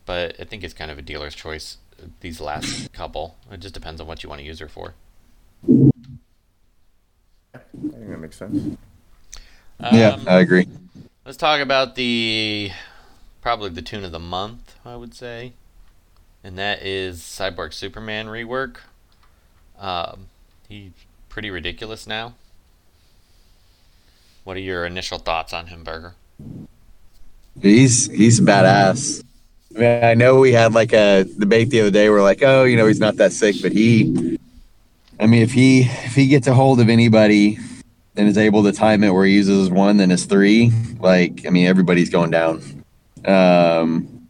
but 0.06 0.36
I 0.40 0.44
think 0.44 0.64
it's 0.64 0.74
kind 0.74 0.92
of 0.92 0.98
a 0.98 1.02
dealer's 1.02 1.36
choice. 1.36 1.78
uh, 2.02 2.06
These 2.20 2.40
last 2.40 2.94
couple, 2.94 3.38
it 3.52 3.60
just 3.60 3.74
depends 3.74 4.00
on 4.00 4.08
what 4.08 4.24
you 4.24 4.30
want 4.30 4.40
to 4.42 4.46
use 4.46 4.60
her 4.60 4.68
for. 4.70 4.94
I 7.54 7.60
think 7.92 8.10
that 8.10 8.20
makes 8.20 8.38
sense. 8.38 8.78
yeah, 9.90 10.10
Um, 10.10 10.28
I 10.28 10.40
agree. 10.40 10.68
Let's 11.26 11.38
talk 11.38 11.62
about 11.62 11.96
the 11.96 12.72
probably 13.42 13.70
the 13.70 13.82
toon 13.82 14.04
of 14.04 14.12
the 14.12 14.20
month, 14.20 14.76
I 14.86 14.96
would 14.96 15.14
say, 15.14 15.54
and 16.44 16.58
that 16.58 16.82
is 16.84 17.20
Cyborg 17.22 17.74
Superman 17.74 18.28
rework. 18.28 18.78
Um, 19.80 20.28
he's 20.70 20.92
pretty 21.28 21.50
ridiculous 21.50 22.08
now. 22.08 22.36
What 24.46 24.56
are 24.56 24.62
your 24.62 24.86
initial 24.86 25.18
thoughts 25.18 25.52
on 25.52 25.68
him, 25.68 25.84
Burger? 25.84 26.16
He's 27.62 28.10
he's 28.10 28.40
a 28.40 28.44
badass. 28.44 29.24
I 29.76 29.80
mean, 29.80 30.04
I 30.04 30.14
know 30.14 30.40
we 30.40 30.54
had 30.54 30.74
like 30.74 30.94
a 30.94 31.26
debate 31.38 31.70
the 31.70 31.82
other 31.82 31.92
day. 31.92 32.10
We're 32.10 32.24
like, 32.24 32.42
oh, 32.42 32.64
you 32.64 32.78
know, 32.78 32.88
he's 32.88 33.00
not 33.00 33.18
that 33.18 33.34
sick, 33.34 33.58
but 33.62 33.74
he. 33.74 34.38
I 35.20 35.28
mean, 35.28 35.42
if 35.42 35.52
he 35.52 35.82
if 35.82 36.16
he 36.16 36.28
gets 36.28 36.48
a 36.48 36.54
hold 36.54 36.80
of 36.80 36.88
anybody 36.88 37.60
and 38.16 38.28
is 38.28 38.38
able 38.38 38.64
to 38.64 38.72
time 38.72 39.04
it 39.04 39.12
where 39.12 39.26
he 39.26 39.34
uses 39.34 39.70
one, 39.70 39.98
then 39.98 40.10
his 40.10 40.26
three. 40.26 40.72
Like, 41.00 41.46
I 41.46 41.50
mean, 41.50 41.68
everybody's 41.68 42.10
going 42.10 42.32
down. 42.32 42.62
Um, 43.26 44.28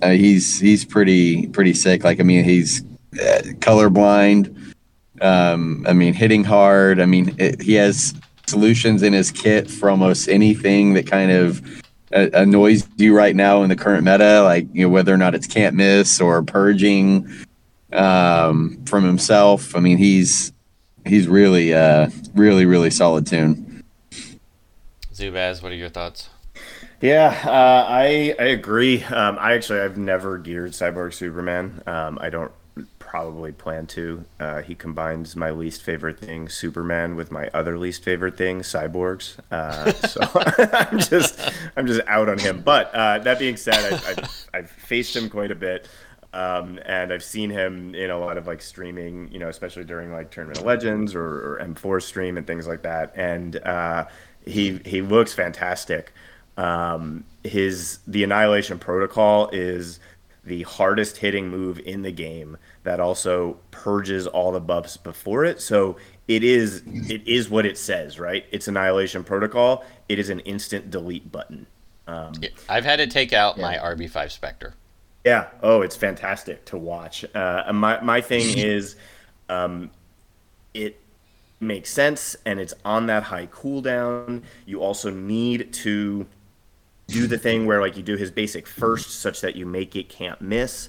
uh, 0.00 0.10
he's 0.10 0.60
he's 0.60 0.84
pretty 0.84 1.48
pretty 1.48 1.74
sick. 1.74 2.04
Like, 2.04 2.20
I 2.20 2.22
mean, 2.22 2.44
he's 2.44 2.82
uh, 3.14 3.42
colorblind. 3.58 4.71
Um, 5.22 5.86
I 5.88 5.92
mean, 5.92 6.14
hitting 6.14 6.44
hard. 6.44 7.00
I 7.00 7.06
mean, 7.06 7.34
it, 7.38 7.62
he 7.62 7.74
has 7.74 8.14
solutions 8.46 9.02
in 9.02 9.12
his 9.12 9.30
kit 9.30 9.70
for 9.70 9.88
almost 9.88 10.28
anything 10.28 10.94
that 10.94 11.06
kind 11.06 11.30
of 11.30 11.62
uh, 12.12 12.28
annoys 12.34 12.86
you 12.96 13.16
right 13.16 13.34
now 13.34 13.62
in 13.62 13.68
the 13.68 13.76
current 13.76 14.04
meta, 14.04 14.42
like 14.42 14.66
you 14.72 14.82
know 14.82 14.88
whether 14.88 15.12
or 15.12 15.16
not 15.16 15.34
it's 15.34 15.46
can't 15.46 15.74
miss 15.74 16.20
or 16.20 16.42
purging 16.42 17.28
um, 17.92 18.82
from 18.84 19.04
himself. 19.04 19.74
I 19.74 19.80
mean, 19.80 19.98
he's 19.98 20.52
he's 21.06 21.28
really 21.28 21.72
uh, 21.72 22.10
really 22.34 22.66
really 22.66 22.90
solid 22.90 23.26
toon. 23.26 23.84
Zubaz, 25.14 25.62
what 25.62 25.72
are 25.72 25.76
your 25.76 25.88
thoughts? 25.88 26.28
Yeah, 27.00 27.40
uh, 27.44 27.86
I 27.88 28.34
I 28.38 28.44
agree. 28.44 29.02
Um, 29.04 29.38
I 29.40 29.54
actually 29.54 29.80
I've 29.80 29.96
never 29.96 30.38
geared 30.38 30.72
Cyborg 30.72 31.14
Superman. 31.14 31.82
Um, 31.86 32.18
I 32.20 32.30
don't 32.30 32.52
probably 33.12 33.52
plan 33.52 33.86
to. 33.86 34.24
Uh, 34.40 34.62
he 34.62 34.74
combines 34.74 35.36
my 35.36 35.50
least 35.50 35.82
favorite 35.82 36.18
thing, 36.18 36.48
Superman, 36.48 37.14
with 37.14 37.30
my 37.30 37.50
other 37.52 37.76
least 37.76 38.02
favorite 38.02 38.38
thing, 38.38 38.60
cyborgs. 38.60 39.36
Uh, 39.50 39.92
so 39.92 40.22
I'm 40.90 40.98
just 40.98 41.38
I'm 41.76 41.86
just 41.86 42.00
out 42.06 42.30
on 42.30 42.38
him. 42.38 42.62
But 42.62 42.90
uh, 42.94 43.18
that 43.18 43.38
being 43.38 43.58
said, 43.58 43.74
I've, 43.74 44.08
I've, 44.08 44.46
I've 44.54 44.70
faced 44.70 45.14
him 45.14 45.28
quite 45.28 45.50
a 45.50 45.54
bit. 45.54 45.88
Um, 46.32 46.80
and 46.86 47.12
I've 47.12 47.22
seen 47.22 47.50
him 47.50 47.94
in 47.94 48.08
a 48.08 48.18
lot 48.18 48.38
of 48.38 48.46
like 48.46 48.62
streaming, 48.62 49.30
you 49.30 49.38
know, 49.38 49.50
especially 49.50 49.84
during 49.84 50.10
like 50.10 50.30
Tournament 50.30 50.60
of 50.60 50.64
Legends 50.64 51.14
or, 51.14 51.22
or 51.22 51.60
M4 51.62 52.00
stream 52.00 52.38
and 52.38 52.46
things 52.46 52.66
like 52.66 52.80
that. 52.80 53.12
And 53.14 53.56
uh, 53.56 54.06
he 54.46 54.80
he 54.86 55.02
looks 55.02 55.34
fantastic. 55.34 56.14
Um, 56.56 57.24
his 57.44 57.98
the 58.06 58.24
Annihilation 58.24 58.78
Protocol 58.78 59.50
is 59.52 60.00
the 60.44 60.62
hardest 60.62 61.18
hitting 61.18 61.48
move 61.48 61.78
in 61.78 62.00
the 62.00 62.10
game 62.10 62.56
that 62.84 63.00
also 63.00 63.56
purges 63.70 64.26
all 64.26 64.52
the 64.52 64.60
buffs 64.60 64.96
before 64.96 65.44
it. 65.44 65.60
So 65.60 65.96
it 66.28 66.42
is 66.42 66.82
it 66.86 67.26
is 67.26 67.48
what 67.48 67.66
it 67.66 67.78
says, 67.78 68.18
right? 68.18 68.44
It's 68.50 68.68
Annihilation 68.68 69.24
Protocol. 69.24 69.84
It 70.08 70.18
is 70.18 70.30
an 70.30 70.40
instant 70.40 70.90
delete 70.90 71.30
button. 71.30 71.66
Um, 72.06 72.32
I've 72.68 72.84
had 72.84 72.96
to 72.96 73.06
take 73.06 73.32
out 73.32 73.58
my 73.58 73.76
RB5 73.76 74.30
Spectre. 74.30 74.74
yeah. 75.24 75.46
Oh, 75.62 75.82
it's 75.82 75.96
fantastic 75.96 76.64
to 76.66 76.76
watch. 76.76 77.24
Uh, 77.34 77.70
my 77.72 78.00
my 78.00 78.20
thing 78.20 78.42
is, 78.58 78.96
um, 79.48 79.90
it 80.74 80.98
makes 81.60 81.90
sense, 81.90 82.34
and 82.44 82.58
it's 82.58 82.74
on 82.84 83.06
that 83.06 83.22
high 83.22 83.46
cooldown. 83.46 84.42
You 84.66 84.82
also 84.82 85.10
need 85.10 85.72
to 85.74 86.26
do 87.06 87.26
the 87.28 87.38
thing 87.38 87.66
where 87.66 87.80
like 87.80 87.96
you 87.96 88.02
do 88.02 88.16
his 88.16 88.30
basic 88.32 88.66
first, 88.66 89.20
such 89.20 89.40
that 89.42 89.54
you 89.54 89.64
make 89.66 89.94
it 89.94 90.08
can't 90.08 90.40
miss. 90.40 90.88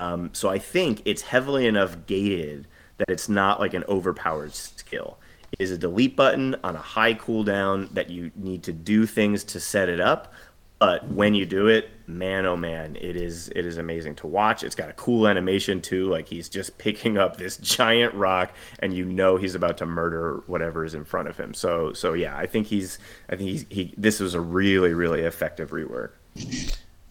Um, 0.00 0.30
so 0.32 0.48
I 0.48 0.58
think 0.58 1.02
it's 1.04 1.22
heavily 1.22 1.66
enough 1.66 2.06
gated 2.06 2.66
that 2.98 3.10
it's 3.10 3.28
not 3.28 3.60
like 3.60 3.74
an 3.74 3.84
overpowered 3.88 4.54
skill. 4.54 5.18
It 5.52 5.60
is 5.62 5.70
a 5.70 5.78
delete 5.78 6.16
button 6.16 6.56
on 6.64 6.76
a 6.76 6.80
high 6.80 7.14
cooldown 7.14 7.92
that 7.94 8.10
you 8.10 8.30
need 8.36 8.62
to 8.64 8.72
do 8.72 9.06
things 9.06 9.44
to 9.44 9.60
set 9.60 9.88
it 9.88 10.00
up, 10.00 10.32
But 10.80 11.08
when 11.08 11.34
you 11.34 11.46
do 11.46 11.68
it, 11.68 11.88
man, 12.06 12.44
oh 12.46 12.56
man, 12.56 12.96
it 13.00 13.16
is 13.16 13.48
it 13.50 13.64
is 13.64 13.78
amazing 13.78 14.16
to 14.16 14.26
watch. 14.26 14.62
It's 14.64 14.74
got 14.74 14.90
a 14.90 14.92
cool 14.94 15.26
animation 15.28 15.80
too. 15.80 16.10
Like 16.10 16.28
he's 16.28 16.48
just 16.48 16.76
picking 16.78 17.16
up 17.16 17.36
this 17.36 17.56
giant 17.56 18.14
rock, 18.14 18.52
and 18.80 18.92
you 18.92 19.04
know 19.04 19.36
he's 19.36 19.54
about 19.54 19.78
to 19.78 19.86
murder 19.86 20.42
whatever 20.46 20.84
is 20.84 20.94
in 20.94 21.04
front 21.04 21.28
of 21.28 21.38
him. 21.38 21.54
So 21.54 21.92
so 21.94 22.12
yeah, 22.12 22.36
I 22.36 22.46
think 22.46 22.66
he's 22.66 22.98
I 23.30 23.36
think 23.36 23.48
he's 23.50 23.66
he. 23.70 23.94
This 23.96 24.20
was 24.20 24.34
a 24.34 24.40
really 24.40 24.92
really 24.94 25.22
effective 25.22 25.70
rework. 25.70 26.10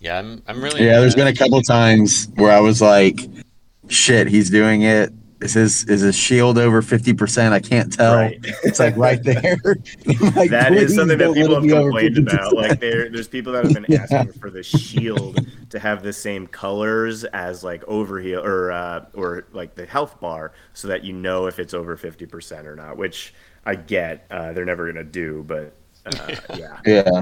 Yeah, 0.03 0.19
I'm. 0.19 0.43
I'm 0.47 0.61
really. 0.61 0.85
Yeah, 0.85 0.99
there's 0.99 1.15
been 1.15 1.27
a 1.27 1.33
couple 1.33 1.61
times 1.61 2.27
where 2.35 2.51
I 2.51 2.59
was 2.59 2.81
like, 2.81 3.21
"Shit, 3.87 4.27
he's 4.27 4.49
doing 4.49 4.81
it." 4.81 5.13
Is 5.39 5.53
his 5.53 5.83
is 5.85 6.01
his 6.01 6.15
shield 6.15 6.57
over 6.57 6.81
fifty 6.81 7.13
percent? 7.13 7.53
I 7.53 7.61
can't 7.61 7.91
tell. 7.91 8.15
Right. 8.15 8.37
It's 8.63 8.79
like 8.79 8.97
right 8.97 9.21
there. 9.23 9.57
like, 10.35 10.49
that 10.49 10.73
is 10.73 10.93
something 10.95 11.17
that 11.17 11.33
people 11.33 11.55
have 11.55 11.63
it 11.63 11.67
be 11.67 11.73
over 11.73 11.83
complained 11.89 12.17
about. 12.17 12.53
Like 12.53 12.81
there, 12.81 13.09
there's 13.09 13.29
people 13.29 13.53
that 13.53 13.63
have 13.63 13.73
been 13.73 13.85
Yeah. 13.89 14.05
asking 14.09 14.33
for 14.33 14.49
the 14.49 14.61
shield 14.61 15.45
to 15.69 15.79
have 15.79 16.03
the 16.03 16.13
same 16.13 16.47
colors 16.47 17.23
as 17.25 17.63
like 17.63 17.83
overheal 17.85 18.43
or 18.43 18.71
uh, 18.73 19.05
or 19.13 19.47
like 19.53 19.75
the 19.75 19.85
health 19.85 20.19
bar, 20.19 20.51
so 20.73 20.89
that 20.89 21.05
you 21.05 21.13
know 21.13 21.47
if 21.47 21.59
it's 21.59 21.73
over 21.73 21.95
fifty 21.95 22.25
percent 22.25 22.67
or 22.67 22.75
not. 22.75 22.97
Which 22.97 23.33
I 23.65 23.75
get. 23.75 24.25
Uh, 24.29 24.51
they're 24.51 24.65
never 24.65 24.85
gonna 24.91 25.05
do, 25.05 25.43
but 25.47 25.73
uh, 26.05 26.35
yeah. 26.57 26.79
yeah, 26.85 27.21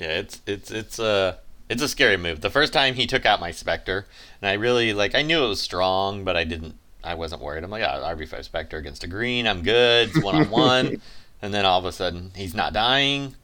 Yeah, 0.00 0.18
it's 0.18 0.40
it's 0.46 0.70
it's 0.70 0.98
a 0.98 1.38
it's 1.68 1.82
a 1.82 1.88
scary 1.88 2.16
move. 2.16 2.40
The 2.40 2.50
first 2.50 2.72
time 2.72 2.94
he 2.94 3.06
took 3.06 3.26
out 3.26 3.40
my 3.40 3.50
Spectre, 3.50 4.06
and 4.40 4.48
I 4.48 4.54
really 4.54 4.92
like 4.92 5.14
I 5.14 5.22
knew 5.22 5.44
it 5.44 5.48
was 5.48 5.60
strong, 5.60 6.24
but 6.24 6.36
I 6.36 6.44
didn't 6.44 6.76
I 7.04 7.14
wasn't 7.14 7.42
worried. 7.42 7.64
I'm 7.64 7.70
like, 7.70 7.82
yeah, 7.82 7.98
RB 7.98 8.28
five 8.28 8.44
Spectre 8.44 8.76
against 8.76 9.04
a 9.04 9.06
green, 9.06 9.46
I'm 9.46 9.62
good. 9.62 10.08
It's 10.08 10.22
one 10.22 10.34
on 10.36 10.50
one, 10.50 11.00
and 11.42 11.52
then 11.52 11.64
all 11.64 11.78
of 11.78 11.84
a 11.84 11.92
sudden 11.92 12.32
he's 12.34 12.54
not 12.54 12.72
dying. 12.72 13.36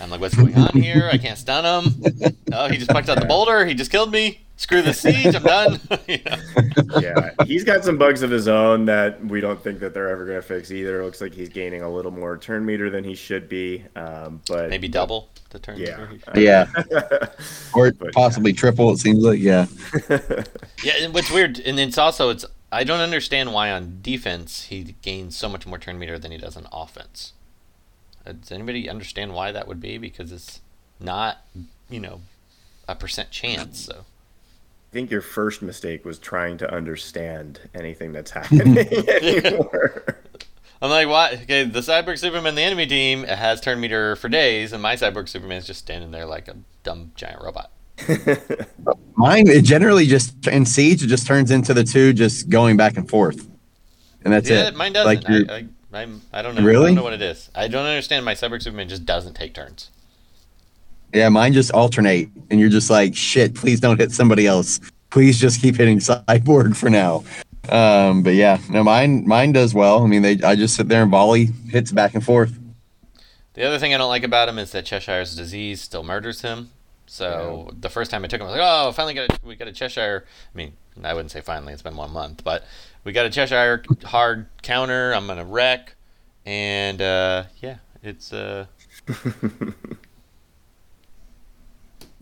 I'm 0.00 0.10
like, 0.10 0.20
what's 0.20 0.36
going 0.36 0.56
on 0.56 0.70
here? 0.80 1.08
I 1.12 1.18
can't 1.18 1.38
stun 1.38 1.64
him. 1.84 2.36
Oh, 2.52 2.68
he 2.68 2.76
just 2.76 2.90
pucked 2.90 3.08
out 3.08 3.18
the 3.18 3.26
boulder. 3.26 3.66
He 3.66 3.74
just 3.74 3.90
killed 3.90 4.12
me. 4.12 4.40
Screw 4.56 4.82
the 4.82 4.92
siege. 4.92 5.34
I'm 5.34 5.42
done. 5.42 5.80
You 6.08 6.18
know? 6.24 6.98
yeah, 7.00 7.30
he's 7.44 7.64
got 7.64 7.84
some 7.84 7.96
bugs 7.98 8.22
of 8.22 8.30
his 8.30 8.48
own 8.48 8.86
that 8.86 9.24
we 9.24 9.40
don't 9.40 9.62
think 9.62 9.78
that 9.80 9.94
they're 9.94 10.08
ever 10.08 10.24
going 10.24 10.38
to 10.38 10.42
fix 10.42 10.70
either. 10.70 11.00
It 11.00 11.04
looks 11.04 11.20
like 11.20 11.32
he's 11.32 11.48
gaining 11.48 11.82
a 11.82 11.88
little 11.88 12.10
more 12.10 12.36
turn 12.38 12.64
meter 12.64 12.90
than 12.90 13.04
he 13.04 13.14
should 13.14 13.48
be, 13.48 13.84
um, 13.94 14.40
but 14.48 14.70
Maybe 14.70 14.88
double 14.88 15.28
the 15.50 15.58
turn. 15.58 15.78
Yeah, 15.78 16.08
yeah, 16.34 16.66
or 17.74 17.92
But, 17.98 18.12
possibly 18.12 18.52
triple. 18.52 18.90
It 18.92 18.98
seems 18.98 19.22
like 19.22 19.38
yeah. 19.38 19.66
Yeah, 20.82 20.94
and 21.02 21.14
what's 21.14 21.30
weird, 21.30 21.60
and 21.60 21.78
it's 21.78 21.98
also 21.98 22.30
it's 22.30 22.44
I 22.72 22.84
don't 22.84 23.00
understand 23.00 23.52
why 23.52 23.70
on 23.70 23.98
defense 24.02 24.64
he 24.64 24.96
gains 25.02 25.36
so 25.36 25.48
much 25.48 25.66
more 25.66 25.78
turn 25.78 25.98
meter 25.98 26.18
than 26.18 26.32
he 26.32 26.38
does 26.38 26.56
on 26.56 26.66
offense. 26.72 27.32
Does 28.32 28.52
anybody 28.52 28.88
understand 28.88 29.34
why 29.34 29.52
that 29.52 29.66
would 29.68 29.80
be? 29.80 29.98
Because 29.98 30.32
it's 30.32 30.60
not, 31.00 31.38
you 31.88 32.00
know, 32.00 32.20
a 32.86 32.94
percent 32.94 33.30
chance. 33.30 33.78
So 33.80 33.94
I 34.00 34.92
think 34.92 35.10
your 35.10 35.20
first 35.20 35.62
mistake 35.62 36.04
was 36.04 36.18
trying 36.18 36.58
to 36.58 36.72
understand 36.74 37.60
anything 37.74 38.12
that's 38.12 38.30
happening 38.30 38.78
anymore. 39.08 40.16
I'm 40.80 40.90
like, 40.90 41.08
why? 41.08 41.32
Okay, 41.42 41.64
the 41.64 41.80
Cyborg 41.80 42.18
Superman, 42.18 42.54
the 42.54 42.62
enemy 42.62 42.86
team, 42.86 43.24
it 43.24 43.36
has 43.36 43.60
turn 43.60 43.80
meter 43.80 44.14
for 44.16 44.28
days, 44.28 44.72
and 44.72 44.80
my 44.80 44.94
Cyborg 44.94 45.28
Superman 45.28 45.56
is 45.58 45.66
just 45.66 45.80
standing 45.80 46.12
there 46.12 46.24
like 46.24 46.46
a 46.48 46.56
dumb 46.84 47.10
giant 47.16 47.42
robot. 47.42 47.70
Mine 49.16 49.48
it 49.48 49.64
generally 49.64 50.06
just 50.06 50.46
in 50.46 50.64
siege 50.64 51.02
it 51.02 51.08
just 51.08 51.26
turns 51.26 51.50
into 51.50 51.74
the 51.74 51.82
two 51.82 52.12
just 52.12 52.48
going 52.48 52.76
back 52.76 52.96
and 52.96 53.08
forth, 53.08 53.48
and 54.22 54.32
that's 54.32 54.48
yeah, 54.48 54.68
it. 54.68 54.76
mine 54.76 54.92
Like 54.92 55.22
doesn't. 55.22 55.32
you're- 55.48 55.48
I, 55.50 55.58
I, 55.58 55.66
I'm, 55.92 56.22
I 56.32 56.42
don't 56.42 56.54
know. 56.54 56.62
Really? 56.62 56.84
I 56.84 56.88
don't 56.88 56.96
know 56.96 57.02
what 57.02 57.14
it 57.14 57.22
is. 57.22 57.50
I 57.54 57.68
don't 57.68 57.86
understand. 57.86 58.24
My 58.24 58.34
Cyborg 58.34 58.62
Superman 58.62 58.88
just 58.88 59.06
doesn't 59.06 59.34
take 59.34 59.54
turns. 59.54 59.90
Yeah, 61.14 61.30
mine 61.30 61.54
just 61.54 61.70
alternate, 61.72 62.28
and 62.50 62.60
you're 62.60 62.68
just 62.68 62.90
like, 62.90 63.16
shit. 63.16 63.54
Please 63.54 63.80
don't 63.80 63.98
hit 63.98 64.12
somebody 64.12 64.46
else. 64.46 64.80
Please 65.10 65.40
just 65.40 65.62
keep 65.62 65.76
hitting 65.76 65.98
cyborg 65.98 66.76
for 66.76 66.90
now. 66.90 67.24
Um, 67.70 68.22
but 68.22 68.34
yeah, 68.34 68.58
no, 68.70 68.82
mine 68.82 69.26
mine 69.26 69.52
does 69.52 69.74
well. 69.74 70.02
I 70.02 70.06
mean, 70.06 70.22
they 70.22 70.40
I 70.42 70.54
just 70.54 70.76
sit 70.76 70.88
there 70.88 71.02
and 71.02 71.10
volley 71.10 71.46
hits 71.70 71.92
back 71.92 72.14
and 72.14 72.24
forth. 72.24 72.58
The 73.54 73.64
other 73.64 73.78
thing 73.78 73.94
I 73.94 73.98
don't 73.98 74.08
like 74.08 74.22
about 74.22 74.48
him 74.48 74.58
is 74.58 74.72
that 74.72 74.84
Cheshire's 74.84 75.34
disease 75.34 75.80
still 75.80 76.02
murders 76.02 76.42
him. 76.42 76.70
So 77.06 77.70
the 77.78 77.88
first 77.88 78.10
time 78.10 78.24
I 78.24 78.28
took 78.28 78.40
him, 78.40 78.46
I 78.46 78.50
was 78.50 78.58
like, 78.58 78.68
"Oh, 78.70 78.92
finally 78.92 79.14
got 79.14 79.30
a, 79.30 79.46
we 79.46 79.56
got 79.56 79.68
a 79.68 79.72
Cheshire." 79.72 80.24
I 80.26 80.56
mean, 80.56 80.74
I 81.02 81.14
wouldn't 81.14 81.30
say 81.30 81.40
finally; 81.40 81.72
it's 81.72 81.82
been 81.82 81.96
one 81.96 82.12
month, 82.12 82.44
but 82.44 82.64
we 83.04 83.12
got 83.12 83.26
a 83.26 83.30
Cheshire 83.30 83.82
hard 84.04 84.46
counter. 84.62 85.12
I'm 85.12 85.26
gonna 85.26 85.44
wreck, 85.44 85.94
and 86.44 87.00
uh, 87.00 87.44
yeah, 87.60 87.76
it's 88.02 88.32
uh, 88.32 88.66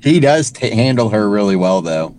He 0.02 0.20
does 0.20 0.50
t- 0.50 0.70
handle 0.70 1.08
her 1.08 1.28
really 1.28 1.56
well, 1.56 1.82
though. 1.82 2.14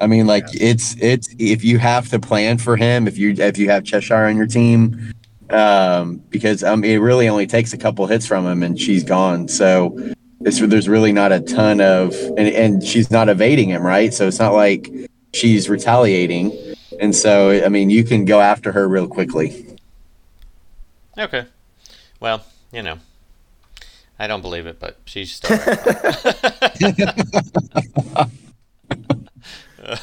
I 0.00 0.06
mean, 0.06 0.26
like 0.26 0.44
it's 0.54 0.96
it's 1.00 1.28
if 1.38 1.64
you 1.64 1.78
have 1.78 2.08
to 2.10 2.20
plan 2.20 2.58
for 2.58 2.76
him, 2.76 3.08
if 3.08 3.18
you 3.18 3.34
if 3.36 3.58
you 3.58 3.68
have 3.70 3.84
Cheshire 3.84 4.26
on 4.26 4.36
your 4.36 4.46
team, 4.46 5.12
um, 5.50 6.22
because 6.30 6.62
um, 6.62 6.84
it 6.84 6.96
really 6.98 7.28
only 7.28 7.46
takes 7.46 7.72
a 7.72 7.76
couple 7.76 8.06
hits 8.06 8.26
from 8.26 8.46
him 8.46 8.62
and 8.62 8.80
she's 8.80 9.02
gone. 9.02 9.48
So 9.48 9.98
it's, 10.40 10.60
there's 10.60 10.88
really 10.88 11.12
not 11.12 11.32
a 11.32 11.40
ton 11.40 11.80
of 11.80 12.14
and 12.38 12.48
and 12.48 12.84
she's 12.84 13.10
not 13.10 13.28
evading 13.28 13.70
him, 13.70 13.82
right? 13.82 14.14
So 14.14 14.28
it's 14.28 14.38
not 14.38 14.54
like 14.54 14.88
she's 15.34 15.68
retaliating, 15.68 16.52
and 16.98 17.14
so 17.14 17.50
I 17.50 17.68
mean, 17.68 17.90
you 17.90 18.04
can 18.04 18.24
go 18.24 18.40
after 18.40 18.72
her 18.72 18.88
real 18.88 19.08
quickly. 19.08 19.78
okay. 21.16 21.46
Well, 22.20 22.44
you 22.72 22.82
know, 22.82 22.98
I 24.18 24.26
don't 24.26 24.42
believe 24.42 24.66
it, 24.66 24.80
but 24.80 24.98
she's 25.04 25.32
still. 25.32 25.56
right. 25.56 25.88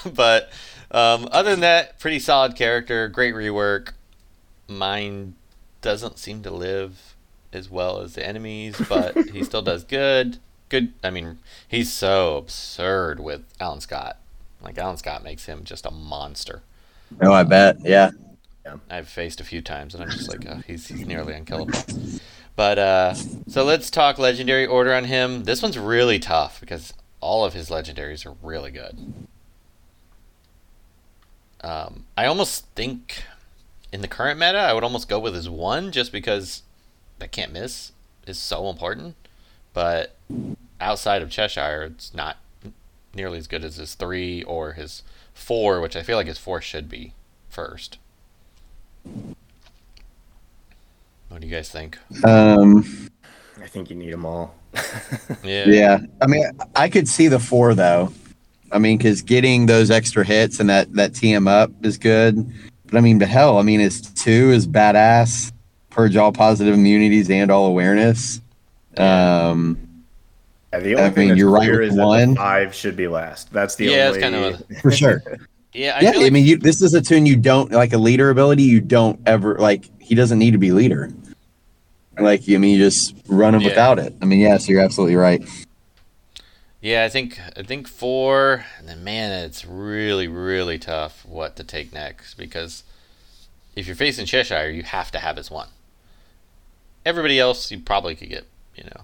but 0.13 0.49
um, 0.91 1.27
other 1.31 1.51
than 1.51 1.59
that, 1.61 1.99
pretty 1.99 2.19
solid 2.19 2.55
character, 2.55 3.07
great 3.07 3.35
rework. 3.35 3.89
Mine 4.67 5.35
doesn't 5.81 6.17
seem 6.17 6.41
to 6.43 6.51
live 6.51 7.15
as 7.51 7.69
well 7.69 8.01
as 8.01 8.15
the 8.15 8.25
enemies, 8.25 8.81
but 8.87 9.17
he 9.33 9.43
still 9.43 9.61
does 9.61 9.83
good. 9.83 10.37
Good. 10.69 10.93
I 11.03 11.09
mean, 11.09 11.39
he's 11.67 11.91
so 11.91 12.37
absurd 12.37 13.19
with 13.19 13.43
Alan 13.59 13.81
Scott. 13.81 14.17
Like 14.61 14.77
Alan 14.77 14.97
Scott 14.97 15.23
makes 15.23 15.45
him 15.45 15.63
just 15.63 15.85
a 15.85 15.91
monster. 15.91 16.63
Oh, 17.21 17.33
I 17.33 17.43
bet. 17.43 17.77
Yeah. 17.83 18.11
I've 18.89 19.07
faced 19.07 19.39
a 19.39 19.43
few 19.43 19.61
times, 19.61 19.93
and 19.93 20.03
I'm 20.03 20.09
just 20.09 20.29
like, 20.29 20.45
oh, 20.49 20.61
he's, 20.65 20.87
he's 20.87 21.05
nearly 21.05 21.33
unkillable. 21.33 21.79
But 22.55 22.79
uh, 22.79 23.13
so 23.47 23.63
let's 23.63 23.89
talk 23.89 24.17
legendary 24.17 24.65
order 24.65 24.93
on 24.93 25.05
him. 25.05 25.43
This 25.43 25.61
one's 25.61 25.77
really 25.77 26.19
tough 26.19 26.59
because 26.59 26.93
all 27.19 27.45
of 27.45 27.53
his 27.53 27.69
legendaries 27.69 28.25
are 28.25 28.35
really 28.41 28.71
good. 28.71 29.25
Um, 31.61 32.05
I 32.17 32.25
almost 32.25 32.67
think 32.75 33.23
in 33.91 34.01
the 34.01 34.07
current 34.07 34.39
meta, 34.39 34.57
I 34.57 34.73
would 34.73 34.83
almost 34.83 35.09
go 35.09 35.19
with 35.19 35.35
his 35.35 35.49
one 35.49 35.91
just 35.91 36.11
because 36.11 36.63
that 37.19 37.31
can't 37.31 37.51
miss 37.51 37.91
is 38.27 38.37
so 38.37 38.69
important. 38.69 39.15
But 39.73 40.15
outside 40.79 41.21
of 41.21 41.29
Cheshire, 41.29 41.83
it's 41.83 42.13
not 42.13 42.37
nearly 43.13 43.37
as 43.37 43.47
good 43.47 43.63
as 43.63 43.77
his 43.77 43.95
three 43.95 44.43
or 44.43 44.73
his 44.73 45.03
four, 45.35 45.81
which 45.81 45.95
I 45.95 46.01
feel 46.01 46.17
like 46.17 46.25
his 46.25 46.39
four 46.39 46.61
should 46.61 46.89
be 46.89 47.13
first. 47.49 47.99
What 51.29 51.41
do 51.41 51.47
you 51.47 51.53
guys 51.53 51.69
think? 51.69 51.99
Um, 52.23 53.09
I 53.61 53.67
think 53.67 53.91
you 53.91 53.95
need 53.95 54.11
them 54.11 54.25
all. 54.25 54.55
Yeah. 55.43 55.65
Yeah, 55.67 55.99
I 56.21 56.27
mean, 56.27 56.45
I 56.75 56.89
could 56.89 57.07
see 57.07 57.27
the 57.27 57.39
four 57.39 57.75
though. 57.75 58.11
I 58.71 58.79
mean, 58.79 58.97
because 58.97 59.21
getting 59.21 59.67
those 59.67 59.91
extra 59.91 60.25
hits 60.25 60.59
and 60.59 60.69
that 60.69 60.91
that 60.93 61.13
tee 61.13 61.31
him 61.31 61.47
up 61.47 61.71
is 61.83 61.97
good. 61.97 62.51
But 62.85 62.97
I 62.97 63.01
mean, 63.01 63.19
the 63.19 63.25
hell, 63.25 63.57
I 63.59 63.61
mean, 63.61 63.79
his 63.79 64.01
two 64.01 64.51
is 64.51 64.67
badass. 64.67 65.51
Purge 65.91 66.15
all 66.15 66.31
positive 66.31 66.73
immunities 66.73 67.29
and 67.29 67.51
all 67.51 67.67
awareness. 67.67 68.41
Um, 68.97 69.84
Yeah, 70.77 70.83
the 70.83 70.95
only 70.95 71.05
I 71.05 71.09
thing 71.11 71.19
mean, 71.21 71.29
that's 71.29 71.39
you're 71.39 71.49
right 71.51 71.61
clear 71.67 71.79
with 71.81 71.89
is 71.91 71.95
one. 71.97 72.29
the 72.31 72.35
five 72.35 72.73
should 72.75 72.95
be 72.95 73.07
last. 73.07 73.51
That's 73.51 73.75
the 73.75 73.85
Yeah, 73.85 74.09
it's 74.11 74.17
only. 74.17 74.21
kind 74.21 74.35
of 74.35 74.77
for 74.81 74.91
sure. 74.91 75.21
Yeah, 75.73 75.97
I 75.97 76.01
yeah, 76.01 76.11
like 76.11 76.25
I 76.25 76.29
mean, 76.29 76.45
you, 76.45 76.57
this 76.57 76.81
is 76.81 76.93
a 76.93 77.01
toon 77.01 77.25
you 77.25 77.35
don't 77.35 77.71
like 77.71 77.93
a 77.93 77.97
leader 77.97 78.29
ability. 78.29 78.63
You 78.63 78.81
don't 78.81 79.19
ever 79.25 79.55
like. 79.57 79.85
He 79.99 80.15
doesn't 80.15 80.39
need 80.39 80.51
to 80.51 80.57
be 80.57 80.71
leader. 80.71 81.11
Like, 82.17 82.43
I 82.49 82.57
mean, 82.57 82.77
you 82.77 82.83
just 82.83 83.13
run 83.27 83.53
him 83.55 83.61
Yeah. 83.61 83.67
without 83.69 83.99
it. 83.99 84.15
I 84.21 84.25
mean, 84.25 84.39
yes, 84.39 84.69
you're 84.69 84.81
absolutely 84.81 85.17
right. 85.17 85.43
Yeah, 86.81 87.03
I 87.03 87.09
think 87.09 87.39
I 87.57 87.63
think 87.63 87.87
four, 87.87 88.63
and 88.79 88.87
then 88.87 89.03
man, 89.03 89.31
it's 89.43 89.65
really 89.65 90.27
really 90.27 90.77
tough 90.79 91.25
what 91.25 91.55
to 91.57 91.63
take 91.63 91.91
next 91.93 92.35
because 92.35 92.83
if 93.75 93.87
you're 93.87 93.95
facing 93.95 94.25
Cheshire, 94.25 94.69
you 94.69 94.83
have 94.83 95.11
to 95.11 95.19
have 95.19 95.35
his 95.37 95.49
one. 95.51 95.67
Everybody 97.05 97.39
else, 97.39 97.69
you 97.71 97.79
probably 97.79 98.15
could 98.15 98.29
get, 98.29 98.45
you 98.75 98.83
know. 98.85 99.01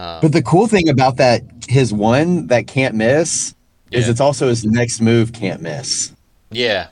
Um, 0.00 0.18
But 0.22 0.32
the 0.32 0.42
cool 0.42 0.66
thing 0.66 0.88
about 0.88 1.18
that, 1.18 1.42
his 1.68 1.92
one 1.92 2.46
that 2.46 2.66
can't 2.66 2.94
miss, 2.94 3.54
is 3.92 4.08
it's 4.08 4.20
also 4.20 4.48
his 4.48 4.64
next 4.64 5.00
move 5.00 5.32
can't 5.32 5.60
miss. 5.60 6.12
yeah, 6.50 6.86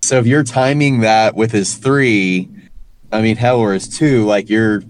So 0.00 0.18
if 0.18 0.26
you're 0.26 0.44
timing 0.44 1.00
that 1.00 1.34
with 1.34 1.50
his 1.52 1.74
three, 1.74 2.48
I 3.12 3.20
mean, 3.20 3.36
hell, 3.36 3.58
or 3.58 3.74
his 3.74 3.88
two, 3.88 4.24
like 4.24 4.48
you're 4.48 4.82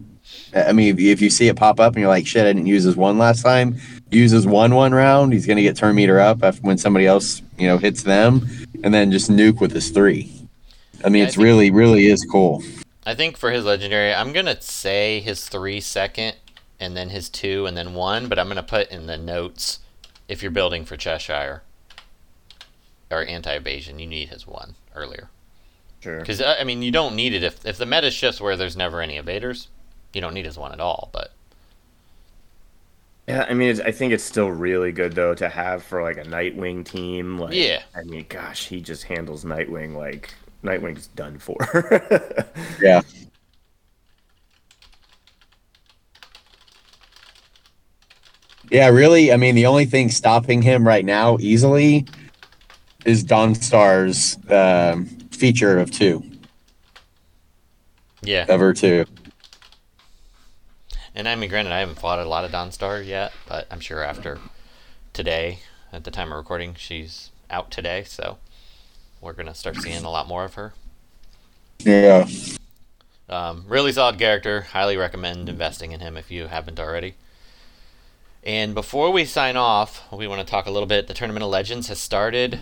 I 0.55 0.72
mean, 0.72 0.94
if, 0.94 1.00
if 1.00 1.20
you 1.22 1.30
see 1.30 1.48
it 1.48 1.57
pop 1.57 1.80
up 1.80 1.94
and 1.94 2.00
you're 2.03 2.11
like, 2.11 2.26
shit, 2.26 2.42
I 2.44 2.53
didn't 2.53 2.66
use 2.66 2.84
his 2.84 2.94
one 2.94 3.16
last 3.18 3.42
time, 3.42 3.78
uses 4.11 4.46
one 4.46 4.74
one 4.74 4.92
round, 4.92 5.32
he's 5.32 5.46
going 5.46 5.57
to 5.57 5.62
get 5.62 5.76
turn 5.78 5.94
meter 5.94 6.20
up 6.20 6.42
after 6.44 6.61
when 6.61 6.76
somebody 6.76 7.07
else, 7.07 7.40
you 7.59 7.66
know, 7.66 7.78
hits 7.78 8.03
them, 8.03 8.46
and 8.84 8.92
then 8.92 9.11
just 9.11 9.30
nuke 9.30 9.61
with 9.62 9.72
his 9.72 9.88
three. 9.88 10.30
I 11.05 11.09
mean, 11.09 11.20
Yeah, 11.20 11.24
I 11.24 11.26
it's 11.28 11.36
think- 11.36 11.44
really, 11.44 11.70
really 11.70 12.07
is 12.07 12.24
cool. 12.30 12.62
I 13.07 13.14
think 13.14 13.36
for 13.38 13.50
his 13.50 13.64
legendary, 13.64 14.12
I'm 14.14 14.32
gonna 14.34 14.61
say 14.61 15.20
his 15.20 15.48
three 15.48 15.80
second, 15.80 16.36
and 16.83 16.97
then 16.97 17.11
his 17.11 17.28
two, 17.28 17.66
and 17.66 17.76
then 17.76 17.95
one. 17.95 18.28
But 18.28 18.39
I'm 18.39 18.49
gonna 18.49 18.62
put 18.62 18.91
in 18.91 19.07
the 19.07 19.16
notes 19.16 19.78
if 20.28 20.43
you're 20.43 20.51
building 20.51 20.85
for 20.85 20.97
Cheshire 20.97 21.62
or 23.11 23.24
anti 23.24 23.53
evasion, 23.55 23.99
you 23.99 24.07
need 24.07 24.28
his 24.28 24.47
one 24.47 24.74
earlier. 24.95 25.30
Sure. 26.01 26.18
Because 26.18 26.41
uh, 26.41 26.57
I 26.59 26.64
mean, 26.64 26.83
you 26.83 26.91
don't 26.91 27.14
need 27.14 27.33
it 27.35 27.43
if 27.43 27.64
if 27.64 27.78
the 27.78 27.87
meta 27.87 28.11
shifts 28.11 28.41
where 28.41 28.57
there's 28.57 28.76
never 28.76 29.01
any 29.01 29.20
evaders. 29.20 29.68
You 30.12 30.20
don't 30.20 30.35
need 30.35 30.45
his 30.47 30.59
one 30.59 30.72
at 30.72 30.80
all. 30.80 31.11
But 31.12 31.33
Yeah, 33.28 33.47
I 33.49 33.55
mean, 33.55 33.70
it's, 33.70 33.80
I 33.80 33.93
think 33.93 34.12
it's 34.12 34.24
still 34.24 34.51
really 34.51 34.93
good 34.93 35.14
though 35.14 35.35
to 35.35 35.49
have 35.49 35.83
for 35.85 36.03
like 36.03 36.16
a 36.18 36.24
Nightwing 36.24 36.85
team. 36.85 37.39
Like, 37.39 37.55
Yeah. 37.55 37.83
I 37.95 38.03
mean, 38.03 38.26
gosh, 38.28 38.66
he 38.68 38.80
just 38.80 39.05
handles 39.05 39.45
Nightwing 39.45 39.95
like 39.95 40.35
Nightwing's 40.64 41.07
done 41.09 41.39
for. 41.39 41.57
Yeah. 42.80 43.03
Yeah, 48.70 48.88
really. 48.88 49.32
I 49.32 49.36
mean, 49.36 49.54
the 49.54 49.66
only 49.66 49.84
thing 49.84 50.10
stopping 50.10 50.62
him 50.62 50.86
right 50.86 51.04
now 51.04 51.36
easily 51.40 52.06
is 53.04 53.24
Dawnstar's 53.24 54.38
um, 54.50 55.06
feature 55.30 55.78
of 55.78 55.90
two, 55.90 56.22
yeah, 58.22 58.46
ever 58.48 58.72
two. 58.72 59.04
and 61.14 61.28
I 61.28 61.34
mean, 61.34 61.50
granted, 61.50 61.72
I 61.72 61.80
haven't 61.80 61.98
fought 61.98 62.18
a 62.18 62.24
lot 62.24 62.44
of 62.44 62.52
Dawnstar 62.52 63.04
yet, 63.04 63.32
but 63.48 63.66
I'm 63.70 63.80
sure 63.80 64.02
after 64.02 64.38
today, 65.12 65.58
at 65.92 66.04
the 66.04 66.10
time 66.10 66.30
of 66.30 66.38
recording, 66.38 66.74
she's 66.74 67.30
out 67.50 67.70
today, 67.70 68.04
so 68.04 68.38
we're 69.20 69.34
gonna 69.34 69.54
start 69.54 69.76
seeing 69.76 70.04
a 70.04 70.10
lot 70.10 70.28
more 70.28 70.44
of 70.44 70.54
her. 70.54 70.72
Yeah. 71.80 72.26
Um, 73.28 73.64
really 73.66 73.92
solid 73.92 74.18
character. 74.18 74.62
Highly 74.62 74.96
recommend 74.96 75.48
investing 75.48 75.92
in 75.92 76.00
him 76.00 76.16
if 76.16 76.30
you 76.30 76.46
haven't 76.46 76.78
already. 76.78 77.14
And 78.45 78.74
before 78.74 79.11
we 79.12 79.24
sign 79.24 79.57
off, 79.57 80.03
we 80.12 80.26
want 80.26 80.40
to 80.40 80.51
talk 80.51 80.66
a 80.66 80.70
little 80.70 80.86
bit. 80.86 81.07
The 81.07 81.14
Tournament 81.14 81.45
of 81.45 81.51
Legends 81.51 81.88
has 81.88 81.99
started. 82.01 82.59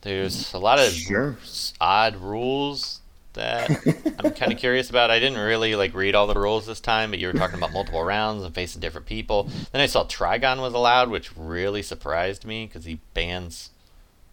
There's 0.00 0.52
a 0.52 0.58
lot 0.58 0.80
of 0.80 0.92
Sure. 0.92 1.36
odd 1.80 2.16
rules 2.16 3.00
that 3.34 3.70
I'm 4.18 4.32
kind 4.32 4.52
of 4.52 4.58
curious 4.58 4.90
about. 4.90 5.10
I 5.12 5.20
didn't 5.20 5.38
really 5.38 5.76
like 5.76 5.94
read 5.94 6.16
all 6.16 6.26
the 6.26 6.34
rules 6.34 6.66
this 6.66 6.80
time, 6.80 7.10
but 7.10 7.20
you 7.20 7.28
were 7.28 7.32
talking 7.32 7.56
about 7.56 7.72
multiple 7.72 8.02
rounds 8.02 8.42
and 8.42 8.52
facing 8.52 8.80
different 8.80 9.06
people. 9.06 9.48
Then 9.70 9.80
I 9.80 9.86
saw 9.86 10.04
Trigon 10.04 10.60
was 10.60 10.74
allowed, 10.74 11.08
which 11.08 11.30
really 11.36 11.82
surprised 11.82 12.44
me 12.44 12.66
because 12.66 12.84
he 12.84 12.98
bans 13.14 13.70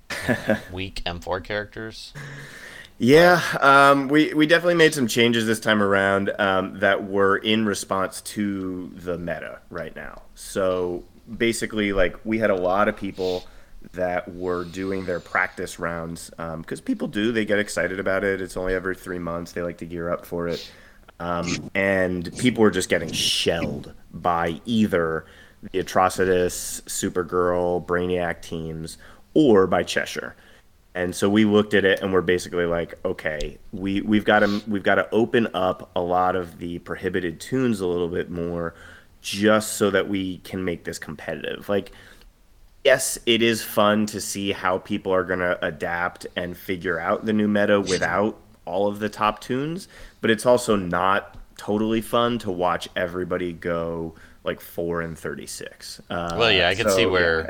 weak 0.72 1.04
M4 1.06 1.44
characters. 1.44 2.14
Yeah, 3.02 3.42
um, 3.62 4.10
we 4.10 4.34
we 4.34 4.46
definitely 4.46 4.76
made 4.76 4.94
some 4.94 5.08
changes 5.08 5.46
this 5.46 5.62
time 5.62 5.82
around 5.82 6.34
um, 6.38 6.80
that 6.80 7.06
were 7.08 7.38
in 7.38 7.66
response 7.66 8.20
to 8.22 8.92
the 8.94 9.18
meta 9.18 9.60
right 9.70 9.96
now. 9.96 10.24
So 10.36 11.06
basically, 11.38 11.94
like 11.94 12.18
we 12.26 12.40
had 12.40 12.50
a 12.50 12.56
lot 12.56 12.90
of 12.90 12.98
people 12.98 13.48
that 13.94 14.36
were 14.36 14.66
doing 14.66 15.06
their 15.06 15.22
practice 15.22 15.80
rounds 15.80 16.30
because 16.58 16.82
people 16.82 17.08
do 17.08 17.32
they 17.32 17.46
get 17.46 17.58
excited 17.58 18.02
about 18.02 18.26
it. 18.26 18.42
It's 18.42 18.58
only 18.58 18.74
every 18.74 18.96
three 18.96 19.20
months. 19.20 19.54
They 19.54 19.62
like 19.62 19.78
to 19.78 19.86
gear 19.86 20.10
up 20.12 20.26
for 20.26 20.50
it, 20.50 20.70
um, 21.22 21.72
and 21.74 22.38
people 22.38 22.64
were 22.64 22.72
just 22.72 22.90
getting 22.90 23.14
shelled 23.14 23.94
by 24.12 24.60
either 24.66 25.26
the 25.72 25.82
Atrocitus, 25.82 26.82
Supergirl, 26.82 27.86
Brainiac 27.86 28.42
teams, 28.42 28.98
or 29.34 29.68
by 29.68 29.84
Cheshire. 29.84 30.36
And 30.96 31.16
so 31.16 31.30
we 31.30 31.46
looked 31.46 31.74
at 31.74 31.86
it 31.86 32.02
and 32.02 32.12
we're 32.12 32.22
basically 32.22 32.66
like, 32.66 32.96
okay, 33.06 33.58
we 33.72 34.02
we've 34.02 34.26
got 34.26 34.40
to 34.40 34.62
we've 34.68 34.84
got 34.84 34.96
to 34.96 35.10
open 35.12 35.48
up 35.54 35.92
a 35.96 36.02
lot 36.02 36.36
of 36.36 36.58
the 36.58 36.80
prohibited 36.80 37.40
toons 37.40 37.80
a 37.80 37.88
little 37.88 38.08
bit 38.08 38.30
more, 38.30 38.74
just 39.22 39.74
so 39.74 39.90
that 39.92 40.10
we 40.10 40.38
can 40.40 40.66
make 40.66 40.84
this 40.84 40.98
competitive. 40.98 41.70
Like, 41.70 41.92
yes, 42.84 43.20
it 43.26 43.42
is 43.42 43.64
fun 43.64 44.08
to 44.08 44.20
see 44.20 44.52
how 44.52 44.80
people 44.80 45.14
are 45.14 45.24
going 45.24 45.40
to 45.40 45.64
adapt 45.64 46.26
and 46.36 46.58
figure 46.58 47.00
out 47.00 47.26
the 47.26 47.34
new 47.34 47.48
meta 47.48 47.80
without 47.80 48.40
all 48.66 48.88
of 48.88 49.00
the 49.00 49.10
top 49.10 49.42
toons, 49.42 49.88
but 50.22 50.30
it's 50.32 50.46
also 50.46 50.76
not 50.76 51.38
totally 51.58 52.02
fun 52.02 52.40
to 52.40 52.50
watch 52.50 52.88
everybody 52.96 53.52
go 53.52 54.16
like 54.50 54.62
four 54.62 55.02
and 55.02 55.18
thirty 55.18 55.48
six. 55.48 56.02
Uh, 56.10 56.36
Well, 56.38 56.52
yeah, 56.52 56.70
I 56.70 56.76
can 56.76 56.90
so, 56.90 56.96
see 56.96 57.02
yeah. 57.04 57.08
where 57.08 57.48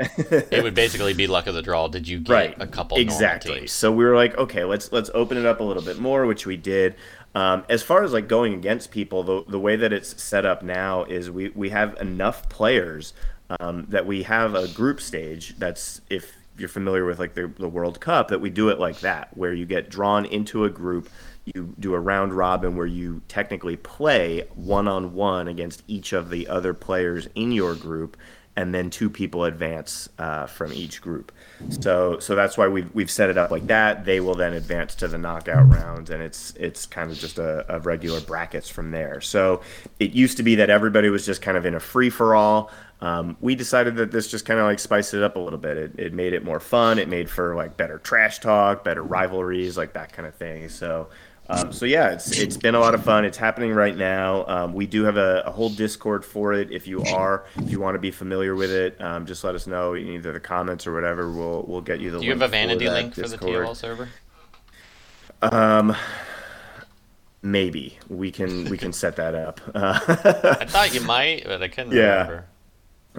it 0.56 0.62
would 0.62 0.74
basically 0.74 1.14
be 1.14 1.26
luck 1.26 1.46
of 1.46 1.54
the 1.54 1.62
draw. 1.62 1.88
Did 1.88 2.06
you 2.06 2.20
get 2.20 2.32
right 2.32 2.54
a 2.60 2.66
couple 2.66 2.98
exactly 2.98 3.66
so 3.66 3.90
we 3.90 4.04
were 4.04 4.14
like 4.14 4.36
okay 4.36 4.64
let's 4.64 4.92
let's 4.92 5.10
open 5.14 5.36
it 5.36 5.46
up 5.46 5.60
a 5.60 5.64
little 5.64 5.82
bit 5.82 5.98
more 5.98 6.26
which 6.26 6.46
we 6.46 6.56
did 6.56 6.94
um, 7.34 7.64
as 7.68 7.82
far 7.82 8.02
as 8.02 8.12
like 8.12 8.28
going 8.28 8.54
against 8.54 8.90
people 8.90 9.22
the, 9.22 9.44
the 9.48 9.58
way 9.58 9.76
that 9.76 9.92
it's 9.92 10.20
set 10.22 10.44
up 10.44 10.62
now 10.62 11.04
is 11.04 11.30
we 11.30 11.50
we 11.50 11.70
have 11.70 11.96
enough 12.00 12.48
players 12.48 13.12
um, 13.58 13.86
that 13.88 14.06
we 14.06 14.22
have 14.24 14.54
a 14.54 14.68
group 14.68 15.00
stage 15.00 15.56
that's 15.58 16.00
if 16.10 16.36
you're 16.58 16.68
familiar 16.68 17.04
with 17.06 17.18
like 17.18 17.34
the, 17.34 17.50
the 17.58 17.68
world 17.68 18.00
cup 18.00 18.28
that 18.28 18.40
we 18.40 18.50
do 18.50 18.68
it 18.68 18.78
like 18.78 19.00
that 19.00 19.34
where 19.36 19.54
you 19.54 19.64
get 19.64 19.88
drawn 19.88 20.24
into 20.26 20.64
a 20.64 20.70
group 20.70 21.08
you 21.44 21.74
do 21.78 21.94
a 21.94 22.00
round 22.00 22.34
robin 22.34 22.76
where 22.76 22.86
you 22.86 23.22
technically 23.28 23.76
play 23.76 24.46
one 24.54 24.86
on 24.86 25.14
one 25.14 25.48
against 25.48 25.82
each 25.86 26.12
of 26.12 26.30
the 26.30 26.46
other 26.48 26.74
players 26.74 27.28
in 27.34 27.52
your 27.52 27.74
group 27.74 28.16
and 28.56 28.74
then 28.74 28.90
two 28.90 29.08
people 29.08 29.44
advance 29.44 30.08
uh, 30.18 30.46
from 30.46 30.72
each 30.72 31.00
group. 31.00 31.32
So 31.68 32.18
so 32.18 32.34
that's 32.34 32.58
why 32.58 32.68
we've 32.68 32.92
we've 32.94 33.10
set 33.10 33.30
it 33.30 33.38
up 33.38 33.50
like 33.50 33.66
that. 33.68 34.04
They 34.04 34.20
will 34.20 34.34
then 34.34 34.54
advance 34.54 34.94
to 34.96 35.08
the 35.08 35.18
knockout 35.18 35.68
rounds, 35.68 36.10
and 36.10 36.22
it's 36.22 36.52
it's 36.56 36.84
kind 36.84 37.10
of 37.10 37.18
just 37.18 37.38
a, 37.38 37.64
a 37.74 37.78
regular 37.80 38.20
brackets 38.20 38.68
from 38.68 38.90
there. 38.90 39.20
So 39.20 39.62
it 39.98 40.12
used 40.12 40.36
to 40.38 40.42
be 40.42 40.56
that 40.56 40.68
everybody 40.68 41.10
was 41.10 41.24
just 41.24 41.42
kind 41.42 41.56
of 41.56 41.64
in 41.64 41.74
a 41.74 41.80
free 41.80 42.10
for 42.10 42.34
all. 42.34 42.70
Um, 43.02 43.38
we 43.40 43.54
decided 43.54 43.96
that 43.96 44.10
this 44.10 44.30
just 44.30 44.44
kind 44.44 44.60
of 44.60 44.66
like 44.66 44.78
spiced 44.78 45.14
it 45.14 45.22
up 45.22 45.36
a 45.36 45.38
little 45.38 45.58
bit. 45.58 45.78
It, 45.78 45.98
it 45.98 46.12
made 46.12 46.34
it 46.34 46.44
more 46.44 46.60
fun. 46.60 46.98
It 46.98 47.08
made 47.08 47.30
for 47.30 47.54
like 47.54 47.76
better 47.76 47.98
trash 47.98 48.40
talk, 48.40 48.84
better 48.84 49.02
rivalries, 49.02 49.78
like 49.78 49.94
that 49.94 50.12
kind 50.12 50.28
of 50.28 50.34
thing. 50.34 50.68
So 50.68 51.08
um, 51.50 51.72
so 51.72 51.84
yeah, 51.84 52.10
it's 52.10 52.38
it's 52.38 52.56
been 52.56 52.74
a 52.74 52.80
lot 52.80 52.94
of 52.94 53.02
fun. 53.04 53.24
It's 53.24 53.36
happening 53.38 53.72
right 53.72 53.96
now. 53.96 54.46
Um, 54.46 54.72
we 54.72 54.86
do 54.86 55.04
have 55.04 55.16
a, 55.16 55.42
a 55.46 55.50
whole 55.50 55.68
Discord 55.68 56.24
for 56.24 56.52
it. 56.52 56.70
If 56.70 56.86
you 56.86 57.02
are, 57.02 57.44
if 57.56 57.70
you 57.70 57.80
want 57.80 57.96
to 57.96 57.98
be 57.98 58.10
familiar 58.10 58.54
with 58.54 58.70
it, 58.70 59.00
um, 59.00 59.26
just 59.26 59.42
let 59.44 59.54
us 59.54 59.66
know 59.66 59.94
in 59.94 60.06
either 60.08 60.32
the 60.32 60.40
comments 60.40 60.86
or 60.86 60.94
whatever. 60.94 61.30
We'll 61.30 61.64
we'll 61.66 61.80
get 61.80 62.00
you 62.00 62.10
the. 62.10 62.18
Link. 62.18 62.22
Do 62.22 62.26
you 62.26 62.32
have 62.32 62.42
a 62.42 62.48
vanity 62.48 62.84
that 62.86 62.92
link 62.92 63.14
for 63.14 63.22
the 63.22 63.28
Discord. 63.36 63.66
TLL 63.66 63.76
server? 63.76 64.08
Um, 65.42 65.96
maybe 67.42 67.98
we 68.08 68.30
can 68.30 68.68
we 68.70 68.76
can 68.78 68.92
set 68.92 69.16
that 69.16 69.34
up. 69.34 69.60
Uh, 69.74 69.98
I 70.60 70.66
thought 70.66 70.94
you 70.94 71.00
might, 71.00 71.44
but 71.44 71.62
I 71.62 71.68
couldn't 71.68 71.92
Yeah. 71.92 72.22
remember. 72.22 72.44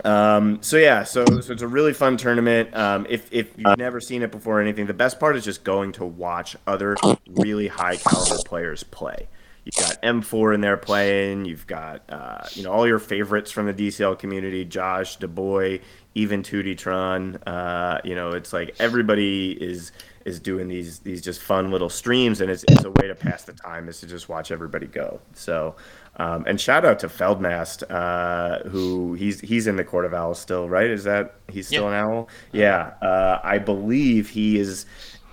Um, 0.06 0.62
so 0.62 0.78
yeah, 0.78 1.04
so 1.04 1.26
so 1.26 1.52
it's 1.52 1.62
a 1.62 1.68
really 1.68 1.94
fun 1.94 2.18
tournament. 2.18 2.76
Um, 2.76 3.06
if 3.10 3.32
if 3.32 3.52
you've 3.58 3.78
never 3.78 4.00
seen 4.00 4.24
it 4.24 4.32
before 4.32 4.60
or 4.60 4.62
anything, 4.62 4.86
the 4.86 4.94
best 4.94 5.20
part 5.20 5.36
is 5.36 5.44
just 5.44 5.64
going 5.64 5.92
to 5.94 6.06
watch 6.06 6.56
other 6.66 6.96
really 7.28 7.68
high 7.68 7.98
caliber 7.98 8.42
players 8.46 8.84
play. 8.84 9.28
You've 9.66 9.76
got 9.76 10.02
M4 10.02 10.56
in 10.56 10.62
there 10.62 10.78
playing. 10.78 11.46
You've 11.46 11.68
got 11.68 12.02
uh, 12.10 12.46
you 12.54 12.64
know 12.64 12.72
all 12.72 12.88
your 12.88 13.00
favorites 13.00 13.52
from 13.52 13.68
the 13.68 13.74
DCL 13.74 14.18
community: 14.18 14.66
Josh, 14.66 15.18
DeBoy, 15.20 15.82
even 16.16 16.42
2D 16.42 17.46
Uh, 17.46 18.00
you 18.04 18.16
know, 18.16 18.32
it's 18.32 18.54
like 18.54 18.76
everybody 18.80 19.52
is 19.52 19.92
is 20.26 20.40
doing 20.40 20.68
these 20.68 21.00
these 21.00 21.22
just 21.22 21.42
fun 21.42 21.70
little 21.70 21.90
streams, 21.90 22.42
and 22.42 22.50
it's 22.50 22.64
it's 22.70 22.86
a 22.86 22.92
way 22.92 23.08
to 23.08 23.16
pass 23.16 23.44
the 23.44 23.54
time 23.54 23.90
is 23.90 24.00
to 24.00 24.08
just 24.08 24.30
watch 24.30 24.52
everybody 24.52 24.88
go. 24.88 25.20
So. 25.34 25.76
Um, 26.22 26.44
and 26.46 26.62
shout 26.62 26.86
out 26.86 27.00
to 27.00 27.08
Feldmast, 27.08 27.84
uh, 27.90 28.70
who 28.70 29.14
he's 29.16 29.40
he's 29.42 29.66
in 29.66 29.76
the 29.76 29.84
Court 29.84 30.06
of 30.06 30.14
Owls 30.14 30.40
still, 30.40 30.70
right? 30.70 30.86
Is 30.90 31.04
that 31.06 31.34
he's 31.50 31.68
still 31.68 31.84
Yeah. 31.84 31.90
an 31.90 31.94
owl? 31.96 32.30
Yeah, 32.52 32.94
uh, 33.02 33.40
I 33.44 33.58
believe 33.58 34.30
he 34.30 34.60
is. 34.60 34.86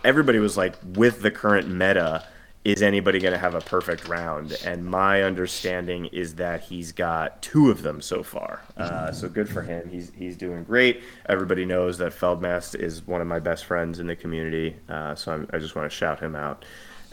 Everybody 0.04 0.38
was 0.38 0.56
like, 0.56 0.74
with 0.94 1.20
the 1.20 1.30
current 1.30 1.68
meta, 1.68 2.24
is 2.64 2.82
anybody 2.82 3.18
going 3.18 3.32
to 3.32 3.38
have 3.38 3.54
a 3.54 3.60
perfect 3.60 4.08
round? 4.08 4.56
And 4.64 4.86
my 4.86 5.22
understanding 5.22 6.06
is 6.06 6.36
that 6.36 6.62
he's 6.62 6.92
got 6.92 7.42
two 7.42 7.70
of 7.70 7.82
them 7.82 8.00
so 8.00 8.22
far. 8.22 8.60
Uh, 8.76 9.10
so 9.12 9.28
good 9.28 9.48
for 9.48 9.62
him. 9.62 9.88
He's 9.90 10.10
he's 10.16 10.36
doing 10.36 10.64
great. 10.64 11.02
Everybody 11.28 11.66
knows 11.66 11.98
that 11.98 12.12
Feldmast 12.12 12.74
is 12.80 13.06
one 13.06 13.20
of 13.20 13.26
my 13.26 13.40
best 13.40 13.64
friends 13.66 13.98
in 13.98 14.06
the 14.06 14.16
community, 14.16 14.76
uh, 14.88 15.14
so 15.14 15.32
I'm, 15.32 15.48
I 15.52 15.58
just 15.58 15.74
want 15.76 15.90
to 15.90 15.94
shout 15.94 16.20
him 16.20 16.34
out 16.34 16.64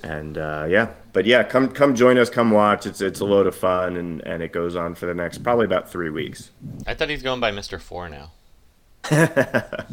and 0.06 0.38
uh, 0.38 0.66
yeah, 0.70 0.90
but 1.14 1.26
yeah, 1.26 1.44
come 1.44 1.70
come 1.70 1.96
join 1.96 2.18
us, 2.20 2.30
come 2.30 2.52
watch. 2.52 2.86
It's 2.86 3.02
it's 3.02 3.20
a 3.20 3.26
load 3.26 3.48
of 3.48 3.56
fun, 3.56 3.98
and 3.98 4.22
and 4.22 4.44
it 4.44 4.52
goes 4.54 4.76
on 4.76 4.94
for 4.96 5.08
the 5.08 5.14
next 5.16 5.40
probably 5.44 5.66
about 5.66 5.90
three 5.90 6.10
weeks. 6.12 6.52
I 6.86 6.94
thought 6.94 7.10
he's 7.10 7.24
going 7.24 7.40
by 7.40 7.52
Mr. 7.52 7.82
Four 7.82 8.08
now. 8.10 8.32
I 9.12 9.86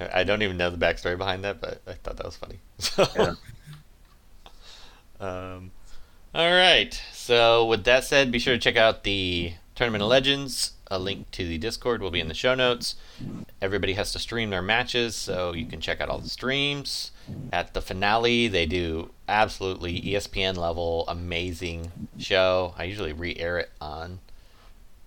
I 0.00 0.24
don't 0.24 0.42
even 0.42 0.56
know 0.56 0.70
the 0.70 0.76
backstory 0.76 1.16
behind 1.16 1.44
that, 1.44 1.60
but 1.60 1.80
I 1.86 1.92
thought 1.94 2.16
that 2.16 2.26
was 2.26 2.36
funny. 2.36 2.58
So, 2.78 3.06
Yeah. 3.16 3.34
um, 5.20 5.70
All 6.34 6.50
right. 6.52 7.00
So 7.12 7.64
with 7.66 7.84
that 7.84 8.04
said, 8.04 8.32
be 8.32 8.38
sure 8.38 8.54
to 8.54 8.60
check 8.60 8.76
out 8.76 9.04
the 9.04 9.54
Tournament 9.74 10.02
of 10.02 10.08
Legends. 10.08 10.72
A 10.92 10.98
link 10.98 11.30
to 11.30 11.48
the 11.48 11.56
Discord 11.56 12.02
will 12.02 12.10
be 12.10 12.20
in 12.20 12.28
the 12.28 12.34
show 12.34 12.54
notes. 12.54 12.96
Everybody 13.62 13.94
has 13.94 14.12
to 14.12 14.18
stream 14.18 14.50
their 14.50 14.60
matches, 14.60 15.16
so 15.16 15.54
you 15.54 15.64
can 15.64 15.80
check 15.80 16.02
out 16.02 16.10
all 16.10 16.18
the 16.18 16.28
streams. 16.28 17.12
At 17.50 17.72
the 17.72 17.80
finale, 17.80 18.46
they 18.46 18.66
do 18.66 19.08
absolutely 19.26 20.02
ESPN 20.02 20.58
level 20.58 21.06
amazing 21.08 21.92
show. 22.18 22.74
I 22.76 22.84
usually 22.84 23.14
re-air 23.14 23.56
it 23.56 23.70
on 23.80 24.20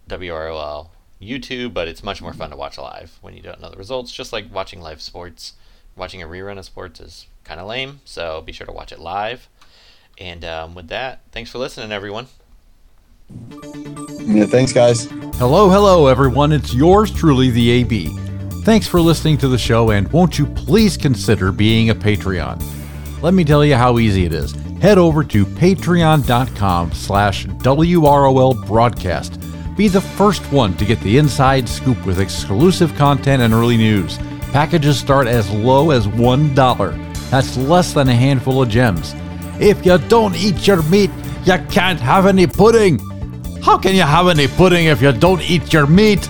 WROL 0.09 0.89
YouTube, 1.21 1.75
but 1.75 1.87
it's 1.87 2.03
much 2.03 2.19
more 2.19 2.33
fun 2.33 2.49
to 2.49 2.55
watch 2.55 2.79
live 2.79 3.19
when 3.21 3.35
you 3.35 3.43
don't 3.43 3.61
know 3.61 3.69
the 3.69 3.77
results. 3.77 4.11
Just 4.11 4.33
like 4.33 4.51
watching 4.51 4.81
live 4.81 5.03
sports, 5.03 5.53
watching 5.95 6.23
a 6.23 6.27
rerun 6.27 6.57
of 6.57 6.65
sports 6.65 6.99
is 6.99 7.27
kind 7.43 7.59
of 7.59 7.67
lame. 7.67 7.99
So 8.05 8.41
be 8.41 8.51
sure 8.51 8.65
to 8.65 8.73
watch 8.73 8.91
it 8.91 8.99
live. 8.99 9.47
And 10.17 10.43
um, 10.43 10.73
with 10.73 10.87
that, 10.87 11.21
thanks 11.31 11.51
for 11.51 11.59
listening, 11.59 11.91
everyone. 11.91 12.25
Yeah, 14.25 14.45
thanks, 14.45 14.73
guys. 14.73 15.05
Hello, 15.37 15.69
hello, 15.69 16.07
everyone. 16.07 16.51
It's 16.51 16.73
yours 16.73 17.11
truly, 17.11 17.51
the 17.51 17.69
AB. 17.69 18.07
Thanks 18.63 18.87
for 18.87 18.99
listening 18.99 19.37
to 19.39 19.47
the 19.47 19.57
show, 19.57 19.91
and 19.91 20.11
won't 20.11 20.39
you 20.39 20.47
please 20.47 20.97
consider 20.97 21.51
being 21.51 21.91
a 21.91 21.95
Patreon? 21.95 22.61
Let 23.21 23.35
me 23.35 23.43
tell 23.43 23.63
you 23.63 23.75
how 23.75 23.99
easy 23.99 24.25
it 24.25 24.33
is. 24.33 24.53
Head 24.81 24.97
over 24.97 25.23
to 25.25 25.45
patreon.com 25.45 26.93
slash 26.93 27.45
WROL 27.45 28.65
broadcast. 28.65 29.39
Be 29.77 29.87
the 29.87 30.01
first 30.01 30.41
one 30.51 30.75
to 30.77 30.85
get 30.85 30.99
the 31.01 31.17
inside 31.17 31.69
scoop 31.69 32.03
with 32.05 32.19
exclusive 32.19 32.95
content 32.95 33.43
and 33.43 33.53
early 33.53 33.77
news. 33.77 34.17
Packages 34.51 34.97
start 34.97 35.27
as 35.27 35.49
low 35.51 35.91
as 35.91 36.07
$1. 36.07 37.29
That's 37.29 37.57
less 37.57 37.93
than 37.93 38.09
a 38.09 38.15
handful 38.15 38.61
of 38.63 38.69
gems. 38.69 39.13
If 39.59 39.85
you 39.85 39.97
don't 39.97 40.35
eat 40.35 40.65
your 40.65 40.81
meat, 40.83 41.11
you 41.43 41.57
can't 41.69 41.99
have 41.99 42.25
any 42.25 42.47
pudding. 42.47 42.99
How 43.65 43.79
can 43.79 43.95
you 43.95 44.03
have 44.03 44.27
any 44.27 44.47
pudding 44.47 44.85
if 44.85 45.01
you 45.01 45.11
don't 45.11 45.41
eat 45.41 45.73
your 45.73 45.87
meat? 45.87 46.29